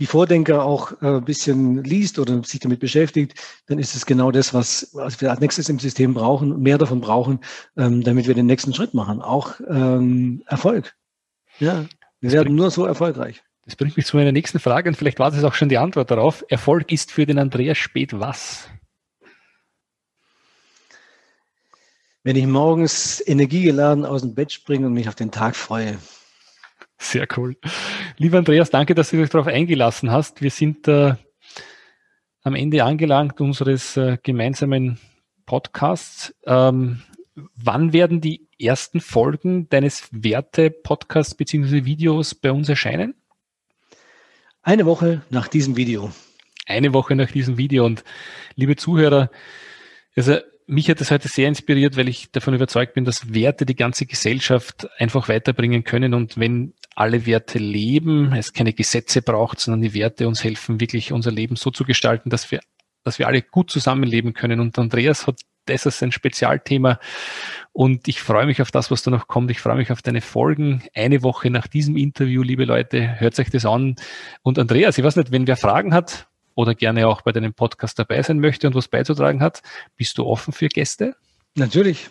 die 0.00 0.06
Vordenker 0.06 0.64
auch 0.64 1.00
äh, 1.00 1.18
ein 1.18 1.24
bisschen 1.24 1.84
liest 1.84 2.18
oder 2.18 2.42
sich 2.42 2.58
damit 2.58 2.80
beschäftigt, 2.80 3.40
dann 3.68 3.78
ist 3.78 3.94
es 3.94 4.04
genau 4.04 4.32
das, 4.32 4.52
was, 4.52 4.90
was 4.94 5.20
wir 5.20 5.30
als 5.30 5.38
nächstes 5.38 5.68
im 5.68 5.78
System 5.78 6.12
brauchen, 6.12 6.60
mehr 6.60 6.76
davon 6.76 7.00
brauchen, 7.00 7.38
ähm, 7.76 8.02
damit 8.02 8.26
wir 8.26 8.34
den 8.34 8.46
nächsten 8.46 8.74
Schritt 8.74 8.94
machen. 8.94 9.22
Auch 9.22 9.60
ähm, 9.68 10.42
Erfolg. 10.46 10.96
Ja, 11.60 11.86
wir 12.20 12.32
werden 12.32 12.56
nur 12.56 12.72
so 12.72 12.84
erfolgreich. 12.84 13.44
Das 13.64 13.76
bringt 13.76 13.96
mich 13.96 14.06
zu 14.06 14.16
meiner 14.16 14.32
nächsten 14.32 14.58
Frage 14.58 14.88
und 14.88 14.96
vielleicht 14.96 15.20
war 15.20 15.30
das 15.30 15.44
auch 15.44 15.54
schon 15.54 15.68
die 15.68 15.78
Antwort 15.78 16.10
darauf. 16.10 16.44
Erfolg 16.48 16.90
ist 16.90 17.12
für 17.12 17.26
den 17.26 17.38
Andreas 17.38 17.78
Spät 17.78 18.18
was? 18.18 18.68
Wenn 22.26 22.34
ich 22.34 22.48
morgens 22.48 23.22
energiegeladen 23.24 24.04
aus 24.04 24.22
dem 24.22 24.34
Bett 24.34 24.50
springe 24.50 24.88
und 24.88 24.94
mich 24.94 25.06
auf 25.06 25.14
den 25.14 25.30
Tag 25.30 25.54
freue. 25.54 25.96
Sehr 26.98 27.28
cool. 27.36 27.56
Lieber 28.16 28.38
Andreas, 28.38 28.68
danke, 28.68 28.96
dass 28.96 29.10
du 29.10 29.16
dich 29.18 29.30
darauf 29.30 29.46
eingelassen 29.46 30.10
hast. 30.10 30.42
Wir 30.42 30.50
sind 30.50 30.88
äh, 30.88 31.14
am 32.42 32.56
Ende 32.56 32.82
angelangt 32.82 33.40
unseres 33.40 33.96
äh, 33.96 34.18
gemeinsamen 34.20 34.98
Podcasts. 35.46 36.34
Ähm, 36.44 37.00
wann 37.54 37.92
werden 37.92 38.20
die 38.20 38.48
ersten 38.58 38.98
Folgen 38.98 39.68
deines 39.68 40.08
Werte-Podcasts 40.10 41.36
bzw. 41.36 41.84
Videos 41.84 42.34
bei 42.34 42.50
uns 42.50 42.68
erscheinen? 42.68 43.14
Eine 44.62 44.84
Woche 44.84 45.22
nach 45.30 45.46
diesem 45.46 45.76
Video. 45.76 46.10
Eine 46.66 46.92
Woche 46.92 47.14
nach 47.14 47.30
diesem 47.30 47.56
Video. 47.56 47.86
Und 47.86 48.02
liebe 48.56 48.74
Zuhörer, 48.74 49.30
also 50.16 50.40
mich 50.66 50.90
hat 50.90 51.00
das 51.00 51.10
heute 51.10 51.28
sehr 51.28 51.48
inspiriert, 51.48 51.96
weil 51.96 52.08
ich 52.08 52.30
davon 52.32 52.54
überzeugt 52.54 52.94
bin, 52.94 53.04
dass 53.04 53.32
Werte 53.32 53.66
die 53.66 53.76
ganze 53.76 54.06
Gesellschaft 54.06 54.88
einfach 54.98 55.28
weiterbringen 55.28 55.84
können. 55.84 56.12
Und 56.12 56.38
wenn 56.38 56.74
alle 56.94 57.26
Werte 57.26 57.58
leben, 57.58 58.32
es 58.32 58.52
keine 58.52 58.72
Gesetze 58.72 59.22
braucht, 59.22 59.60
sondern 59.60 59.82
die 59.82 59.94
Werte 59.94 60.26
uns 60.26 60.42
helfen, 60.42 60.80
wirklich 60.80 61.12
unser 61.12 61.30
Leben 61.30 61.56
so 61.56 61.70
zu 61.70 61.84
gestalten, 61.84 62.30
dass 62.30 62.50
wir, 62.50 62.60
dass 63.04 63.18
wir 63.18 63.28
alle 63.28 63.42
gut 63.42 63.70
zusammenleben 63.70 64.34
können. 64.34 64.60
Und 64.60 64.78
Andreas 64.78 65.26
hat 65.26 65.40
das 65.66 65.86
als 65.86 66.02
ein 66.02 66.12
Spezialthema. 66.12 66.98
Und 67.72 68.08
ich 68.08 68.20
freue 68.20 68.46
mich 68.46 68.62
auf 68.62 68.70
das, 68.70 68.90
was 68.90 69.02
da 69.02 69.10
noch 69.10 69.28
kommt. 69.28 69.50
Ich 69.50 69.60
freue 69.60 69.76
mich 69.76 69.92
auf 69.92 70.02
deine 70.02 70.20
Folgen. 70.20 70.82
Eine 70.94 71.22
Woche 71.22 71.50
nach 71.50 71.66
diesem 71.66 71.96
Interview, 71.96 72.42
liebe 72.42 72.64
Leute, 72.64 73.20
hört 73.20 73.38
euch 73.38 73.50
das 73.50 73.66
an. 73.66 73.96
Und 74.42 74.58
Andreas, 74.58 74.98
ich 74.98 75.04
weiß 75.04 75.16
nicht, 75.16 75.32
wenn 75.32 75.46
wer 75.46 75.56
Fragen 75.56 75.94
hat, 75.94 76.28
oder 76.56 76.74
gerne 76.74 77.06
auch 77.06 77.22
bei 77.22 77.30
deinem 77.30 77.54
Podcast 77.54 77.98
dabei 78.00 78.20
sein 78.22 78.40
möchte 78.40 78.66
und 78.66 78.74
was 78.74 78.88
beizutragen 78.88 79.40
hat, 79.40 79.62
bist 79.96 80.18
du 80.18 80.24
offen 80.24 80.52
für 80.52 80.68
Gäste? 80.68 81.14
Natürlich. 81.54 82.10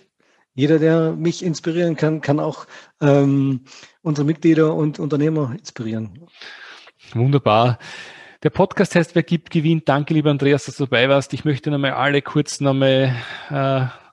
Jeder, 0.53 0.79
der 0.79 1.11
mich 1.11 1.43
inspirieren 1.43 1.97
kann, 1.97 2.21
kann 2.21 2.39
auch 2.39 2.65
ähm, 3.01 3.65
unsere 4.01 4.25
Mitglieder 4.25 4.73
und 4.73 4.99
Unternehmer 4.99 5.51
inspirieren. 5.51 6.27
Wunderbar. 7.13 7.77
Der 8.43 8.51
Podcast 8.51 8.95
heißt 8.95 9.15
Wer 9.15 9.23
gibt, 9.23 9.49
gewinnt. 9.49 9.89
Danke, 9.89 10.13
lieber 10.13 10.29
Andreas, 10.31 10.65
dass 10.65 10.77
du 10.77 10.85
dabei 10.85 11.09
warst. 11.09 11.33
Ich 11.33 11.43
möchte 11.43 11.71
nochmal 11.71 11.91
alle 11.91 12.21
kurz 12.21 12.61
nochmal 12.61 13.15
äh, 13.49 14.04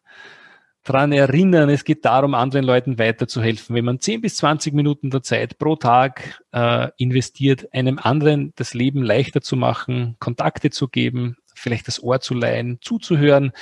daran 0.84 1.12
erinnern, 1.12 1.68
es 1.68 1.84
geht 1.84 2.04
darum, 2.04 2.34
anderen 2.34 2.64
Leuten 2.64 2.98
weiterzuhelfen. 2.98 3.76
Wenn 3.76 3.84
man 3.84 4.00
10 4.00 4.20
bis 4.20 4.36
20 4.36 4.74
Minuten 4.74 5.10
der 5.10 5.22
Zeit 5.22 5.58
pro 5.58 5.76
Tag 5.76 6.42
äh, 6.52 6.88
investiert, 6.96 7.72
einem 7.72 7.98
anderen 7.98 8.52
das 8.56 8.74
Leben 8.74 9.02
leichter 9.02 9.40
zu 9.40 9.56
machen, 9.56 10.16
Kontakte 10.18 10.70
zu 10.70 10.88
geben, 10.88 11.36
vielleicht 11.54 11.88
das 11.88 12.02
Ohr 12.02 12.20
zu 12.20 12.34
leihen, 12.34 12.78
zuzuhören, 12.80 13.52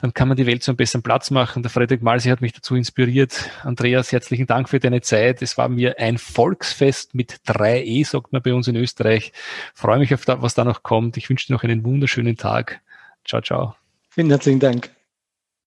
dann 0.00 0.14
kann 0.14 0.28
man 0.28 0.36
die 0.36 0.46
Welt 0.46 0.62
zu 0.62 0.70
einem 0.70 0.76
besseren 0.76 1.02
Platz 1.02 1.30
machen. 1.30 1.62
Der 1.62 1.70
Frederik 1.70 2.02
Malsi 2.02 2.30
hat 2.30 2.40
mich 2.40 2.52
dazu 2.52 2.74
inspiriert. 2.74 3.50
Andreas, 3.62 4.12
herzlichen 4.12 4.46
Dank 4.46 4.68
für 4.68 4.80
deine 4.80 5.02
Zeit. 5.02 5.42
Es 5.42 5.58
war 5.58 5.68
mir 5.68 5.98
ein 5.98 6.16
Volksfest 6.16 7.14
mit 7.14 7.34
3E, 7.46 8.06
sagt 8.06 8.32
man 8.32 8.42
bei 8.42 8.54
uns 8.54 8.66
in 8.66 8.76
Österreich. 8.76 9.32
freue 9.74 9.98
mich 9.98 10.14
auf 10.14 10.24
das, 10.24 10.40
was 10.40 10.54
da 10.54 10.64
noch 10.64 10.82
kommt. 10.82 11.16
Ich 11.16 11.28
wünsche 11.28 11.48
dir 11.48 11.52
noch 11.52 11.64
einen 11.64 11.84
wunderschönen 11.84 12.36
Tag. 12.36 12.80
Ciao, 13.26 13.42
ciao. 13.42 13.74
Vielen 14.08 14.30
herzlichen 14.30 14.60
Dank. 14.60 14.90